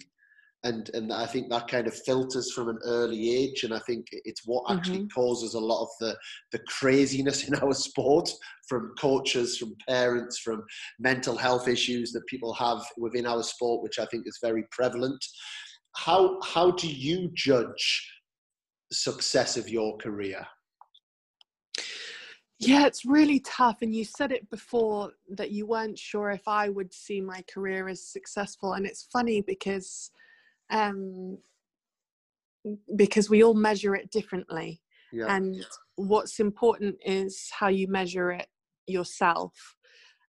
And 0.64 0.90
and 0.94 1.14
I 1.14 1.26
think 1.26 1.50
that 1.50 1.70
kind 1.70 1.88
of 1.88 1.96
filters 2.04 2.52
from 2.52 2.68
an 2.68 2.80
early 2.84 3.34
age, 3.34 3.64
and 3.64 3.74
I 3.74 3.80
think 3.80 4.08
it's 4.12 4.42
what 4.46 4.70
actually 4.70 5.00
mm-hmm. 5.00 5.20
causes 5.20 5.54
a 5.54 5.60
lot 5.60 5.84
of 5.84 5.90
the 6.02 6.16
the 6.52 6.60
craziness 6.68 7.44
in 7.48 7.56
our 7.56 7.74
sport, 7.74 8.30
from 8.68 8.94
coaches, 9.00 9.58
from 9.58 9.74
parents, 9.88 10.40
from 10.40 10.64
mental 11.00 11.38
health 11.38 11.70
issues 11.70 12.12
that 12.12 12.28
people 12.28 12.54
have 12.54 12.84
within 12.98 13.26
our 13.26 13.42
sport, 13.42 13.82
which 13.82 14.00
I 14.00 14.06
think 14.08 14.28
is 14.28 14.38
very 14.42 14.66
prevalent. 14.72 15.26
How 15.96 16.40
how 16.42 16.72
do 16.72 16.88
you 16.90 17.32
judge 17.36 18.19
success 18.92 19.58
of 19.58 19.70
your 19.70 19.98
career? 19.98 20.46
Yeah, 22.60 22.86
it's 22.86 23.06
really 23.06 23.40
tough. 23.40 23.78
And 23.82 23.96
you 23.96 24.04
said 24.04 24.34
it 24.34 24.50
before 24.50 25.12
that 25.30 25.52
you 25.52 25.66
weren't 25.66 25.98
sure 25.98 26.30
if 26.32 26.46
I 26.46 26.68
would 26.68 26.94
see 26.94 27.22
my 27.22 27.42
career 27.52 27.88
as 27.88 28.06
successful. 28.06 28.74
And 28.74 28.86
it's 28.86 29.08
funny 29.14 29.42
because 29.42 30.12
um, 30.70 31.38
because 32.96 33.30
we 33.30 33.44
all 33.44 33.54
measure 33.54 33.96
it 33.96 34.12
differently. 34.12 34.82
Yeah. 35.12 35.34
And 35.36 35.66
what's 35.96 36.40
important 36.40 36.98
is 37.06 37.50
how 37.58 37.70
you 37.70 37.88
measure 37.88 38.32
it 38.32 38.48
yourself. 38.88 39.54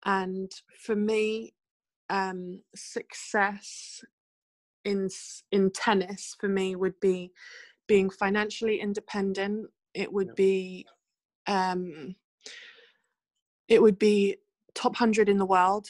And 0.06 0.52
for 0.82 0.96
me, 0.96 1.54
um, 2.10 2.62
success 2.76 4.02
in 4.84 5.10
in 5.52 5.72
tennis 5.72 6.36
for 6.40 6.48
me 6.48 6.76
would 6.76 7.00
be 7.00 7.32
being 7.88 8.10
financially 8.10 8.80
independent 8.80 9.68
it 9.94 10.12
would 10.12 10.28
yeah. 10.28 10.34
be 10.36 10.86
um 11.48 12.16
it 13.68 13.82
would 13.82 13.98
be 13.98 14.38
top 14.76 14.92
100 14.94 15.30
in 15.30 15.38
the 15.38 15.46
world 15.46 15.88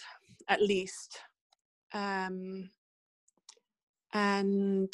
at 0.47 0.61
least. 0.61 1.19
Um 1.93 2.69
and 4.13 4.93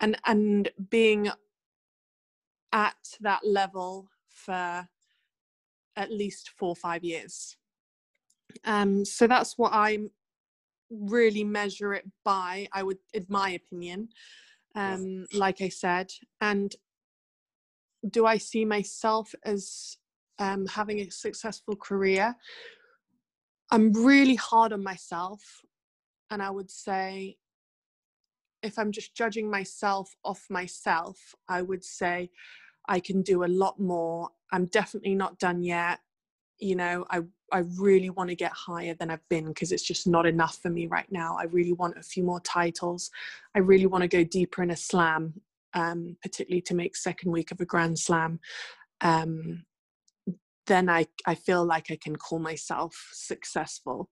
and 0.00 0.16
and 0.24 0.70
being 0.90 1.28
at 2.72 2.96
that 3.20 3.40
level 3.44 4.08
for 4.28 4.88
at 5.96 6.10
least 6.10 6.50
four 6.56 6.70
or 6.70 6.76
five 6.76 7.04
years. 7.04 7.56
Um 8.64 9.04
so 9.04 9.26
that's 9.26 9.58
what 9.58 9.72
i 9.72 9.98
really 10.88 11.42
measure 11.42 11.94
it 11.94 12.04
by 12.24 12.68
i 12.72 12.80
would 12.80 12.98
in 13.12 13.26
my 13.28 13.50
opinion 13.50 14.08
um, 14.76 15.26
like 15.32 15.60
I 15.62 15.68
said. 15.68 16.12
And 16.40 16.74
do 18.08 18.26
I 18.26 18.38
see 18.38 18.64
myself 18.64 19.34
as 19.44 19.96
um, 20.38 20.66
having 20.66 21.00
a 21.00 21.10
successful 21.10 21.74
career? 21.74 22.36
I'm 23.70 23.92
really 23.92 24.36
hard 24.36 24.72
on 24.72 24.82
myself. 24.82 25.62
And 26.30 26.42
I 26.42 26.50
would 26.50 26.70
say, 26.70 27.36
if 28.62 28.78
I'm 28.78 28.92
just 28.92 29.14
judging 29.14 29.50
myself 29.50 30.14
off 30.24 30.44
myself, 30.50 31.34
I 31.48 31.62
would 31.62 31.84
say 31.84 32.30
I 32.88 33.00
can 33.00 33.22
do 33.22 33.44
a 33.44 33.46
lot 33.46 33.80
more. 33.80 34.30
I'm 34.52 34.66
definitely 34.66 35.14
not 35.14 35.38
done 35.38 35.62
yet. 35.62 36.00
You 36.58 36.76
know, 36.76 37.06
I 37.10 37.22
I 37.52 37.58
really 37.78 38.10
want 38.10 38.30
to 38.30 38.36
get 38.36 38.52
higher 38.52 38.94
than 38.94 39.10
I've 39.10 39.28
been 39.28 39.48
because 39.48 39.72
it's 39.72 39.82
just 39.82 40.06
not 40.06 40.26
enough 40.26 40.58
for 40.60 40.70
me 40.70 40.86
right 40.86 41.10
now. 41.10 41.36
I 41.38 41.44
really 41.44 41.72
want 41.72 41.96
a 41.96 42.02
few 42.02 42.24
more 42.24 42.40
titles. 42.40 43.10
I 43.54 43.60
really 43.60 43.86
want 43.86 44.02
to 44.02 44.08
go 44.08 44.24
deeper 44.24 44.62
in 44.62 44.70
a 44.70 44.76
slam, 44.76 45.40
um, 45.74 46.16
particularly 46.22 46.62
to 46.62 46.74
make 46.74 46.96
second 46.96 47.30
week 47.30 47.52
of 47.52 47.60
a 47.60 47.64
Grand 47.64 47.98
Slam. 47.98 48.40
Um, 49.00 49.64
then 50.66 50.88
I, 50.88 51.06
I 51.26 51.36
feel 51.36 51.64
like 51.64 51.90
I 51.90 51.98
can 52.02 52.16
call 52.16 52.40
myself 52.40 53.10
successful. 53.12 54.08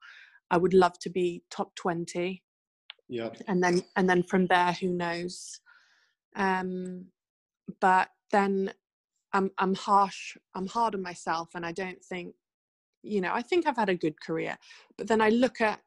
I 0.50 0.56
would 0.56 0.74
love 0.74 0.98
to 1.00 1.10
be 1.10 1.42
top 1.50 1.74
20. 1.74 2.42
Yeah. 3.08 3.30
And 3.48 3.62
then 3.62 3.82
and 3.96 4.08
then 4.08 4.22
from 4.22 4.46
there, 4.46 4.72
who 4.72 4.88
knows? 4.88 5.60
Um, 6.36 7.06
but 7.80 8.08
then 8.30 8.72
I'm 9.32 9.50
I'm 9.58 9.74
harsh, 9.74 10.36
I'm 10.54 10.66
hard 10.66 10.94
on 10.94 11.02
myself 11.02 11.50
and 11.54 11.66
I 11.66 11.72
don't 11.72 12.02
think 12.02 12.34
you 13.04 13.20
know, 13.20 13.32
I 13.32 13.42
think 13.42 13.66
I've 13.66 13.76
had 13.76 13.88
a 13.88 13.94
good 13.94 14.20
career. 14.20 14.56
But 14.96 15.08
then 15.08 15.20
I 15.20 15.28
look 15.28 15.60
at 15.60 15.80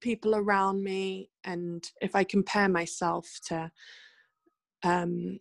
people 0.00 0.34
around 0.34 0.82
me, 0.82 1.30
and 1.44 1.84
if 2.00 2.16
I 2.16 2.24
compare 2.24 2.68
myself 2.68 3.28
to 3.48 3.70
um, 4.82 5.38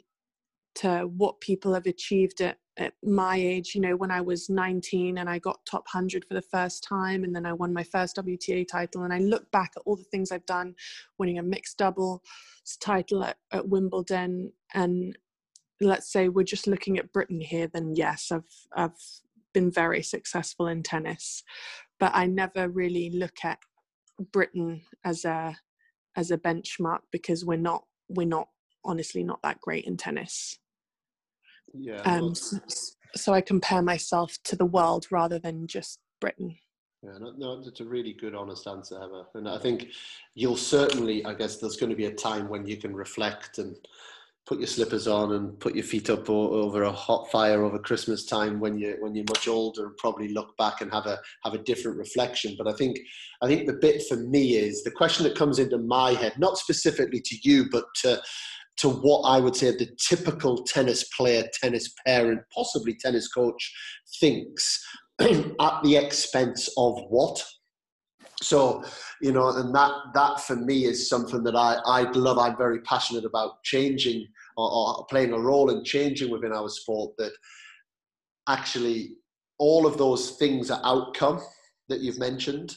to 0.76 1.02
what 1.18 1.42
people 1.42 1.74
have 1.74 1.86
achieved 1.86 2.40
at, 2.40 2.58
at 2.78 2.94
my 3.04 3.36
age, 3.36 3.76
you 3.76 3.82
know, 3.82 3.96
when 3.98 4.12
I 4.12 4.22
was 4.22 4.50
19 4.50 5.18
and 5.18 5.30
I 5.30 5.38
got 5.38 5.66
top 5.66 5.84
100 5.92 6.24
for 6.24 6.34
the 6.34 6.42
first 6.42 6.84
time, 6.84 7.24
and 7.24 7.36
then 7.36 7.46
I 7.46 7.54
won 7.54 7.74
my 7.74 7.84
first 7.84 8.16
WTA 8.16 8.68
title, 8.68 9.04
and 9.04 9.14
I 9.14 9.20
look 9.20 9.50
back 9.52 9.72
at 9.76 9.84
all 9.86 9.96
the 9.96 10.04
things 10.04 10.32
I've 10.32 10.46
done, 10.46 10.76
winning 11.18 11.40
a 11.40 11.44
mixed 11.44 11.78
double 11.78 12.24
title 12.80 13.24
at, 13.24 13.38
at 13.52 13.68
Wimbledon, 13.68 14.54
and 14.74 15.18
let's 15.82 16.12
say 16.12 16.30
we're 16.30 16.44
just 16.44 16.68
looking 16.68 17.00
at 17.00 17.12
Britain 17.12 17.42
here, 17.42 17.68
then 17.68 17.96
yes, 17.96 18.32
I've 18.32 18.44
I've 18.76 18.98
been 19.54 19.72
very 19.72 20.04
successful 20.04 20.68
in 20.68 20.84
tennis, 20.84 21.44
but 22.00 22.12
I 22.14 22.26
never 22.26 22.70
really 22.70 23.10
look 23.12 23.44
at 23.44 23.60
Britain 24.32 24.82
as 25.04 25.26
a 25.26 25.58
as 26.16 26.32
a 26.32 26.38
benchmark 26.38 27.00
because 27.12 27.46
we're 27.46 27.58
not 27.58 27.84
we're 28.10 28.28
not 28.28 28.48
honestly 28.84 29.24
not 29.24 29.40
that 29.44 29.62
great 29.62 29.86
in 29.86 29.98
tennis. 29.98 30.58
Yeah. 31.74 32.02
Um, 32.02 32.36
so, 32.36 32.58
so 33.16 33.34
I 33.34 33.42
compare 33.42 33.82
myself 33.82 34.38
to 34.46 34.56
the 34.56 34.66
world 34.66 35.08
rather 35.12 35.40
than 35.40 35.68
just 35.68 36.00
Britain. 36.20 36.58
Yeah, 37.04 37.18
no, 37.20 37.34
no, 37.36 37.64
it's 37.66 37.80
a 37.80 37.86
really 37.86 38.14
good, 38.14 38.36
honest 38.36 38.68
answer, 38.68 38.96
Emma. 38.96 39.26
And 39.34 39.50
I 39.50 39.58
think 39.58 39.88
you'll 40.36 40.58
certainly, 40.58 41.26
I 41.26 41.34
guess, 41.34 41.58
there's 41.58 41.78
going 41.78 41.90
to 41.90 41.96
be 41.96 42.06
a 42.06 42.14
time 42.14 42.48
when 42.48 42.68
you 42.68 42.78
can 42.78 42.96
reflect 42.96 43.58
and 43.58 43.76
put 44.48 44.60
your 44.60 44.68
slippers 44.68 45.08
on 45.08 45.34
and 45.34 45.60
put 45.60 45.76
your 45.76 45.84
feet 45.84 46.10
up 46.10 46.30
over 46.30 46.84
a 46.84 46.92
hot 46.92 47.30
fire 47.32 47.64
over 47.64 47.78
Christmas 47.78 48.26
time 48.26 48.60
when 48.60 48.78
you 48.78 48.98
when 49.00 49.16
you're 49.16 49.26
much 49.30 49.48
older 49.48 49.86
and 49.86 49.98
probably 49.98 50.34
look 50.34 50.56
back 50.58 50.82
and 50.82 50.92
have 50.92 51.06
a 51.06 51.20
have 51.44 51.54
a 51.54 51.64
different 51.64 51.98
reflection. 51.98 52.56
But 52.58 52.68
I 52.68 52.74
think 52.74 52.98
I 53.42 53.48
think 53.48 53.68
the 53.68 53.74
bit 53.74 54.04
for 54.08 54.18
me 54.18 54.56
is 54.56 54.84
the 54.84 54.92
question 54.92 55.24
that 55.24 55.38
comes 55.38 55.60
into 55.60 55.78
my 55.78 56.14
head, 56.14 56.34
not 56.38 56.58
specifically 56.58 57.22
to 57.22 57.36
you, 57.44 57.70
but 57.70 57.86
to 58.02 58.22
to 58.78 58.90
what 58.90 59.22
I 59.22 59.40
would 59.40 59.56
say 59.56 59.72
the 59.72 59.90
typical 60.10 60.64
tennis 60.64 61.08
player, 61.16 61.44
tennis 61.62 61.94
parent, 62.06 62.42
possibly 62.54 62.96
tennis 62.96 63.28
coach 63.28 63.74
thinks 64.20 64.84
at 65.20 65.84
the 65.84 65.98
expense 65.98 66.68
of 66.78 67.00
what. 67.10 67.44
So, 68.42 68.84
you 69.22 69.32
know, 69.32 69.50
and 69.50 69.74
that 69.76 69.92
that 70.16 70.42
for 70.42 70.56
me 70.56 70.86
is 70.86 71.08
something 71.08 71.44
that 71.44 71.56
I, 71.56 71.76
I 71.86 72.12
love. 72.12 72.40
I'm 72.40 72.58
very 72.58 72.82
passionate 72.82 73.26
about 73.26 73.62
changing 73.64 74.28
or, 74.58 74.72
or 74.72 75.06
playing 75.06 75.34
a 75.34 75.40
role 75.40 75.70
in 75.70 75.84
changing 75.84 76.32
within 76.32 76.52
our 76.52 76.70
sport 76.70 77.16
that 77.18 77.32
actually 78.48 79.16
all 79.60 79.86
of 79.86 79.98
those 79.98 80.32
things 80.32 80.72
are 80.72 80.82
outcome 80.84 81.40
that 81.88 82.00
you've 82.00 82.18
mentioned 82.18 82.76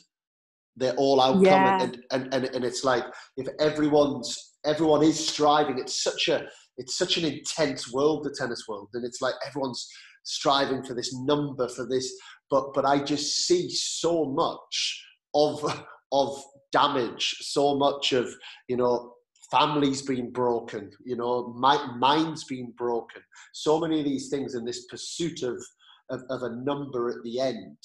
they're 0.77 0.95
all 0.97 1.21
outcome 1.21 1.45
yeah. 1.45 1.83
and, 1.83 1.99
and, 2.11 2.35
and, 2.35 2.45
and 2.47 2.65
it's 2.65 2.85
like 2.85 3.05
if 3.37 3.47
everyone's 3.61 4.57
everyone 4.65 5.03
is 5.03 5.29
striving 5.29 5.79
it's 5.79 6.03
such 6.03 6.29
a 6.29 6.47
it's 6.79 6.97
such 6.99 7.17
an 7.17 7.25
intense 7.25 7.93
world 7.93 8.25
the 8.25 8.35
tennis 8.37 8.65
world 8.69 8.89
and 8.95 9.05
it's 9.05 9.21
like 9.21 9.35
everyone's 9.47 9.89
striving 10.25 10.83
for 10.83 10.95
this 10.95 11.15
number 11.15 11.69
for 11.69 11.87
this 11.87 12.13
but 12.51 12.73
but 12.75 12.85
i 12.85 13.03
just 13.03 13.47
see 13.47 13.69
so 13.71 14.25
much 14.25 15.05
of 15.35 15.85
of 16.13 16.43
damage 16.73 17.37
so 17.41 17.77
much 17.77 18.13
of 18.13 18.29
you 18.69 18.77
know 18.77 19.13
families 19.51 20.03
being 20.03 20.31
broken 20.31 20.91
you 21.05 21.17
know 21.17 21.55
my, 21.57 21.77
minds 21.99 22.45
being 22.45 22.73
broken 22.77 23.23
so 23.53 23.79
many 23.79 24.01
of 24.01 24.05
these 24.05 24.29
things 24.29 24.55
in 24.55 24.65
this 24.65 24.87
pursuit 24.87 25.43
of, 25.43 25.63
of 26.11 26.21
of 26.31 26.43
a 26.43 26.57
number 26.57 27.11
at 27.11 27.23
the 27.25 27.41
end 27.41 27.77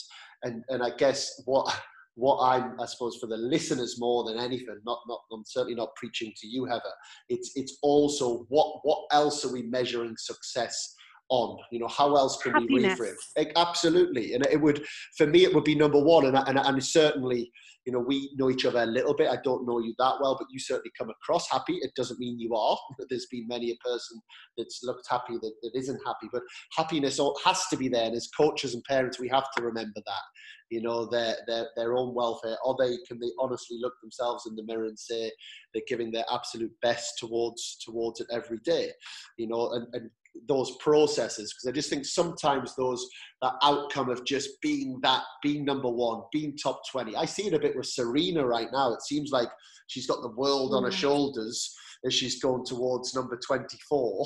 and 0.43 0.63
and 0.69 0.81
i 0.81 0.89
guess 0.97 1.41
what 1.45 1.79
what 2.19 2.41
I'm, 2.41 2.79
I 2.79 2.85
suppose, 2.85 3.17
for 3.17 3.27
the 3.27 3.37
listeners 3.37 3.95
more 3.97 4.25
than 4.25 4.37
anything, 4.37 4.77
not, 4.85 4.99
not, 5.07 5.21
I'm 5.31 5.43
certainly 5.45 5.75
not 5.75 5.95
preaching 5.95 6.33
to 6.35 6.47
you, 6.47 6.65
Heather. 6.65 6.81
It's, 7.29 7.53
it's 7.55 7.77
also 7.81 8.45
what, 8.49 8.79
what 8.83 9.05
else 9.13 9.45
are 9.45 9.53
we 9.53 9.63
measuring 9.63 10.15
success 10.17 10.95
on? 11.29 11.57
You 11.71 11.79
know, 11.79 11.87
how 11.87 12.15
else 12.15 12.41
can 12.41 12.53
Happiness. 12.53 12.99
we 12.99 13.05
reframe? 13.05 13.51
Absolutely, 13.55 14.33
and 14.33 14.45
it 14.47 14.59
would, 14.59 14.83
for 15.17 15.27
me, 15.27 15.43
it 15.43 15.53
would 15.53 15.63
be 15.63 15.75
number 15.75 16.01
one, 16.01 16.25
and 16.25 16.37
and, 16.37 16.59
and 16.59 16.83
certainly, 16.83 17.51
you 17.85 17.93
know, 17.93 17.99
we 17.99 18.31
know 18.37 18.49
each 18.49 18.65
other 18.65 18.79
a 18.79 18.85
little 18.85 19.15
bit. 19.15 19.29
I 19.29 19.37
don't 19.43 19.65
know 19.65 19.79
you 19.79 19.93
that 19.97 20.15
well, 20.21 20.35
but 20.37 20.47
you 20.51 20.59
certainly 20.59 20.91
come 20.97 21.09
across 21.09 21.49
happy. 21.49 21.77
It 21.81 21.91
doesn't 21.95 22.19
mean 22.19 22.39
you 22.39 22.55
are. 22.55 22.77
There's 23.09 23.27
been 23.31 23.47
many 23.47 23.71
a 23.71 23.75
person 23.87 24.21
that's 24.57 24.81
looked 24.83 25.07
happy 25.09 25.33
that, 25.41 25.53
that 25.61 25.71
isn't 25.75 25.99
happy, 26.05 26.27
but 26.31 26.43
happiness 26.77 27.19
has 27.43 27.65
to 27.67 27.77
be 27.77 27.87
there. 27.87 28.05
And 28.05 28.15
as 28.15 28.29
coaches 28.35 28.73
and 28.73 28.83
parents, 28.83 29.19
we 29.19 29.27
have 29.29 29.47
to 29.57 29.63
remember 29.63 30.01
that 30.05 30.23
you 30.69 30.81
know 30.81 31.05
their 31.05 31.35
their 31.47 31.67
their 31.75 31.93
own 31.95 32.13
welfare 32.13 32.57
or 32.63 32.75
they 32.79 32.97
can 33.07 33.19
they 33.19 33.31
honestly 33.39 33.77
look 33.81 33.93
themselves 34.01 34.45
in 34.47 34.55
the 34.55 34.63
mirror 34.63 34.85
and 34.85 34.97
say 34.97 35.31
they're 35.73 35.83
giving 35.87 36.11
their 36.11 36.25
absolute 36.31 36.71
best 36.81 37.17
towards 37.17 37.77
towards 37.83 38.21
it 38.21 38.27
every 38.31 38.59
day 38.63 38.91
you 39.37 39.47
know 39.47 39.71
and, 39.71 39.87
and 39.93 40.09
those 40.47 40.75
processes 40.79 41.53
because 41.53 41.69
i 41.69 41.71
just 41.71 41.89
think 41.89 42.05
sometimes 42.05 42.75
those 42.75 43.07
that 43.41 43.53
outcome 43.63 44.09
of 44.09 44.25
just 44.25 44.49
being 44.61 44.99
that 45.01 45.23
being 45.41 45.65
number 45.65 45.89
one 45.89 46.21
being 46.31 46.55
top 46.57 46.81
20 46.91 47.15
i 47.15 47.25
see 47.25 47.47
it 47.47 47.53
a 47.53 47.59
bit 47.59 47.75
with 47.75 47.85
serena 47.85 48.45
right 48.45 48.69
now 48.71 48.93
it 48.93 49.01
seems 49.01 49.31
like 49.31 49.49
she's 49.87 50.07
got 50.07 50.21
the 50.21 50.35
world 50.35 50.73
on 50.73 50.83
her 50.83 50.89
mm-hmm. 50.89 50.97
shoulders 50.97 51.75
as 52.05 52.13
she's 52.13 52.41
going 52.41 52.63
towards 52.63 53.13
number 53.13 53.37
24 53.45 54.25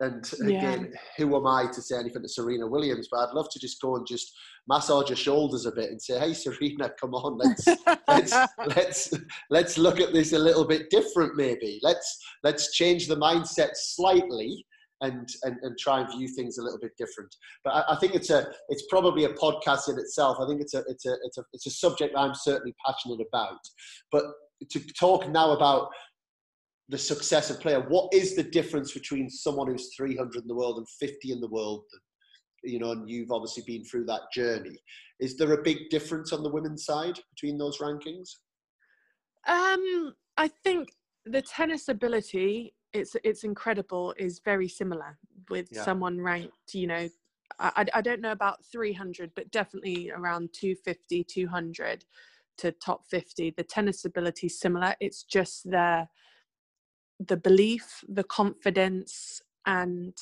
and 0.00 0.30
again, 0.42 0.90
yeah. 0.92 0.98
who 1.16 1.36
am 1.36 1.46
I 1.46 1.66
to 1.72 1.80
say 1.80 1.98
anything 1.98 2.22
to 2.22 2.28
Serena 2.28 2.66
Williams? 2.66 3.08
But 3.10 3.20
I'd 3.28 3.34
love 3.34 3.48
to 3.50 3.58
just 3.58 3.80
go 3.80 3.96
and 3.96 4.06
just 4.06 4.30
massage 4.68 5.08
her 5.08 5.16
shoulders 5.16 5.64
a 5.64 5.72
bit 5.72 5.90
and 5.90 6.00
say, 6.00 6.18
"Hey, 6.18 6.34
Serena, 6.34 6.90
come 7.00 7.14
on, 7.14 7.38
let's 7.38 7.66
let's 8.08 8.34
let's 8.76 9.14
let's 9.48 9.78
look 9.78 10.00
at 10.00 10.12
this 10.12 10.32
a 10.32 10.38
little 10.38 10.66
bit 10.66 10.90
different. 10.90 11.36
Maybe 11.36 11.80
let's 11.82 12.18
let's 12.44 12.74
change 12.74 13.08
the 13.08 13.16
mindset 13.16 13.70
slightly." 13.74 14.66
And, 15.02 15.28
and, 15.42 15.58
and 15.60 15.76
try 15.78 16.00
and 16.00 16.10
view 16.10 16.26
things 16.26 16.56
a 16.56 16.62
little 16.62 16.78
bit 16.78 16.92
different. 16.96 17.28
But 17.62 17.74
I, 17.74 17.92
I 17.92 17.96
think 17.96 18.14
it's 18.14 18.30
a 18.30 18.48
it's 18.70 18.86
probably 18.88 19.24
a 19.24 19.34
podcast 19.34 19.90
in 19.90 19.98
itself. 19.98 20.38
I 20.40 20.46
think 20.46 20.62
it's 20.62 20.72
a 20.72 20.82
it's 20.88 21.04
a 21.04 21.14
it's 21.22 21.36
a 21.36 21.44
it's 21.52 21.66
a 21.66 21.70
subject 21.70 22.14
I'm 22.16 22.34
certainly 22.34 22.74
passionate 22.86 23.20
about. 23.28 23.58
But 24.10 24.24
to 24.70 24.80
talk 24.98 25.28
now 25.28 25.50
about 25.52 25.90
the 26.88 26.98
success 26.98 27.50
of 27.50 27.60
player. 27.60 27.80
What 27.88 28.12
is 28.12 28.36
the 28.36 28.42
difference 28.42 28.92
between 28.92 29.28
someone 29.28 29.68
who's 29.68 29.94
300 29.96 30.42
in 30.42 30.48
the 30.48 30.54
world 30.54 30.78
and 30.78 30.88
50 31.00 31.32
in 31.32 31.40
the 31.40 31.48
world? 31.48 31.84
You 32.62 32.78
know, 32.78 32.92
and 32.92 33.08
you've 33.08 33.32
obviously 33.32 33.64
been 33.66 33.84
through 33.84 34.06
that 34.06 34.22
journey. 34.32 34.78
Is 35.20 35.36
there 35.36 35.52
a 35.52 35.62
big 35.62 35.88
difference 35.90 36.32
on 36.32 36.42
the 36.42 36.50
women's 36.50 36.84
side 36.84 37.18
between 37.34 37.58
those 37.58 37.78
rankings? 37.78 38.28
Um, 39.48 40.14
I 40.36 40.50
think 40.64 40.88
the 41.24 41.42
tennis 41.42 41.88
ability 41.88 42.74
it's 42.96 43.16
it's 43.24 43.44
incredible 43.44 44.14
is 44.18 44.40
very 44.44 44.68
similar 44.68 45.18
with 45.50 45.68
yeah. 45.70 45.84
someone 45.84 46.20
ranked 46.20 46.74
you 46.74 46.86
know 46.86 47.08
I, 47.58 47.86
I 47.94 48.00
don't 48.00 48.20
know 48.20 48.32
about 48.32 48.64
300 48.64 49.30
but 49.36 49.50
definitely 49.50 50.10
around 50.10 50.50
250 50.52 51.24
200 51.24 52.04
to 52.58 52.72
top 52.72 53.06
50 53.06 53.54
the 53.56 53.62
tennis 53.62 54.04
ability 54.04 54.46
is 54.46 54.58
similar 54.58 54.94
it's 55.00 55.22
just 55.22 55.70
their 55.70 56.08
the 57.18 57.36
belief, 57.36 58.04
the 58.08 58.24
confidence, 58.24 59.40
and 59.64 60.14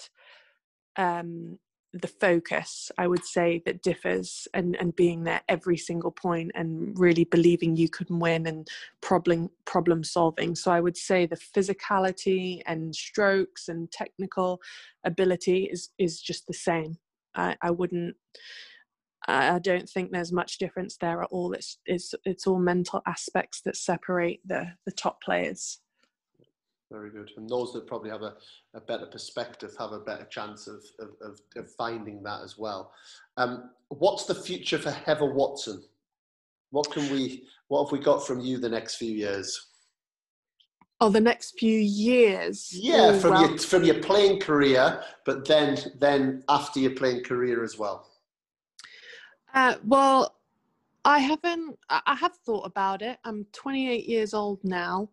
um, 0.97 1.59
the 1.95 2.09
focus, 2.09 2.91
I 2.99 3.07
would 3.07 3.25
say, 3.25 3.63
that 3.67 3.83
differs 3.83 4.49
and, 4.53 4.77
and 4.77 4.95
being 4.97 5.23
there 5.25 5.43
every 5.49 5.77
single 5.77 6.11
point 6.11 6.51
and 6.55 6.99
really 6.99 7.25
believing 7.25 7.77
you 7.77 7.89
can 7.89 8.19
win 8.19 8.47
and 8.47 8.67
problem 9.01 9.51
problem 9.65 10.03
solving. 10.03 10.57
So 10.57 10.73
I 10.73 10.81
would 10.81 10.97
say 10.97 11.27
the 11.27 11.37
physicality 11.37 12.63
and 12.67 12.95
strokes 12.95 13.69
and 13.69 13.91
technical 13.93 14.61
ability 15.05 15.69
is 15.73 15.91
is 15.99 16.21
just 16.21 16.47
the 16.47 16.55
same. 16.55 16.99
I, 17.37 17.57
I 17.63 17.71
wouldn't 17.71 18.17
I 19.27 19.59
don't 19.59 19.89
think 19.89 20.11
there's 20.11 20.33
much 20.33 20.59
difference 20.59 20.97
there 20.97 21.23
at 21.23 21.29
all. 21.31 21.53
It's 21.53 21.79
it's 21.87 22.15
it's 22.25 22.47
all 22.47 22.59
mental 22.59 23.03
aspects 23.07 23.63
that 23.63 23.77
separate 23.77 24.41
the 24.45 24.73
the 24.85 24.93
top 24.93 25.23
players. 25.23 25.79
Very 26.95 27.11
good. 27.11 27.33
And 27.37 27.49
those 27.49 27.73
that 27.73 27.89
probably 27.89 28.11
have 28.11 28.23
a, 28.23 28.35
a 28.75 28.81
better 28.81 29.07
perspective 29.07 29.75
have 29.81 29.91
a 29.91 29.99
better 29.99 30.27
chance 30.27 30.69
of, 30.69 30.85
of, 31.01 31.41
of, 31.57 31.69
finding 31.73 32.23
that 32.23 32.43
as 32.43 32.57
well. 32.57 32.93
Um, 33.37 33.71
what's 33.89 34.27
the 34.27 34.35
future 34.37 34.79
for 34.79 34.93
Heather 34.93 35.27
Watson? 35.27 35.83
What 36.71 36.93
can 36.93 37.11
we, 37.11 37.49
what 37.67 37.85
have 37.85 37.91
we 37.91 37.99
got 37.99 38.25
from 38.25 38.39
you 38.39 38.59
the 38.59 38.69
next 38.69 38.95
few 38.95 39.11
years? 39.11 39.71
Oh, 41.01 41.09
the 41.11 41.21
next 41.21 41.59
few 41.59 41.81
years. 41.81 42.71
Yeah, 42.73 43.11
oh, 43.13 43.19
from 43.19 43.41
your 43.41 43.59
from 43.59 43.83
your 43.83 44.01
playing 44.01 44.39
career, 44.39 45.03
but 45.27 45.49
then 45.49 45.77
then 45.99 46.45
after 46.49 46.79
your 46.79 46.93
playing 46.93 47.25
career 47.25 47.65
as 47.65 47.77
well. 47.77 48.09
Uh, 49.53 49.75
well, 49.85 50.37
I 51.05 51.19
haven't. 51.19 51.77
I 51.91 52.15
have 52.15 52.37
thought 52.47 52.65
about 52.65 53.03
it. 53.03 53.19
I'm 53.25 53.47
28 53.53 54.09
years 54.09 54.33
old 54.33 54.61
now. 54.63 55.11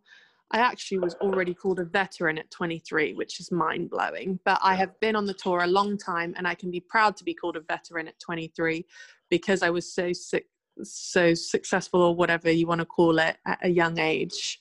I 0.54 0.60
actually 0.60 1.00
was 1.00 1.16
already 1.16 1.54
called 1.54 1.80
a 1.80 1.86
veteran 1.86 2.38
at 2.38 2.52
23, 2.52 3.14
which 3.14 3.40
is 3.40 3.52
mind 3.52 3.90
blowing. 3.90 4.40
But 4.44 4.60
I 4.62 4.76
have 4.76 5.00
been 5.00 5.16
on 5.16 5.26
the 5.26 5.34
tour 5.34 5.62
a 5.62 5.68
long 5.68 5.98
time, 5.98 6.34
and 6.38 6.48
I 6.48 6.56
can 6.56 6.72
be 6.72 6.82
proud 6.82 7.16
to 7.18 7.24
be 7.24 7.34
called 7.34 7.56
a 7.56 7.62
veteran 7.62 8.08
at 8.08 8.20
23 8.20 8.86
because 9.30 9.64
I 9.64 9.70
was 9.70 9.94
so 9.94 10.12
sick, 10.12 10.48
so 10.84 11.34
successful, 11.34 12.02
or 12.02 12.16
whatever 12.16 12.52
you 12.52 12.68
want 12.68 12.80
to 12.80 12.86
call 12.86 13.20
it, 13.20 13.38
at 13.46 13.60
a 13.64 13.70
young 13.70 13.98
age. 13.98 14.60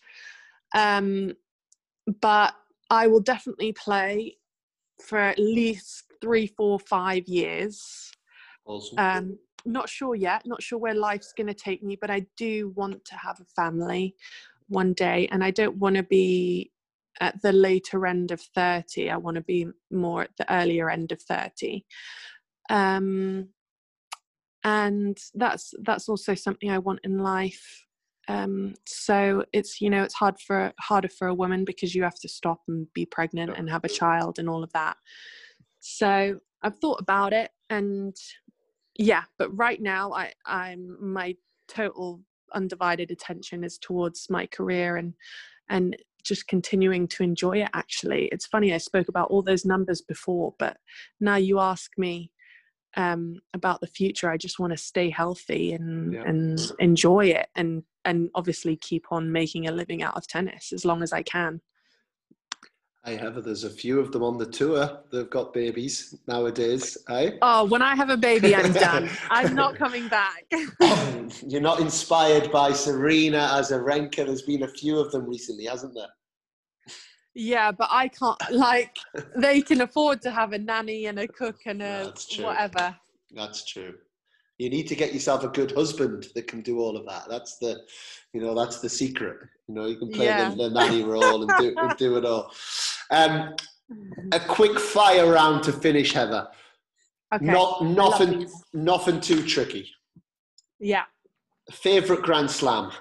Um, 0.75 1.33
but 2.21 2.55
I 2.89 3.09
will 3.09 3.21
definitely 3.21 3.73
play 3.73 4.37
for 5.03 5.19
at 5.19 5.39
least 5.39 6.05
three, 6.21 6.47
four, 6.47 6.79
five 6.79 7.27
years. 7.27 8.13
Awesome. 8.65 8.99
Um, 8.99 9.39
not 9.65 9.89
sure 9.89 10.15
yet. 10.15 10.43
Not 10.47 10.63
sure 10.63 10.79
where 10.79 10.95
life's 10.95 11.33
going 11.37 11.47
to 11.47 11.55
take 11.55 11.83
me, 11.83 11.97
but 12.01 12.11
I 12.11 12.27
do 12.37 12.73
want 12.77 13.05
to 13.05 13.17
have 13.17 13.41
a 13.41 13.45
family 13.45 14.15
one 14.71 14.93
day 14.95 15.29
and 15.31 15.45
i 15.45 15.51
don't 15.51 15.77
want 15.77 15.97
to 15.97 16.03
be 16.03 16.71
at 17.21 17.41
the 17.43 17.53
later 17.53 18.07
end 18.07 18.31
of 18.31 18.41
30 18.55 19.11
i 19.11 19.17
want 19.17 19.35
to 19.35 19.43
be 19.43 19.67
more 19.91 20.23
at 20.23 20.31
the 20.39 20.53
earlier 20.53 20.89
end 20.89 21.13
of 21.13 21.21
30 21.23 21.85
um, 22.71 23.49
and 24.65 25.19
that's 25.35 25.75
that's 25.83 26.09
also 26.09 26.35
something 26.35 26.71
i 26.71 26.79
want 26.79 27.01
in 27.05 27.19
life. 27.19 27.87
Um, 28.29 28.75
so 28.87 29.45
it's 29.53 29.81
you 29.81 29.91
know 29.91 30.05
it's 30.05 30.15
hard 30.15 30.39
for 30.39 30.73
harder 30.79 31.09
for 31.09 31.27
a 31.29 31.35
woman 31.35 31.65
because 31.65 31.95
you 31.95 32.05
have 32.05 32.21
to 32.21 32.29
stop 32.29 32.61
and 32.69 32.87
be 32.95 33.05
pregnant 33.07 33.55
and 33.57 33.69
have 33.69 33.85
a 33.85 33.89
child 33.89 34.39
and 34.39 34.49
all 34.49 34.63
of 34.63 34.73
that. 34.73 34.97
So 35.81 36.39
i've 36.63 36.79
thought 36.79 37.01
about 37.01 37.33
it 37.33 37.51
and 37.71 38.15
yeah 38.99 39.23
but 39.39 39.49
right 39.57 39.81
now 39.81 40.13
i 40.13 40.31
i'm 40.45 40.97
my 41.01 41.35
total 41.69 42.21
undivided 42.53 43.11
attention 43.11 43.65
is 43.65 43.79
towards 43.79 44.29
my 44.31 44.47
career 44.47 44.97
and 44.97 45.15
and 45.69 45.97
just 46.23 46.47
continuing 46.49 47.09
to 47.09 47.23
enjoy 47.23 47.63
it 47.63 47.71
actually 47.75 48.27
it's 48.27 48.47
funny 48.47 48.75
i 48.75 48.79
spoke 48.79 49.09
about 49.09 49.31
all 49.31 49.43
those 49.43 49.65
numbers 49.65 50.03
before 50.03 50.55
but 50.59 50.77
now 51.21 51.37
you 51.37 51.59
ask 51.59 51.93
me 51.97 52.31
um, 52.97 53.39
about 53.55 53.81
the 53.81 53.87
future 53.87 54.29
i 54.29 54.37
just 54.37 54.59
want 54.59 54.73
to 54.73 54.77
stay 54.77 55.09
healthy 55.11 55.73
and 55.73 56.13
yeah. 56.13 56.25
and 56.27 56.73
enjoy 56.81 57.27
it 57.27 57.47
and 57.55 57.85
and 58.05 58.31
obviously 58.35 58.77
keep 58.77 59.07
on 59.11 59.31
making 59.31 59.69
a 59.69 59.73
living 59.73 60.03
out 60.03 60.17
of 60.17 60.27
tennis 60.27 60.73
as 60.73 60.85
long 60.85 61.03
as 61.03 61.13
i 61.13 61.23
can 61.23 61.61
I 63.05 63.13
have. 63.13 63.43
There's 63.43 63.65
a 63.65 63.71
few 63.71 63.99
of 63.99 64.13
them 64.13 64.23
on 64.23 64.37
the 64.37 64.47
tour. 64.47 65.01
They've 65.11 65.31
got 65.31 65.55
babies 65.55 66.15
nowadays. 66.27 66.99
Eh? 67.09 67.33
Oh, 67.41 67.65
when 67.65 67.81
I 67.81 67.95
have 67.95 68.11
a 68.11 68.17
baby, 68.17 68.55
I'm 68.55 68.73
done. 68.75 69.09
I'm 69.31 69.55
not 69.55 69.77
coming 69.77 70.09
back. 70.09 70.45
You're 71.47 71.63
not 71.63 71.81
inspired 71.81 72.53
by 72.53 72.73
Serena 72.73 73.51
as 73.55 73.71
a 73.71 73.79
Azarenka. 73.79 74.27
There's 74.27 74.43
been 74.43 74.65
a 74.65 74.69
few 74.69 74.99
of 74.99 75.11
them 75.13 75.27
recently, 75.27 75.65
hasn't 75.65 75.95
there? 75.95 76.09
Yeah, 77.35 77.73
but 77.73 77.89
I 77.91 78.09
can't. 78.09 78.39
Like, 78.51 78.97
they 79.37 79.63
can 79.63 79.81
afford 79.81 80.21
to 80.23 80.31
have 80.31 80.53
a 80.53 80.59
nanny 80.59 81.07
and 81.07 81.19
a 81.21 81.29
cook 81.29 81.61
and 81.65 81.81
a 81.81 82.05
That's 82.05 82.39
whatever. 82.39 82.95
That's 83.35 83.65
true. 83.65 83.95
You 84.61 84.69
need 84.69 84.89
to 84.89 84.95
get 84.95 85.15
yourself 85.15 85.43
a 85.43 85.49
good 85.49 85.73
husband 85.73 86.27
that 86.35 86.47
can 86.47 86.61
do 86.61 86.81
all 86.81 86.95
of 86.95 87.07
that. 87.07 87.31
That's 87.31 87.57
the, 87.57 87.81
you 88.35 88.43
know, 88.43 88.55
that's 88.55 88.81
the 88.81 88.91
secret. 88.91 89.39
You 89.67 89.75
know, 89.75 89.87
you 89.87 89.97
can 89.97 90.11
play 90.11 90.27
Yeah. 90.27 90.51
the, 90.51 90.69
the 90.69 90.71
nanny 90.71 91.03
role 91.03 91.43
and 91.43 91.51
do, 91.59 91.75
and 91.81 91.97
do 91.97 92.19
it 92.19 92.27
all. 92.27 92.53
Um, 93.11 93.55
a 94.33 94.39
quick 94.39 94.79
fire 94.79 95.33
round 95.33 95.63
to 95.65 95.73
finish, 95.73 96.13
Heather. 96.13 96.47
Okay. 97.35 97.47
Not 97.47 97.87
nothing, 97.87 98.51
nothing 98.75 99.23
too 99.23 99.47
tricky. 99.47 99.91
Yeah. 100.79 101.05
Favorite 101.73 102.21
Grand 102.21 102.51
Slam. 102.51 102.93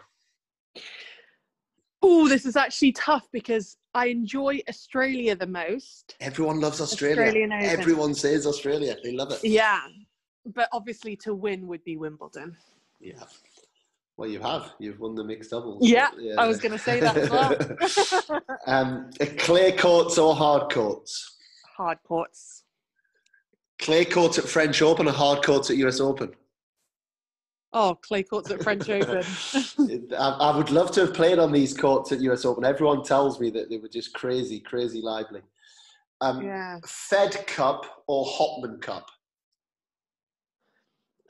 Oh, 2.01 2.29
this 2.29 2.45
is 2.45 2.55
actually 2.55 2.93
tough 2.93 3.27
because 3.33 3.75
I 3.93 4.05
enjoy 4.05 4.61
Australia 4.69 5.35
the 5.35 5.47
most. 5.47 6.15
Everyone 6.21 6.61
loves 6.61 6.79
Australia. 6.79 7.49
Everyone 7.51 8.13
says 8.13 8.47
Australia. 8.47 8.95
They 9.03 9.11
love 9.11 9.33
it. 9.33 9.43
Yeah. 9.43 9.81
But 10.45 10.69
obviously, 10.71 11.15
to 11.17 11.33
win 11.33 11.67
would 11.67 11.83
be 11.83 11.97
Wimbledon. 11.97 12.55
Yeah. 12.99 13.23
Well, 14.17 14.29
you 14.29 14.41
have. 14.41 14.73
You've 14.79 14.99
won 14.99 15.15
the 15.15 15.23
mixed 15.23 15.51
doubles. 15.51 15.79
Yeah, 15.81 16.09
I 16.37 16.45
was 16.45 16.59
gonna 16.59 16.77
say 16.77 16.99
that 16.99 17.15
as 17.15 17.29
well. 17.29 18.41
um, 18.67 19.09
clay 19.37 19.71
courts 19.71 20.17
or 20.17 20.35
hard 20.35 20.71
courts? 20.73 21.37
Hard 21.77 21.99
courts. 22.03 22.65
Clay 23.79 24.03
courts 24.03 24.37
at 24.37 24.43
French 24.43 24.81
Open 24.81 25.07
or 25.07 25.13
hard 25.13 25.43
courts 25.45 25.69
at 25.69 25.77
US 25.77 26.01
Open? 26.01 26.33
Oh, 27.71 27.95
clay 27.95 28.23
courts 28.23 28.51
at 28.51 28.61
French 28.61 28.89
Open. 28.89 29.23
I, 30.19 30.29
I 30.41 30.57
would 30.57 30.71
love 30.71 30.91
to 30.93 31.01
have 31.01 31.13
played 31.13 31.39
on 31.39 31.51
these 31.51 31.73
courts 31.73 32.11
at 32.11 32.19
US 32.19 32.43
Open. 32.43 32.65
Everyone 32.65 33.03
tells 33.03 33.39
me 33.39 33.49
that 33.51 33.69
they 33.69 33.77
were 33.77 33.87
just 33.87 34.13
crazy, 34.13 34.59
crazy 34.59 35.01
lively. 35.01 35.41
Um, 36.21 36.43
yeah. 36.43 36.79
Fed 36.85 37.47
Cup 37.47 38.03
or 38.07 38.25
Hopman 38.25 38.81
Cup? 38.81 39.09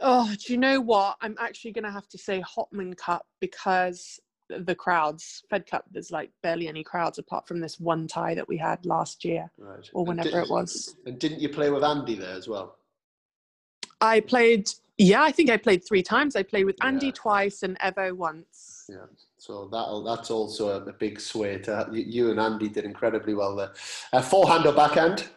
Oh, 0.02 0.34
do 0.46 0.54
you 0.54 0.58
know 0.60 0.80
what? 0.80 1.18
I'm 1.22 1.36
actually 1.40 1.72
going 1.72 1.84
to 1.84 1.92
have 1.92 2.08
to 2.10 2.18
say 2.18 2.42
Hopman 2.42 2.96
Cup 2.98 3.26
because 3.42 4.20
the 4.50 4.74
crowds, 4.74 5.44
Fed 5.50 5.66
Cup, 5.68 5.86
there's 5.92 6.12
like 6.12 6.32
barely 6.42 6.68
any 6.68 6.84
crowds 6.84 7.20
apart 7.20 7.48
from 7.48 7.60
this 7.60 7.80
one 7.80 8.08
tie 8.08 8.34
that 8.34 8.48
we 8.48 8.58
had 8.58 8.84
last 8.86 9.24
year 9.24 9.52
Right. 9.58 9.88
or 9.94 10.06
whenever 10.06 10.30
did- 10.32 10.44
it 10.44 10.50
was. 10.50 10.96
And 11.06 11.20
didn't 11.20 11.40
you 11.42 11.50
play 11.50 11.70
with 11.70 11.84
Andy 11.84 12.16
there 12.16 12.34
as 12.36 12.48
well? 12.48 12.78
I 14.02 14.22
played, 14.22 14.70
yeah, 14.98 15.22
I 15.22 15.32
think 15.32 15.50
I 15.50 15.58
played 15.58 15.86
three 15.86 16.02
times. 16.02 16.36
I 16.36 16.44
played 16.44 16.66
with 16.66 16.78
Andy 16.84 17.08
Yeah. 17.08 17.12
twice 17.16 17.64
and 17.64 17.78
Evo 17.80 18.14
once. 18.14 18.86
Yeah. 18.90 19.06
So 19.38 19.68
that 19.72 20.04
that's 20.06 20.32
also 20.32 20.70
a, 20.70 20.86
a 20.90 20.94
big 20.94 21.20
sway. 21.20 21.60
To, 21.60 21.88
you, 21.92 22.04
you 22.04 22.32
and 22.32 22.40
Andy 22.40 22.70
did 22.70 22.86
incredibly 22.86 23.34
well 23.34 23.56
there. 23.56 23.74
Uh, 24.14 24.22
forehand 24.22 24.66
or 24.66 24.74
backhand? 24.74 25.28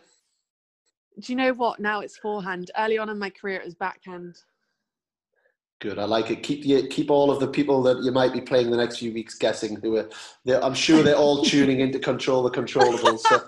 Do 1.21 1.33
you 1.33 1.37
know 1.37 1.53
what? 1.53 1.79
Now 1.81 2.01
it's 2.01 2.17
forehand. 2.17 2.71
Early 2.79 2.97
on 2.99 3.11
in 3.11 3.19
my 3.19 3.29
career, 3.31 3.59
it 3.61 3.65
was 3.65 3.75
backhand. 3.75 4.39
Good. 5.83 5.99
I 5.99 6.05
like 6.05 6.31
it. 6.31 6.45
Keep 6.45 6.65
you 6.65 6.87
keep 6.87 7.11
all 7.11 7.29
of 7.29 7.41
the 7.41 7.49
people 7.49 7.83
that 7.83 8.05
you 8.05 8.13
might 8.13 8.33
be 8.33 8.41
playing 8.41 8.71
the 8.71 8.77
next 8.77 8.99
few 8.99 9.13
weeks 9.13 9.35
guessing. 9.35 9.75
Who 9.83 9.97
are? 9.97 10.09
they're- 10.45 10.61
I'm 10.63 10.75
sure 10.75 11.03
they're 11.03 11.17
all 11.17 11.45
tuning 11.53 11.81
in 11.81 11.91
to 11.91 11.99
control 11.99 12.45
the 12.45 12.53
controllables. 12.53 13.19
So. 13.19 13.41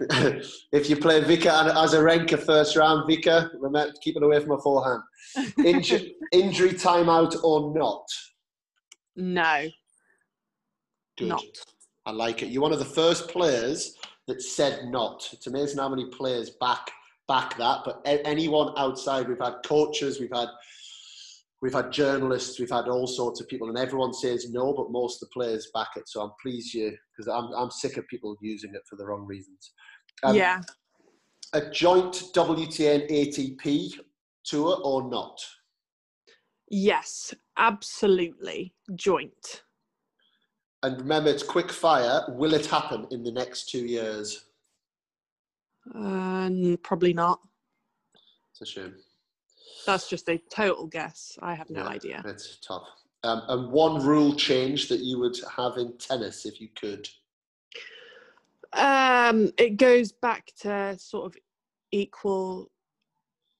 if 0.72 0.90
you 0.90 0.96
play 0.96 1.20
Vika 1.20 1.52
and 1.60 1.70
Azarenka 1.70 2.36
first 2.44 2.74
round, 2.76 3.08
Vika, 3.08 3.50
remember 3.60 3.92
keep 4.02 4.16
it 4.16 4.22
away 4.24 4.40
from 4.40 4.50
a 4.50 4.58
forehand. 4.58 5.00
Inju- 5.58 6.10
injury 6.32 6.70
timeout 6.70 7.36
or 7.44 7.72
not? 7.78 8.04
no, 9.14 9.68
Good. 11.18 11.28
not. 11.28 11.44
I 12.04 12.10
like 12.10 12.42
it. 12.42 12.48
You're 12.48 12.62
one 12.62 12.72
of 12.72 12.80
the 12.80 12.84
first 12.84 13.28
players 13.28 13.94
that 14.26 14.42
said 14.42 14.86
not. 14.88 15.28
It's 15.32 15.46
amazing 15.46 15.78
how 15.78 15.88
many 15.88 16.06
players 16.06 16.50
back 16.60 16.90
back 17.28 17.56
that. 17.58 17.82
But 17.84 18.00
anyone 18.04 18.72
outside, 18.76 19.28
we've 19.28 19.38
had 19.38 19.56
coaches, 19.64 20.18
we've 20.18 20.32
had 20.34 20.48
we've 21.60 21.74
had 21.74 21.92
journalists, 21.92 22.58
we've 22.58 22.70
had 22.70 22.88
all 22.88 23.06
sorts 23.06 23.40
of 23.40 23.48
people, 23.48 23.68
and 23.68 23.78
everyone 23.78 24.14
says 24.14 24.50
no, 24.50 24.72
but 24.72 24.90
most 24.90 25.22
of 25.22 25.28
the 25.28 25.32
players 25.32 25.70
back 25.74 25.88
it. 25.96 26.08
So 26.08 26.22
I'm 26.22 26.32
pleased 26.42 26.74
you 26.74 26.96
because 27.16 27.28
I'm 27.28 27.52
I'm 27.56 27.70
sick 27.70 27.96
of 27.96 28.06
people 28.08 28.36
using 28.40 28.74
it 28.74 28.82
for 28.88 28.96
the 28.96 29.06
wrong 29.06 29.26
reasons. 29.26 29.72
Um, 30.24 30.34
yeah. 30.34 30.60
A 31.54 31.70
joint 31.70 32.24
WTA 32.34 32.94
and 32.94 33.10
ATP 33.10 33.92
tour 34.44 34.80
or 34.84 35.08
not? 35.08 35.40
Yes, 36.70 37.34
absolutely. 37.56 38.74
Joint. 38.94 39.62
And 40.82 41.00
remember, 41.00 41.30
it's 41.30 41.42
quick 41.42 41.72
fire. 41.72 42.22
Will 42.28 42.54
it 42.54 42.66
happen 42.66 43.06
in 43.10 43.22
the 43.22 43.32
next 43.32 43.68
two 43.68 43.86
years? 43.86 44.44
Uh, 45.94 46.76
probably 46.82 47.12
not. 47.12 47.40
It's 48.52 48.62
a 48.62 48.66
shame. 48.66 48.94
That's 49.86 50.08
just 50.08 50.28
a 50.28 50.38
total 50.50 50.86
guess. 50.86 51.38
I 51.40 51.54
have 51.54 51.70
no 51.70 51.82
Yeah, 51.82 51.88
idea. 51.88 52.22
It's 52.26 52.58
tough. 52.58 52.86
Um, 53.24 53.42
and 53.48 53.70
one 53.72 54.04
rule 54.04 54.34
change 54.34 54.88
that 54.88 55.00
you 55.00 55.18
would 55.18 55.36
have 55.56 55.76
in 55.76 55.96
tennis 55.98 56.46
if 56.46 56.60
you 56.60 56.68
could. 56.78 57.08
Um, 58.74 59.50
it 59.58 59.76
goes 59.76 60.12
back 60.12 60.52
to 60.60 60.96
sort 60.98 61.26
of 61.26 61.36
equal 61.90 62.70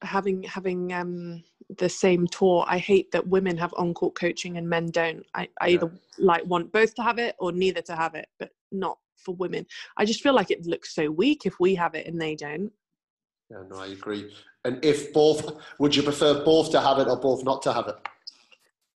having 0.03 0.43
having 0.45 0.93
um 0.93 1.43
the 1.79 1.89
same 1.89 2.27
tour. 2.29 2.65
I 2.69 2.79
hate 2.79 3.11
that 3.13 3.27
women 3.27 3.57
have 3.57 3.75
on 3.77 3.95
court 3.95 4.15
coaching 4.15 4.57
and 4.59 4.69
men 4.69 4.91
don't. 4.91 5.25
I, 5.35 5.49
I 5.61 5.69
Yeah. 5.69 5.75
either 5.77 5.91
like 6.19 6.45
want 6.47 6.73
both 6.73 6.95
to 6.97 7.03
have 7.03 7.19
it 7.19 7.35
or 7.39 7.53
neither 7.53 7.83
to 7.83 7.97
have 7.97 8.15
it, 8.15 8.29
but 8.39 8.51
not 8.73 8.99
for 9.17 9.35
women. 9.35 9.67
I 9.97 10.05
just 10.05 10.23
feel 10.23 10.35
like 10.35 10.51
it 10.51 10.67
looks 10.67 10.95
so 10.95 11.11
weak 11.11 11.47
if 11.47 11.59
we 11.61 11.75
have 11.75 11.95
it 11.95 12.07
and 12.07 12.21
they 12.21 12.35
don't. 12.35 12.73
Yeah, 13.51 13.63
no, 13.69 13.77
I 13.77 13.89
agree. 13.89 14.31
And 14.65 14.85
if 14.85 15.13
both, 15.13 15.59
would 15.79 15.97
you 15.97 16.03
prefer 16.03 16.45
both 16.45 16.71
to 16.73 16.81
have 16.81 16.99
it 16.99 17.09
or 17.09 17.17
both 17.17 17.45
not 17.45 17.63
to 17.63 17.73
have 17.73 17.89
it? 17.89 17.97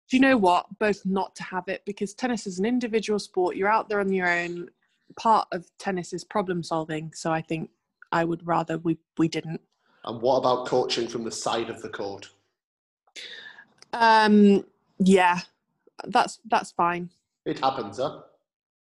Do 0.09 0.17
you 0.17 0.22
know 0.22 0.38
what? 0.38 0.65
Both 0.78 1.05
not 1.05 1.36
to 1.38 1.43
have 1.43 1.67
it 1.67 1.84
because 1.86 2.13
tennis 2.13 2.45
is 2.45 2.59
an 2.59 2.65
individual 2.65 3.17
sport. 3.17 3.55
You're 3.55 3.69
out 3.69 3.88
there 3.88 4.01
on 4.01 4.11
your 4.11 4.28
own. 4.28 4.69
Part 5.17 5.47
of 5.53 5.65
tennis 5.78 6.11
is 6.11 6.24
problem 6.26 6.63
solving. 6.63 7.13
So 7.13 7.32
I 7.32 7.41
think 7.41 7.69
I 8.11 8.26
would 8.26 8.45
rather 8.45 8.78
we 8.80 8.97
we 9.17 9.30
didn't. 9.30 9.61
And 10.03 10.22
what 10.22 10.38
about 10.38 10.67
coaching 10.67 11.07
from 11.07 11.24
the 11.24 11.32
side 11.32 11.69
of 11.69 11.82
the 11.82 11.89
court? 11.89 12.30
Um, 13.93 14.65
yeah, 14.99 15.39
that's 16.05 16.39
that's 16.49 16.72
fine. 16.72 17.09
It 17.45 17.59
happens, 17.59 17.97
huh? 17.97 18.22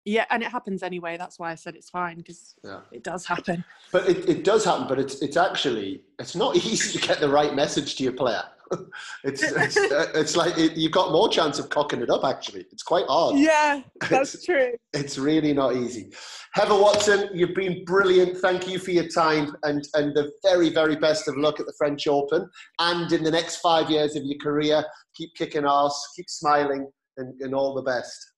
Yeah, 0.07 0.25
and 0.31 0.41
it 0.41 0.51
happens 0.51 0.85
anyway. 0.85 1.17
That's 1.17 1.37
why 1.37 1.51
I 1.51 1.57
said 1.57 1.75
it's 1.75 1.91
fine 1.91 2.19
because 2.19 2.55
Yeah. 2.63 2.81
it 2.93 3.03
does 3.03 3.27
happen. 3.27 3.65
But 3.91 4.09
it, 4.09 4.29
it 4.29 4.45
does 4.45 4.65
happen, 4.65 4.87
but 4.89 5.01
it's 5.01 5.21
it's 5.21 5.37
actually 5.37 6.05
it's 6.21 6.37
not 6.37 6.55
easy 6.65 6.99
to 6.99 7.07
get 7.07 7.19
the 7.21 7.29
right 7.29 7.55
message 7.55 7.97
to 7.97 8.05
your 8.05 8.13
player. 8.13 8.43
it's 9.25 9.43
it's, 9.43 9.77
uh, 9.77 10.11
it's 10.15 10.37
like 10.37 10.57
it, 10.59 10.77
you've 10.77 10.93
got 10.93 11.11
more 11.11 11.29
chance 11.29 11.59
of 11.59 11.71
cocking 11.71 12.03
it 12.03 12.11
up. 12.11 12.25
Actually, 12.25 12.67
it's 12.73 12.85
quite 12.85 13.05
hard. 13.07 13.37
Yeah, 13.37 13.83
that's 14.09 14.45
true. 14.45 14.73
It's 14.93 15.19
really 15.19 15.53
not 15.53 15.75
easy. 15.75 16.13
Heather 16.53 16.75
Watson, 16.75 17.29
you've 17.35 17.55
been 17.55 17.85
brilliant. 17.85 18.39
Thank 18.39 18.69
you 18.69 18.79
for 18.79 18.93
your 18.93 19.09
time 19.09 19.55
and, 19.65 19.87
and 19.95 20.15
the 20.17 20.33
very, 20.43 20.71
very 20.71 20.97
best 20.97 21.29
of 21.29 21.37
luck 21.37 21.61
at 21.61 21.67
the 21.67 21.75
French 21.77 22.07
Open 22.07 22.49
and 22.79 23.13
in 23.13 23.23
the 23.23 23.31
next 23.31 23.57
five 23.57 23.91
years 23.91 24.17
of 24.17 24.25
your 24.25 24.39
career. 24.39 24.85
Keep 25.17 25.35
kicking 25.35 25.65
ass, 25.67 26.01
keep 26.17 26.31
smiling, 26.31 26.91
and, 27.19 27.39
and 27.43 27.55
all 27.55 27.75
the 27.75 27.83
best. 27.83 28.33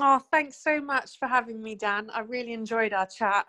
Oh, 0.00 0.20
thanks 0.30 0.56
so 0.62 0.80
much 0.80 1.18
for 1.18 1.26
having 1.26 1.60
me, 1.60 1.74
Dan. 1.74 2.08
I 2.14 2.20
really 2.20 2.52
enjoyed 2.52 2.92
our 2.92 3.06
chat. 3.06 3.46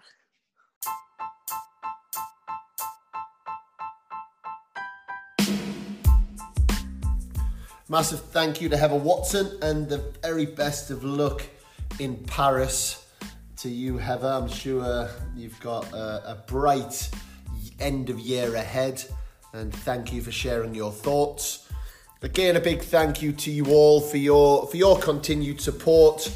Massive 7.88 8.22
thank 8.26 8.62
you 8.62 8.70
to 8.70 8.78
Heather 8.78 8.96
Watson 8.96 9.58
and 9.62 9.88
the 9.88 9.98
very 10.24 10.46
best 10.46 10.90
of 10.90 11.04
luck 11.04 11.44
in 12.00 12.16
Paris 12.26 13.08
to 13.58 13.70
you, 13.70 13.98
Heather. 13.98 14.28
I'm 14.28 14.48
sure 14.48 15.10
you've 15.36 15.60
got 15.60 15.92
a, 15.94 16.32
a 16.32 16.44
bright 16.48 17.10
end 17.80 18.10
of 18.10 18.20
year 18.20 18.56
ahead, 18.56 19.04
and 19.54 19.74
thank 19.74 20.14
you 20.14 20.22
for 20.22 20.32
sharing 20.32 20.74
your 20.74 20.92
thoughts. 20.92 21.69
Again, 22.22 22.58
a 22.58 22.60
big 22.60 22.82
thank 22.82 23.22
you 23.22 23.32
to 23.32 23.50
you 23.50 23.68
all 23.68 24.02
for 24.02 24.18
your 24.18 24.68
for 24.68 24.76
your 24.76 25.00
continued 25.00 25.62
support. 25.62 26.30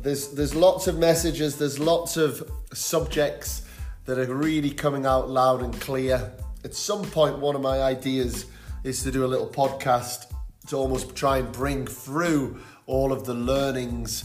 There's 0.00 0.30
there's 0.30 0.56
lots 0.56 0.88
of 0.88 0.98
messages, 0.98 1.56
there's 1.56 1.78
lots 1.78 2.16
of 2.16 2.50
subjects 2.72 3.62
that 4.06 4.18
are 4.18 4.34
really 4.34 4.70
coming 4.70 5.06
out 5.06 5.30
loud 5.30 5.62
and 5.62 5.80
clear. 5.80 6.32
At 6.64 6.74
some 6.74 7.04
point, 7.04 7.38
one 7.38 7.54
of 7.54 7.62
my 7.62 7.80
ideas 7.80 8.46
is 8.82 9.04
to 9.04 9.12
do 9.12 9.24
a 9.24 9.28
little 9.28 9.46
podcast 9.46 10.32
to 10.66 10.76
almost 10.76 11.14
try 11.14 11.38
and 11.38 11.52
bring 11.52 11.86
through 11.86 12.60
all 12.86 13.12
of 13.12 13.24
the 13.24 13.34
learnings 13.34 14.24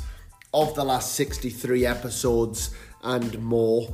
of 0.56 0.74
the 0.74 0.84
last 0.84 1.14
63 1.14 1.86
episodes 1.86 2.72
and 3.04 3.38
more 3.44 3.94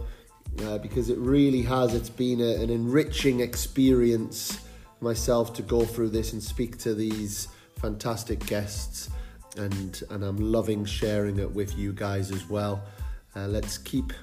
uh, 0.63 0.77
because 0.77 1.09
it 1.09 1.17
really 1.17 1.63
has. 1.63 1.93
It's 1.93 2.09
been 2.09 2.39
a, 2.39 2.55
an 2.63 2.69
enriching 2.69 3.41
experience 3.41 4.64
myself 5.01 5.53
to 5.53 5.61
go 5.61 5.85
through 5.85 6.09
this 6.09 6.33
and 6.33 6.41
speak 6.41 6.77
to 6.79 6.93
these 6.93 7.47
fantastic 7.79 8.45
guests, 8.45 9.09
and 9.57 10.01
and 10.09 10.23
I'm 10.23 10.37
loving 10.37 10.85
sharing 10.85 11.39
it 11.39 11.51
with 11.51 11.77
you 11.77 11.93
guys 11.93 12.31
as 12.31 12.49
well. 12.49 12.83
Uh, 13.35 13.47
let's 13.47 13.77
keep 13.77 14.13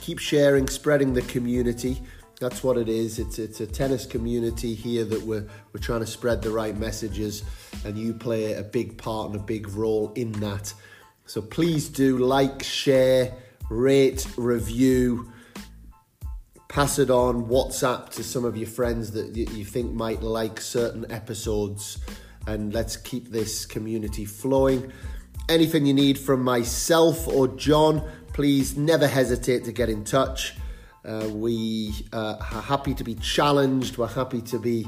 keep 0.00 0.18
sharing, 0.18 0.68
spreading 0.68 1.12
the 1.12 1.22
community. 1.22 2.02
That's 2.40 2.64
what 2.64 2.76
it 2.76 2.88
is. 2.88 3.18
It's 3.18 3.38
it's 3.38 3.60
a 3.60 3.66
tennis 3.66 4.04
community 4.06 4.74
here 4.74 5.04
that 5.04 5.22
we're 5.22 5.46
we're 5.72 5.80
trying 5.80 6.00
to 6.00 6.06
spread 6.06 6.42
the 6.42 6.50
right 6.50 6.76
messages, 6.76 7.44
and 7.84 7.96
you 7.96 8.14
play 8.14 8.54
a 8.54 8.62
big 8.62 8.98
part 8.98 9.30
and 9.30 9.36
a 9.40 9.42
big 9.42 9.68
role 9.68 10.12
in 10.16 10.32
that. 10.40 10.74
So 11.26 11.40
please 11.40 11.88
do 11.88 12.18
like, 12.18 12.62
share, 12.62 13.32
rate, 13.70 14.26
review 14.36 15.31
pass 16.72 16.98
it 16.98 17.10
on, 17.10 17.44
WhatsApp 17.48 18.08
to 18.08 18.24
some 18.24 18.46
of 18.46 18.56
your 18.56 18.66
friends 18.66 19.10
that 19.10 19.36
you 19.36 19.62
think 19.62 19.92
might 19.92 20.22
like 20.22 20.58
certain 20.58 21.04
episodes, 21.12 21.98
and 22.46 22.72
let's 22.72 22.96
keep 22.96 23.28
this 23.28 23.66
community 23.66 24.24
flowing. 24.24 24.90
Anything 25.50 25.84
you 25.84 25.92
need 25.92 26.18
from 26.18 26.42
myself 26.42 27.28
or 27.28 27.46
John, 27.46 28.02
please 28.32 28.74
never 28.74 29.06
hesitate 29.06 29.64
to 29.64 29.72
get 29.72 29.90
in 29.90 30.02
touch. 30.02 30.54
Uh, 31.04 31.28
we 31.30 31.92
uh, 32.10 32.36
are 32.40 32.62
happy 32.62 32.94
to 32.94 33.04
be 33.04 33.16
challenged. 33.16 33.98
We're 33.98 34.06
happy 34.06 34.40
to 34.40 34.58
be 34.58 34.86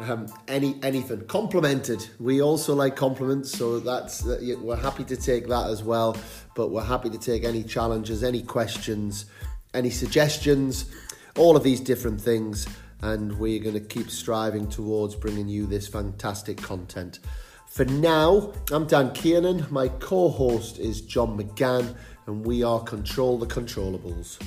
um, 0.00 0.26
any 0.48 0.74
anything 0.82 1.24
complimented. 1.26 2.04
We 2.18 2.42
also 2.42 2.74
like 2.74 2.96
compliments, 2.96 3.56
so 3.56 3.78
that's 3.78 4.26
uh, 4.26 4.40
we're 4.60 4.74
happy 4.74 5.04
to 5.04 5.16
take 5.16 5.46
that 5.46 5.70
as 5.70 5.84
well. 5.84 6.16
But 6.56 6.72
we're 6.72 6.82
happy 6.82 7.10
to 7.10 7.18
take 7.18 7.44
any 7.44 7.62
challenges, 7.62 8.24
any 8.24 8.42
questions, 8.42 9.26
any 9.72 9.90
suggestions 9.90 10.86
all 11.36 11.56
of 11.56 11.62
these 11.62 11.80
different 11.80 12.20
things, 12.20 12.66
and 13.00 13.38
we're 13.38 13.62
going 13.62 13.74
to 13.74 13.80
keep 13.80 14.10
striving 14.10 14.68
towards 14.68 15.14
bringing 15.14 15.48
you 15.48 15.66
this 15.66 15.88
fantastic 15.88 16.58
content. 16.58 17.20
For 17.66 17.84
now, 17.84 18.52
I'm 18.70 18.86
Dan 18.86 19.12
Kiernan, 19.12 19.66
my 19.70 19.88
co 19.88 20.28
host 20.28 20.78
is 20.78 21.00
John 21.00 21.38
McGann, 21.38 21.94
and 22.26 22.44
we 22.44 22.62
are 22.62 22.80
Control 22.80 23.38
the 23.38 23.46
Controllables. 23.46 24.38